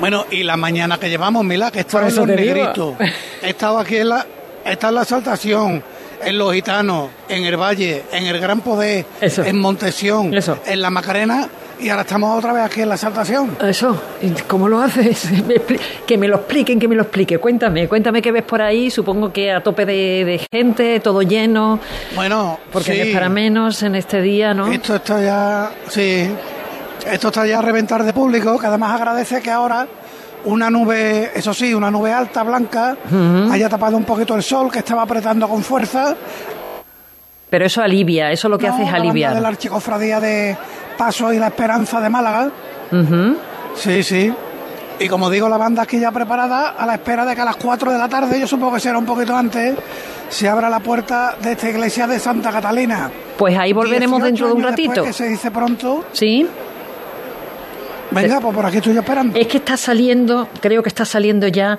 Bueno, 0.00 0.26
y 0.30 0.42
la 0.42 0.56
mañana 0.56 0.98
que 0.98 1.08
llevamos, 1.08 1.44
Mila, 1.44 1.70
que 1.70 1.84
Por 1.84 2.02
en 2.02 2.14
los 2.14 2.26
negritos. 2.26 2.94
He 3.42 3.50
estado 3.50 3.78
aquí 3.78 3.96
en 3.96 4.08
la... 4.10 4.26
He 4.64 4.72
estado 4.72 4.90
en 4.90 4.94
la 4.96 5.02
exaltación, 5.02 5.82
en 6.24 6.38
los 6.38 6.52
gitanos, 6.52 7.10
en 7.28 7.44
el 7.44 7.56
Valle, 7.56 8.04
en 8.12 8.26
el 8.26 8.38
Gran 8.40 8.60
Poder, 8.60 9.04
en 9.20 9.58
Montesión, 9.58 10.32
en 10.66 10.82
la 10.82 10.90
Macarena, 10.90 11.48
y 11.78 11.90
ahora 11.90 12.02
estamos 12.02 12.38
otra 12.38 12.52
vez 12.54 12.64
aquí 12.64 12.80
en 12.80 12.88
la 12.88 12.94
exaltación. 12.94 13.56
Eso, 13.62 14.00
¿y 14.22 14.30
¿cómo 14.42 14.68
lo 14.68 14.80
haces? 14.80 15.28
Que 16.06 16.16
me 16.16 16.28
lo 16.28 16.36
expliquen, 16.36 16.78
que 16.78 16.86
me 16.88 16.94
lo 16.94 17.02
explique. 17.02 17.38
Cuéntame, 17.38 17.88
cuéntame 17.88 18.22
qué 18.22 18.30
ves 18.32 18.44
por 18.44 18.62
ahí. 18.62 18.90
Supongo 18.90 19.32
que 19.32 19.50
a 19.52 19.60
tope 19.62 19.84
de, 19.84 20.24
de 20.24 20.46
gente, 20.52 21.00
todo 21.00 21.20
lleno. 21.22 21.80
Bueno, 22.14 22.58
Porque 22.72 22.92
sí. 22.92 22.98
no 22.98 23.04
es 23.04 23.12
para 23.14 23.28
menos 23.28 23.82
en 23.82 23.96
este 23.96 24.22
día, 24.22 24.54
¿no? 24.54 24.70
Esto 24.70 24.94
está 24.96 25.20
ya, 25.20 25.70
sí, 25.88 26.28
esto 27.10 27.28
está 27.28 27.46
ya 27.46 27.58
a 27.58 27.62
reventar 27.62 28.04
de 28.04 28.12
público, 28.12 28.58
que 28.58 28.66
además 28.66 28.92
agradece 28.92 29.42
que 29.42 29.50
ahora 29.50 29.86
una 30.46 30.70
nube, 30.70 31.30
eso 31.34 31.52
sí, 31.54 31.72
una 31.74 31.90
nube 31.90 32.12
alta, 32.12 32.42
blanca, 32.42 32.96
haya 33.52 33.68
tapado 33.68 33.96
un 33.96 34.04
poquito 34.04 34.34
el 34.34 34.42
sol, 34.42 34.70
que 34.70 34.78
estaba 34.80 35.02
apretando 35.02 35.48
con 35.48 35.62
fuerza. 35.62 36.16
Pero 37.50 37.64
eso 37.66 37.80
alivia, 37.82 38.32
eso 38.32 38.48
lo 38.48 38.58
que 38.58 38.66
No, 38.66 38.74
hace 38.74 38.84
es 38.84 38.92
aliviar. 38.92 39.34
de 39.34 39.40
la 39.40 39.48
Archicofradía 39.48 40.18
de 40.20 40.56
Paso 40.98 41.32
y 41.32 41.38
la 41.38 41.48
Esperanza 41.48 42.00
de 42.00 42.08
Málaga. 42.08 42.50
Sí, 43.74 44.02
sí. 44.02 44.32
Y 44.98 45.08
como 45.08 45.28
digo, 45.28 45.48
la 45.48 45.58
banda 45.58 45.82
aquí 45.82 46.00
ya 46.00 46.10
preparada 46.10 46.70
a 46.70 46.86
la 46.86 46.94
espera 46.94 47.26
de 47.26 47.34
que 47.34 47.40
a 47.42 47.44
las 47.44 47.56
4 47.56 47.92
de 47.92 47.98
la 47.98 48.08
tarde, 48.08 48.40
yo 48.40 48.46
supongo 48.46 48.74
que 48.74 48.80
será 48.80 48.96
un 48.98 49.04
poquito 49.04 49.36
antes, 49.36 49.76
se 50.30 50.48
abra 50.48 50.70
la 50.70 50.80
puerta 50.80 51.36
de 51.42 51.52
esta 51.52 51.68
iglesia 51.68 52.06
de 52.06 52.18
Santa 52.18 52.50
Catalina. 52.50 53.10
Pues 53.36 53.56
ahí 53.58 53.72
volveremos 53.74 54.22
18 54.22 54.24
dentro 54.24 54.46
de 54.48 54.52
un 54.54 54.62
ratito. 54.62 55.02
que 55.04 55.12
se 55.12 55.28
dice 55.28 55.50
pronto. 55.50 56.06
Sí. 56.12 56.48
Venga, 58.10 58.40
pues 58.40 58.54
por 58.54 58.64
aquí 58.66 58.78
estoy 58.78 58.96
esperando. 58.96 59.38
Es 59.38 59.46
que 59.46 59.58
está 59.58 59.76
saliendo, 59.76 60.48
creo 60.60 60.82
que 60.82 60.88
está 60.88 61.04
saliendo 61.04 61.48
ya 61.48 61.78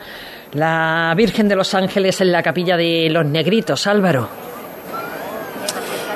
la 0.53 1.13
Virgen 1.15 1.47
de 1.47 1.55
los 1.55 1.73
Ángeles 1.73 2.19
en 2.21 2.31
la 2.31 2.43
capilla 2.43 2.77
de 2.77 3.07
los 3.09 3.25
Negritos, 3.25 3.87
Álvaro. 3.87 4.27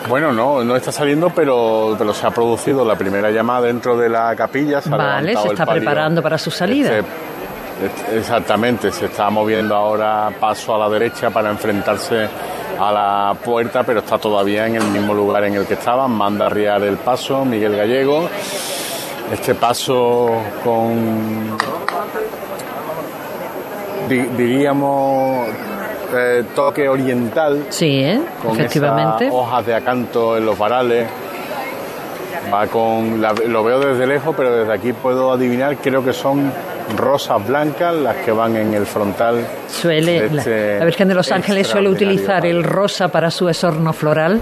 Bueno, 0.09 0.33
no, 0.33 0.63
no 0.63 0.75
está 0.75 0.91
saliendo, 0.91 1.29
pero, 1.29 1.95
pero 1.97 2.13
se 2.13 2.25
ha 2.27 2.31
producido 2.31 2.83
la 2.83 2.95
primera 2.95 3.31
llamada 3.31 3.67
dentro 3.67 3.95
de 3.97 4.09
la 4.09 4.35
capilla. 4.35 4.81
Se 4.81 4.89
Vale, 4.89 5.35
se 5.35 5.47
está 5.49 5.65
preparando 5.65 6.21
para 6.21 6.37
su 6.37 6.51
salida. 6.51 6.97
Este- 6.97 7.09
este- 7.85 8.17
exactamente, 8.19 8.91
se 8.91 9.05
está 9.05 9.29
moviendo 9.29 9.75
ahora 9.75 10.29
paso 10.39 10.75
a 10.75 10.79
la 10.79 10.89
derecha 10.89 11.29
para 11.29 11.49
enfrentarse 11.49 12.27
a 12.79 12.91
la 12.91 13.33
puerta, 13.43 13.83
pero 13.83 13.99
está 13.99 14.17
todavía 14.17 14.67
en 14.67 14.75
el 14.75 14.83
mismo 14.85 15.13
lugar 15.13 15.45
en 15.45 15.55
el 15.55 15.65
que 15.65 15.75
estaba. 15.75 16.07
Manda 16.07 16.45
a 16.45 16.47
arriar 16.47 16.81
el 16.83 16.97
paso, 16.97 17.45
Miguel 17.45 17.75
Gallego. 17.77 18.27
Este 19.31 19.55
paso 19.55 20.29
con, 20.63 21.57
di- 24.09 24.25
diríamos, 24.37 25.47
eh, 26.13 26.43
toque 26.53 26.89
oriental. 26.89 27.65
Sí, 27.69 28.03
¿eh? 28.03 28.21
Con 28.43 28.59
efectivamente. 28.59 29.29
hojas 29.31 29.65
de 29.65 29.73
acanto 29.75 30.37
en 30.37 30.45
los 30.45 30.57
varales. 30.57 31.07
Va 32.53 32.67
con, 32.67 33.21
la- 33.21 33.33
lo 33.47 33.63
veo 33.63 33.79
desde 33.79 34.05
lejos, 34.05 34.33
pero 34.35 34.51
desde 34.53 34.73
aquí 34.73 34.91
puedo 34.93 35.31
adivinar, 35.31 35.77
creo 35.77 36.03
que 36.03 36.11
son 36.11 36.51
rosas 36.97 37.47
blancas 37.47 37.95
las 37.95 38.17
que 38.17 38.31
van 38.33 38.57
en 38.57 38.73
el 38.73 38.85
frontal. 38.85 39.45
Suele, 39.69 40.23
de 40.23 40.29
la, 40.29 40.41
este 40.41 40.79
la 40.79 40.85
Virgen 40.85 41.07
de 41.07 41.13
los 41.13 41.31
Ángeles 41.31 41.67
suele 41.67 41.87
utilizar 41.87 42.45
el 42.45 42.63
rosa 42.63 43.07
para 43.07 43.31
su 43.31 43.47
esorno 43.47 43.93
floral. 43.93 44.41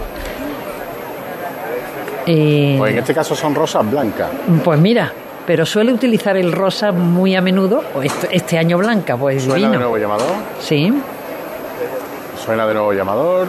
Eh, 2.31 2.75
Pues 2.77 2.91
en 2.93 2.99
este 2.99 3.13
caso 3.15 3.35
son 3.35 3.55
rosas 3.55 3.89
blancas. 3.89 4.29
pues 4.63 4.79
mira, 4.79 5.11
pero 5.47 5.65
suele 5.65 5.91
utilizar 5.91 6.37
el 6.37 6.51
rosa 6.51 6.91
muy 6.91 7.35
a 7.35 7.41
menudo. 7.41 7.81
o 7.95 8.01
Este, 8.03 8.57
año 8.57 8.77
blanca, 8.77 9.17
pues 9.17 9.43
Suena 9.43 9.69
de 9.71 9.77
nuevo 9.77 9.97
llamador. 9.97 10.27
Sí. 10.59 10.93
Suena 12.45 12.67
de 12.67 12.73
nuevo 12.75 12.93
llamador. 12.93 13.47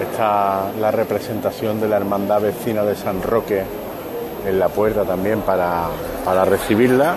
Está 0.00 0.64
la 0.80 0.90
representación 0.90 1.80
de 1.80 1.88
la 1.88 1.96
Hermandad 1.96 2.40
Vecina 2.40 2.82
de 2.82 2.94
San 2.94 3.22
Roque 3.22 3.62
en 4.46 4.58
la 4.58 4.68
puerta 4.68 5.04
también 5.04 5.40
para, 5.40 5.84
para 6.24 6.44
recibirla. 6.44 7.14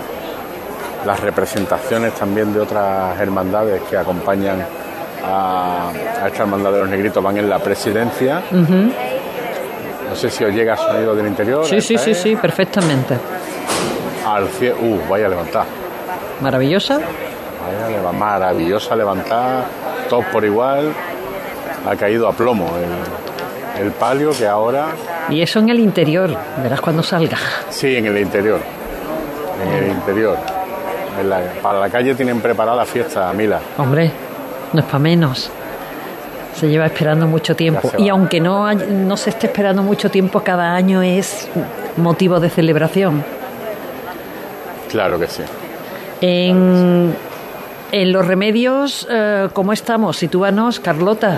Las 1.06 1.20
representaciones 1.22 2.14
también 2.16 2.54
de 2.54 2.60
otras 2.60 3.18
hermandades 3.20 3.82
que 3.90 3.96
acompañan 3.98 4.60
a, 5.26 5.90
a 6.24 6.28
esta 6.28 6.44
Hermandad 6.44 6.72
de 6.74 6.80
los 6.80 6.90
Negritos 6.90 7.24
van 7.24 7.38
en 7.38 7.50
la 7.50 7.60
presidencia. 7.60 8.42
No 10.10 10.16
sé 10.16 10.30
si 10.30 10.44
os 10.44 10.54
llega 10.54 10.74
el 10.74 10.80
sonido 10.80 11.16
del 11.16 11.28
interior. 11.28 11.66
Sí, 11.66 11.80
sí, 11.82 11.94
Esta 11.96 12.06
sí, 12.06 12.12
es 12.12 12.22
sí, 12.22 12.36
perfectamente. 12.36 13.16
Al 14.26 14.48
cie- 14.50 14.74
Uh, 14.80 15.00
vaya 15.10 15.30
levantada. 15.30 15.66
Maravillosa. 16.42 16.96
Vaya 17.00 18.12
maravillosa 18.12 18.96
levantada. 18.96 19.66
Todos 20.10 20.26
por 20.26 20.44
igual. 20.46 20.92
Ha 21.90 21.96
caído 21.96 22.28
a 22.28 22.34
plomo 22.34 22.68
el, 23.78 23.86
el 23.86 23.92
palio 23.94 24.32
que 24.38 24.46
ahora 24.46 24.88
Y 25.30 25.42
eso 25.42 25.60
en 25.60 25.70
el 25.70 25.80
interior, 25.80 26.36
verás 26.62 26.82
cuando 26.82 27.02
salga. 27.04 27.38
Sí, 27.70 27.96
en 27.96 28.08
el 28.08 28.18
interior. 28.18 28.60
En 29.64 29.84
el 29.84 29.90
interior. 29.92 30.38
En 31.20 31.30
la- 31.30 31.42
para 31.62 31.80
la 31.80 31.90
calle 31.90 32.16
tienen 32.16 32.42
preparada 32.42 32.76
la 32.78 32.86
fiesta, 32.86 33.32
Mila. 33.34 33.60
Hombre, 33.78 34.12
no 34.74 34.80
es 34.80 34.86
para 34.86 35.00
menos. 35.00 35.50
Se 36.60 36.68
lleva 36.68 36.86
esperando 36.88 37.26
mucho 37.28 37.56
tiempo. 37.56 37.92
Y 37.98 38.10
aunque 38.10 38.40
no, 38.42 38.66
hay- 38.66 38.78
no 38.90 39.16
se 39.18 39.30
esté 39.30 39.48
esperando 39.48 39.82
mucho 39.84 40.10
tiempo, 40.12 40.42
cada 40.42 40.76
año 40.76 41.02
es 41.02 41.48
motivo 41.98 42.40
de 42.40 42.50
celebración. 42.50 43.24
Claro 44.90 45.20
que 45.20 45.28
sí. 45.28 45.44
En, 46.22 47.14
en 47.92 48.12
los 48.12 48.26
remedios, 48.28 49.08
eh, 49.10 49.48
¿cómo 49.54 49.72
estamos? 49.74 50.18
Sitúanos, 50.18 50.80
Carlota. 50.80 51.38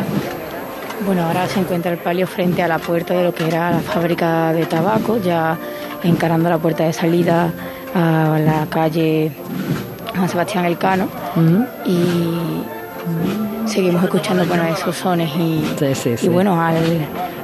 Bueno, 1.05 1.25
ahora 1.25 1.47
se 1.47 1.59
encuentra 1.59 1.91
el 1.91 1.97
palio 1.97 2.27
frente 2.27 2.61
a 2.63 2.67
la 2.67 2.77
puerta 2.79 3.13
de 3.13 3.23
lo 3.23 3.33
que 3.33 3.47
era 3.47 3.71
la 3.71 3.79
fábrica 3.79 4.53
de 4.53 4.65
tabaco, 4.65 5.17
ya 5.17 5.57
encarando 6.03 6.49
la 6.49 6.57
puerta 6.59 6.83
de 6.83 6.93
salida 6.93 7.51
a 7.93 8.39
la 8.39 8.65
calle 8.69 9.31
Juan 10.15 10.29
Sebastián 10.29 10.65
Elcano. 10.65 11.07
Y 11.85 12.63
seguimos 13.65 14.03
escuchando 14.03 14.45
bueno, 14.45 14.63
esos 14.65 14.95
sones 14.95 15.29
y, 15.35 15.63
y 16.21 16.27
bueno, 16.29 16.61
al, 16.61 16.77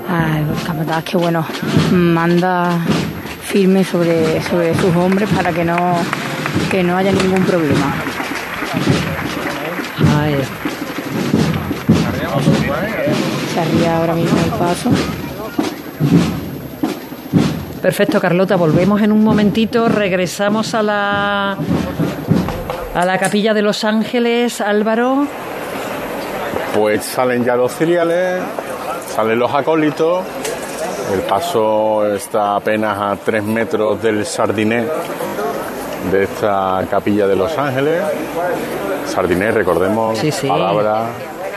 al 0.10 0.46
capataz 0.66 1.04
que 1.04 1.18
bueno, 1.18 1.46
manda 1.92 2.80
firme 3.42 3.84
sobre, 3.84 4.42
sobre 4.44 4.76
sus 4.76 4.96
hombres 4.96 5.30
para 5.30 5.52
que 5.52 5.64
no, 5.64 5.78
que 6.70 6.84
no 6.84 6.98
haya 6.98 7.12
ningún 7.12 7.44
problema. 7.44 7.94
Ay, 10.20 10.36
Se 13.54 13.60
arría 13.60 13.98
ahora 13.98 14.14
mismo 14.14 14.38
el 14.44 14.52
paso. 14.52 14.92
Perfecto, 17.82 18.20
Carlota. 18.20 18.56
Volvemos 18.58 19.02
en 19.02 19.12
un 19.12 19.24
momentito. 19.24 19.88
Regresamos 19.88 20.74
a 20.74 20.84
la 20.84 21.58
a 22.94 23.06
la 23.06 23.18
capilla 23.20 23.54
de 23.54 23.62
Los 23.62 23.84
Ángeles, 23.84 24.60
Álvaro. 24.60 25.28
Pues 26.78 27.04
salen 27.04 27.44
ya 27.44 27.56
los 27.56 27.72
cereales, 27.72 28.42
salen 29.14 29.40
los 29.40 29.54
acólitos. 29.54 30.24
El 31.14 31.22
paso 31.22 32.06
está 32.14 32.56
apenas 32.58 32.98
a 32.98 33.16
tres 33.24 33.44
metros 33.44 34.02
del 34.02 34.26
sardiné 34.26 34.86
de 36.12 36.24
esta 36.24 36.84
capilla 36.90 37.26
de 37.28 37.36
Los 37.36 37.58
Ángeles. 37.58 38.02
Sardiné, 39.08 39.52
recordemos, 39.52 40.18
Sí, 40.20 40.32
sí. 40.32 40.48
palabra 40.48 41.06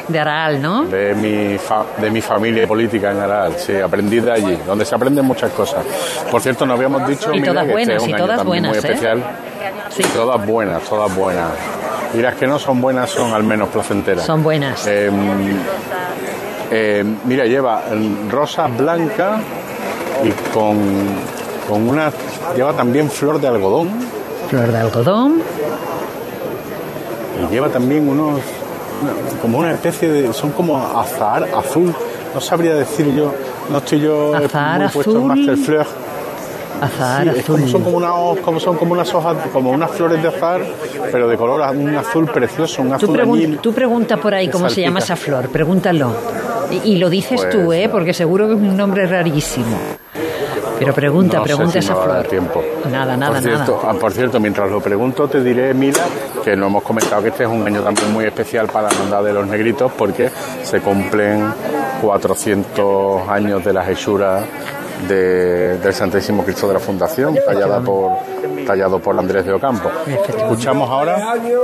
De 0.08 0.18
Aral, 0.20 0.62
¿no? 0.62 0.84
de 0.84 1.14
mi, 1.14 1.58
fa- 1.58 1.84
de 1.98 2.10
mi 2.10 2.20
familia 2.20 2.66
política 2.66 3.10
en 3.10 3.18
Aral, 3.20 3.54
sí, 3.58 3.76
aprendí 3.76 4.20
de 4.20 4.30
allí, 4.32 4.56
donde 4.66 4.84
se 4.84 4.94
aprenden 4.94 5.24
muchas 5.24 5.50
cosas. 5.52 5.84
Por 6.30 6.40
cierto, 6.40 6.64
nos 6.64 6.76
habíamos 6.76 7.06
dicho 7.08 7.32
Y 7.34 7.42
todas 7.42 7.66
que 7.66 7.80
este 7.82 7.96
es 7.96 8.02
un 8.02 8.10
y 8.10 8.12
año 8.14 8.24
todas 8.24 8.44
muy 8.44 8.58
¿eh? 8.58 8.70
especial. 8.72 9.22
Todas 10.14 10.46
buenas, 10.46 10.82
todas 10.82 11.14
buenas. 11.14 11.50
Y 12.14 12.18
las 12.18 12.34
que 12.34 12.46
no 12.46 12.58
son 12.58 12.80
buenas 12.80 13.10
son 13.10 13.32
al 13.32 13.44
menos 13.44 13.68
placenteras. 13.68 14.24
Son 14.24 14.42
buenas. 14.42 14.86
Eh, 14.86 15.10
eh, 16.70 17.04
mira, 17.24 17.44
lleva 17.46 17.82
rosa 18.30 18.66
blanca 18.66 19.40
y 20.24 20.30
con, 20.52 20.78
con 21.68 21.88
una. 21.88 22.12
Lleva 22.56 22.72
también 22.72 23.10
flor 23.10 23.40
de 23.40 23.48
algodón. 23.48 23.90
Flor 24.48 24.72
de 24.72 24.78
algodón. 24.78 25.42
Y 27.42 27.52
lleva 27.52 27.68
también 27.68 28.08
unos, 28.08 28.40
como 29.40 29.58
una 29.58 29.72
especie 29.72 30.08
de, 30.08 30.32
son 30.32 30.50
como 30.50 30.76
azahar 30.78 31.48
azul. 31.56 31.94
No 32.34 32.40
sabría 32.40 32.74
decir 32.74 33.14
yo, 33.14 33.34
no 33.70 33.78
estoy 33.78 34.00
yo 34.00 34.32
muy 34.34 34.88
puesto 34.88 35.10
en 35.12 35.16
azul. 35.16 35.24
Masterfleur. 35.24 35.86
Azahar 36.80 37.32
Sí, 37.34 37.40
azul. 37.40 37.56
como, 37.56 37.68
son 37.68 37.82
como, 37.84 37.96
una- 37.98 38.40
como 38.42 38.60
son 38.60 38.76
como 38.76 38.92
unas 38.92 39.14
hojas, 39.14 39.36
como 39.52 39.70
unas 39.70 39.90
flores 39.90 40.22
de 40.22 40.28
azahar, 40.28 40.62
pero 41.12 41.28
de 41.28 41.36
color 41.36 41.62
a- 41.62 41.70
un 41.70 41.94
azul 41.96 42.26
precioso, 42.26 42.82
un 42.82 42.88
Tú, 42.88 42.94
azul 42.94 43.16
pregun- 43.16 43.34
añil. 43.36 43.58
tú 43.58 43.72
pregunta 43.72 44.16
por 44.16 44.34
ahí 44.34 44.48
cómo 44.48 44.68
se 44.70 44.80
llama 44.82 44.98
esa 45.00 45.16
flor, 45.16 45.48
pregúntalo. 45.48 46.12
Y, 46.70 46.92
y 46.92 46.96
lo 46.98 47.10
dices 47.10 47.40
Pues, 47.40 47.50
tú, 47.50 47.72
¿eh? 47.72 47.88
Porque 47.90 48.12
seguro 48.14 48.46
que 48.46 48.54
es 48.54 48.60
un 48.60 48.76
nombre 48.76 49.06
rarísimo. 49.06 49.76
Pero 50.78 50.94
pregunta, 50.94 51.36
No 51.38 51.42
sé 51.44 51.48
pregunta 51.48 51.72
si 51.72 51.78
esa 51.80 51.92
me 51.92 51.98
va 51.98 52.04
a 52.04 52.08
dar 52.08 52.16
flor. 52.26 52.30
tiempo. 52.30 52.62
Nada, 52.90 53.14
nada, 53.14 53.32
por 53.34 53.42
cierto, 53.42 53.80
ah, 53.86 53.92
por 54.00 54.12
cierto, 54.12 54.40
mientras 54.40 54.70
lo 54.70 54.80
pregunto, 54.80 55.28
te 55.28 55.42
diré, 55.42 55.74
Mila, 55.74 56.04
que 56.42 56.56
no 56.56 56.68
hemos 56.68 56.82
comentado 56.82 57.20
que 57.22 57.28
este 57.28 57.42
es 57.44 57.50
un 57.50 57.66
año 57.66 57.82
también 57.82 58.10
muy 58.10 58.24
especial 58.24 58.66
para 58.68 58.88
la 58.88 58.94
Hermandad 58.94 59.24
de 59.24 59.32
los 59.34 59.46
Negritos 59.46 59.92
porque 59.92 60.30
se 60.62 60.80
cumplen 60.80 61.52
400 62.00 63.28
años 63.28 63.62
de 63.64 63.72
las 63.74 63.88
hechuras 63.88 64.42
de- 65.08 65.78
del 65.78 65.94
Santísimo 65.94 66.44
Cristo 66.44 66.66
de 66.68 66.74
la 66.74 66.80
Fundación, 66.80 67.36
tallada 67.44 67.80
por, 67.80 68.12
tallado 68.66 68.98
por 68.98 69.18
Andrés 69.18 69.44
de 69.44 69.52
Ocampo. 69.52 69.90
Escuchamos 70.06 70.88
ahora 70.90 71.32
años 71.32 71.60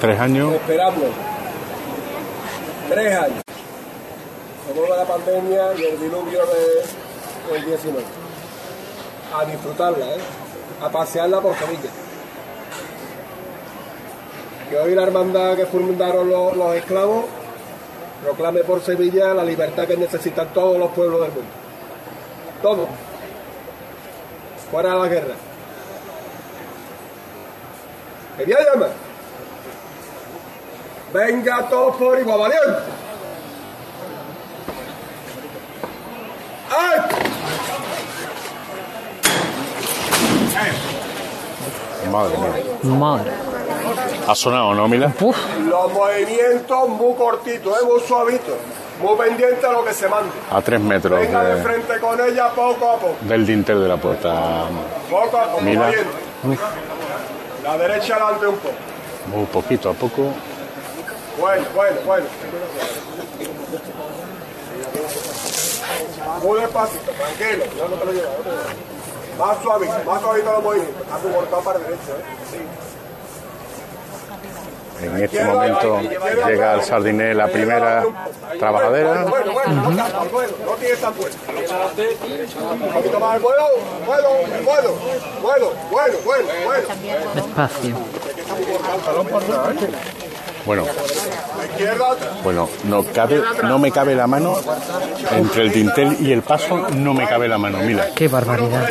tres 0.00 0.18
años. 0.20 0.52
esperando. 0.54 1.02
Tres 2.88 3.14
años. 3.16 3.42
Se 4.66 4.72
vuelve 4.78 4.96
la 4.96 5.04
pandemia 5.04 5.62
y 5.78 5.82
el 5.84 6.00
diluvio 6.00 6.40
de- 6.46 7.52
del 7.52 7.64
19. 7.66 8.04
A 9.38 9.44
disfrutarla, 9.44 10.06
¿eh? 10.06 10.18
A 10.82 10.88
pasearla 10.88 11.40
por 11.40 11.54
Sevilla. 11.56 11.90
Que 14.68 14.78
hoy 14.78 14.94
la 14.94 15.02
hermandad 15.02 15.56
que 15.56 15.66
fundaron 15.66 16.30
los, 16.30 16.56
los 16.56 16.74
esclavos 16.76 17.24
proclame 18.24 18.60
por 18.60 18.80
Sevilla 18.80 19.34
la 19.34 19.42
libertad 19.44 19.84
que 19.86 19.96
necesitan 19.96 20.48
todos 20.54 20.78
los 20.78 20.90
pueblos 20.92 21.20
del 21.22 21.30
mundo. 21.30 21.48
Todos. 22.62 22.88
Fuera 24.70 24.94
de 24.94 24.98
la 25.00 25.08
guerra. 25.08 25.34
Quería 28.36 28.58
llamar. 28.72 28.90
Venga 31.12 31.68
todos 31.68 31.96
por 31.96 32.18
igual, 32.18 32.38
valiente. 32.38 32.92
¡Ay! 36.70 37.00
Madre 42.10 42.38
mía. 42.38 42.96
Madre. 42.96 43.30
Ha 44.28 44.34
sonado, 44.34 44.74
¿no, 44.74 44.88
Mila? 44.88 45.12
Los 45.18 45.92
movimientos 45.92 46.88
muy 46.88 47.14
cortitos, 47.14 47.72
¿eh? 47.72 47.84
muy 47.84 48.00
suavitos. 48.00 48.54
Muy 49.02 49.16
pendientes 49.16 49.64
a 49.64 49.72
lo 49.72 49.84
que 49.84 49.94
se 49.94 50.08
mande. 50.08 50.30
A 50.50 50.60
tres 50.60 50.80
metros 50.80 51.18
Venga 51.20 51.42
de 51.44 51.54
de- 51.56 51.62
frente 51.62 51.98
con 52.00 52.20
ella 52.20 52.48
poco 52.50 52.90
a 52.90 52.96
poco. 52.98 53.16
del 53.22 53.46
dintel 53.46 53.80
de 53.82 53.88
la 53.88 53.96
puerta. 53.96 54.64
Poco 55.10 55.36
a 55.38 55.44
poco, 55.52 55.60
Mira. 55.62 55.90
La 57.62 57.76
derecha 57.78 58.16
adelante 58.16 58.46
un 58.46 58.56
poco. 58.56 58.74
Muy 59.34 59.46
poquito 59.46 59.90
a 59.90 59.94
poco. 59.94 60.22
Bueno, 61.38 61.64
bueno, 61.74 61.96
bueno. 62.04 62.26
Muy 66.42 66.60
despacito, 66.60 67.10
tranquilo. 67.12 67.64
Yo 67.76 67.88
no 67.88 67.96
te 67.96 68.04
lo 68.06 68.12
llevo. 68.12 68.28
Más 69.38 69.62
suavito, 69.62 69.94
más 70.06 70.20
suavito 70.20 70.52
los 70.52 70.62
movimientos. 70.62 71.06
Muy 71.22 71.32
cortado 71.32 71.62
para 71.62 71.78
el 71.78 71.84
derecho, 71.84 72.10
¿eh? 72.12 72.24
Sí. 72.50 72.58
En 75.02 75.22
este 75.22 75.44
momento 75.44 76.00
llega 76.46 76.72
al 76.74 76.84
Sardiné 76.84 77.34
la 77.34 77.48
primera 77.48 78.04
trabajadera. 78.58 79.24
Bueno, 79.24 79.52
bueno, 79.52 79.90
no. 79.90 80.06
Despacio. 87.34 87.96
Bueno, 90.66 90.84
bueno, 92.44 92.68
cabe, 93.14 93.42
no 93.64 93.78
me 93.78 93.90
cabe 93.90 94.14
la 94.14 94.26
mano 94.26 94.56
entre 95.32 95.62
el 95.62 95.72
dintel 95.72 96.16
y 96.20 96.32
el 96.32 96.42
paso, 96.42 96.76
no 96.90 97.14
me 97.14 97.26
cabe 97.26 97.48
la 97.48 97.56
mano. 97.58 97.78
Mira, 97.78 98.10
Qué 98.14 98.28
barbaridad. 98.28 98.88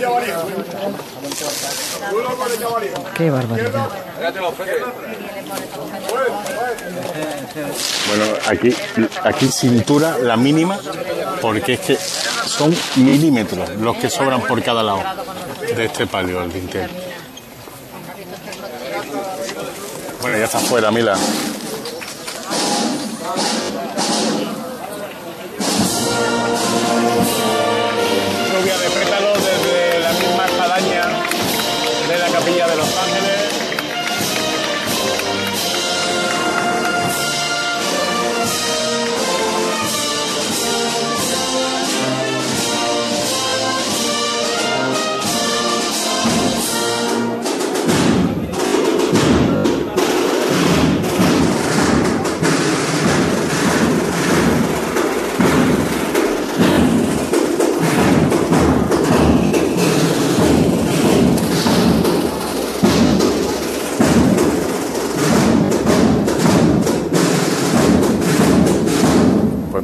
Qué 3.16 3.30
barbaridad. 3.30 3.90
bueno, 8.08 8.26
aquí, 8.48 8.76
aquí 9.24 9.48
cintura 9.48 10.18
la 10.18 10.38
mínima, 10.38 10.78
porque 11.42 11.74
es 11.74 11.80
que 11.80 11.96
son 11.96 12.76
milímetros 12.96 13.70
los 13.78 13.98
que 13.98 14.10
sobran 14.10 14.42
por 14.42 14.62
cada 14.64 14.84
lado 14.84 15.04
de 15.76 15.86
este 15.86 16.08
palio, 16.08 16.44
el 16.44 16.52
dintel. 16.52 16.90
Bueno, 20.22 20.38
ya 20.38 20.46
está 20.46 20.60
fuera, 20.60 20.92
Mila. 20.92 21.18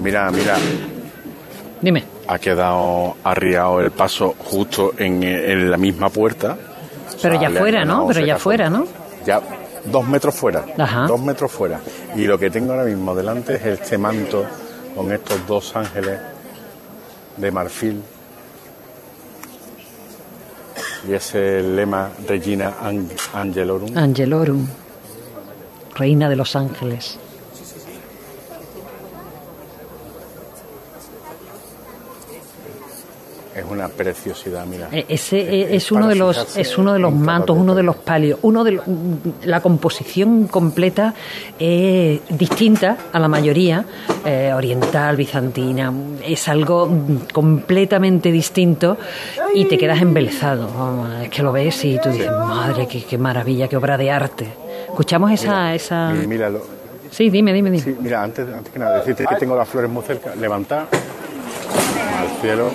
Mira, 0.05 0.29
mira, 0.31 0.55
Dime. 1.81 2.03
ha 2.27 2.37
quedado 2.37 3.15
arriado 3.23 3.81
el 3.81 3.89
paso 3.91 4.35
justo 4.37 4.93
en, 4.97 5.23
en 5.23 5.71
la 5.71 5.77
misma 5.77 6.09
puerta. 6.09 6.55
Pero 7.21 7.35
O 7.37 7.39
sea, 7.39 7.49
ya 7.49 7.59
fuera, 7.59 7.85
¿no? 7.85 8.07
Pero 8.07 8.25
ya 8.25 8.37
fuera, 8.37 8.69
¿no? 8.69 8.85
Ya 9.25 9.41
dos 9.85 10.07
metros 10.07 10.35
fuera. 10.35 10.63
Ajá. 10.77 11.07
Dos 11.07 11.19
metros 11.21 11.51
fuera. 11.51 11.79
Y 12.15 12.25
lo 12.25 12.37
que 12.37 12.51
tengo 12.51 12.73
ahora 12.73 12.85
mismo 12.85 13.15
delante 13.15 13.55
es 13.55 13.65
este 13.65 13.97
manto 13.97 14.45
con 14.95 15.11
estos 15.11 15.45
dos 15.47 15.75
ángeles 15.75 16.19
de 17.37 17.51
marfil. 17.51 18.01
Y 21.09 21.13
ese 21.13 21.61
lema 21.63 22.09
Regina 22.27 22.73
Ang- 22.83 23.09
Angelorum. 23.33 23.97
Angelorum. 23.97 24.67
Reina 25.95 26.29
de 26.29 26.35
los 26.35 26.55
ángeles. 26.55 27.17
Es 33.65 33.71
una 33.71 33.87
preciosidad, 33.87 34.65
mira. 34.65 34.87
Eh, 34.91 35.05
Ese 35.09 35.75
es 35.75 35.91
uno 35.91 36.07
de 36.07 36.15
los 36.15 36.57
es 36.57 36.77
uno 36.77 36.93
de 36.93 36.99
los 36.99 37.13
mantos, 37.13 37.57
uno 37.57 37.73
de 37.75 37.83
los 37.83 37.95
palios, 37.95 38.39
uno 38.43 38.63
de 38.63 38.71
los- 38.73 38.85
la 39.43 39.59
composición 39.61 40.47
completa 40.47 41.13
es 41.59 42.19
distinta 42.29 42.97
a 43.11 43.19
la 43.19 43.27
mayoría 43.27 43.85
eh, 44.25 44.51
oriental, 44.55 45.15
bizantina, 45.15 45.91
es 46.25 46.47
algo 46.47 46.87
mm, 46.87 47.31
completamente 47.33 48.31
distinto 48.31 48.97
y 49.53 49.65
te 49.65 49.77
quedas 49.77 50.01
embelesado. 50.01 50.67
Vamos, 50.75 51.09
es 51.23 51.29
que 51.29 51.41
lo 51.43 51.51
ves 51.51 51.83
y 51.85 51.99
tú 51.99 52.09
dices, 52.09 52.29
madre, 52.31 52.87
qué, 52.87 53.03
qué 53.03 53.17
maravilla, 53.17 53.67
qué 53.67 53.77
obra 53.77 53.97
de 53.97 54.11
arte. 54.11 54.47
Escuchamos 54.87 55.31
esa 55.31 55.73
esa 55.75 56.13
Y 56.23 56.27
míralo. 56.27 56.61
Sí, 57.11 57.29
dime, 57.29 57.53
dime, 57.53 57.71
dime. 57.71 57.83
Sí, 57.83 57.95
mira, 58.01 58.21
antes, 58.23 58.45
antes 58.51 58.73
que 58.73 58.79
nada, 58.79 58.97
decirte 58.99 59.25
que 59.25 59.35
tengo 59.35 59.55
las 59.55 59.69
flores 59.69 59.89
muy 59.89 60.03
cerca. 60.03 60.35
Levantar 60.35 60.87
al 62.19 62.41
cielo. 62.41 62.69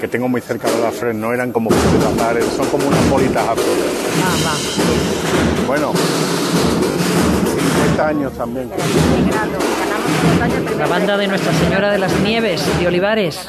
Que 0.00 0.06
tengo 0.06 0.28
muy 0.28 0.40
cerca 0.40 0.70
de 0.70 0.80
las 0.80 0.94
flores. 0.94 1.16
No 1.16 1.32
eran 1.32 1.52
como 1.52 1.70
azahar, 1.70 2.40
son 2.56 2.66
como 2.66 2.86
unas 2.86 3.10
bolitas 3.10 3.48
azules. 3.48 3.84
Bueno, 5.66 5.92
50 7.92 8.06
años 8.06 8.32
también. 8.32 8.70
La 10.78 10.86
banda 10.86 11.16
de 11.16 11.26
Nuestra 11.26 11.52
Señora 11.52 11.90
de 11.90 11.98
las 11.98 12.12
Nieves 12.20 12.62
de 12.78 12.86
Olivares. 12.86 13.48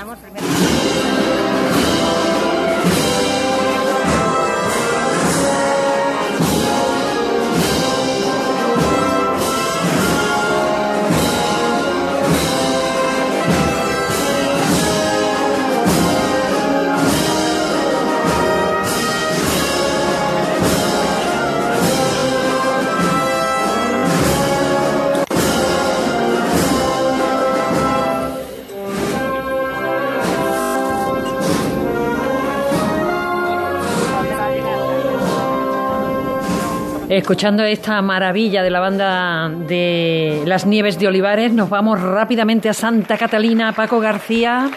Escuchando 37.19 37.65
esta 37.65 38.01
maravilla 38.01 38.63
de 38.63 38.69
la 38.69 38.79
banda 38.79 39.49
de 39.49 40.41
Las 40.45 40.65
Nieves 40.65 40.97
de 40.97 41.09
Olivares, 41.09 41.51
nos 41.51 41.69
vamos 41.69 41.99
rápidamente 41.99 42.69
a 42.69 42.73
Santa 42.73 43.17
Catalina, 43.17 43.73
Paco 43.73 43.99
García. 43.99 44.69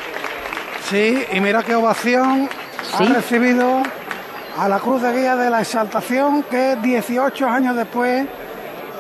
Sí, 0.90 1.22
y 1.32 1.38
mira 1.38 1.62
qué 1.62 1.76
ovación 1.76 2.48
ha 2.98 3.04
recibido 3.04 3.84
a 4.58 4.68
la 4.68 4.80
Cruz 4.80 5.02
de 5.02 5.12
Guía 5.12 5.36
de 5.36 5.50
la 5.50 5.60
Exaltación, 5.60 6.42
que 6.42 6.76
18 6.82 7.48
años 7.48 7.76
después, 7.76 8.26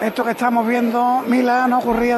esto 0.00 0.24
que 0.24 0.30
estamos 0.30 0.64
viendo, 0.64 1.24
Milán, 1.26 1.72
ocurría 1.72 2.10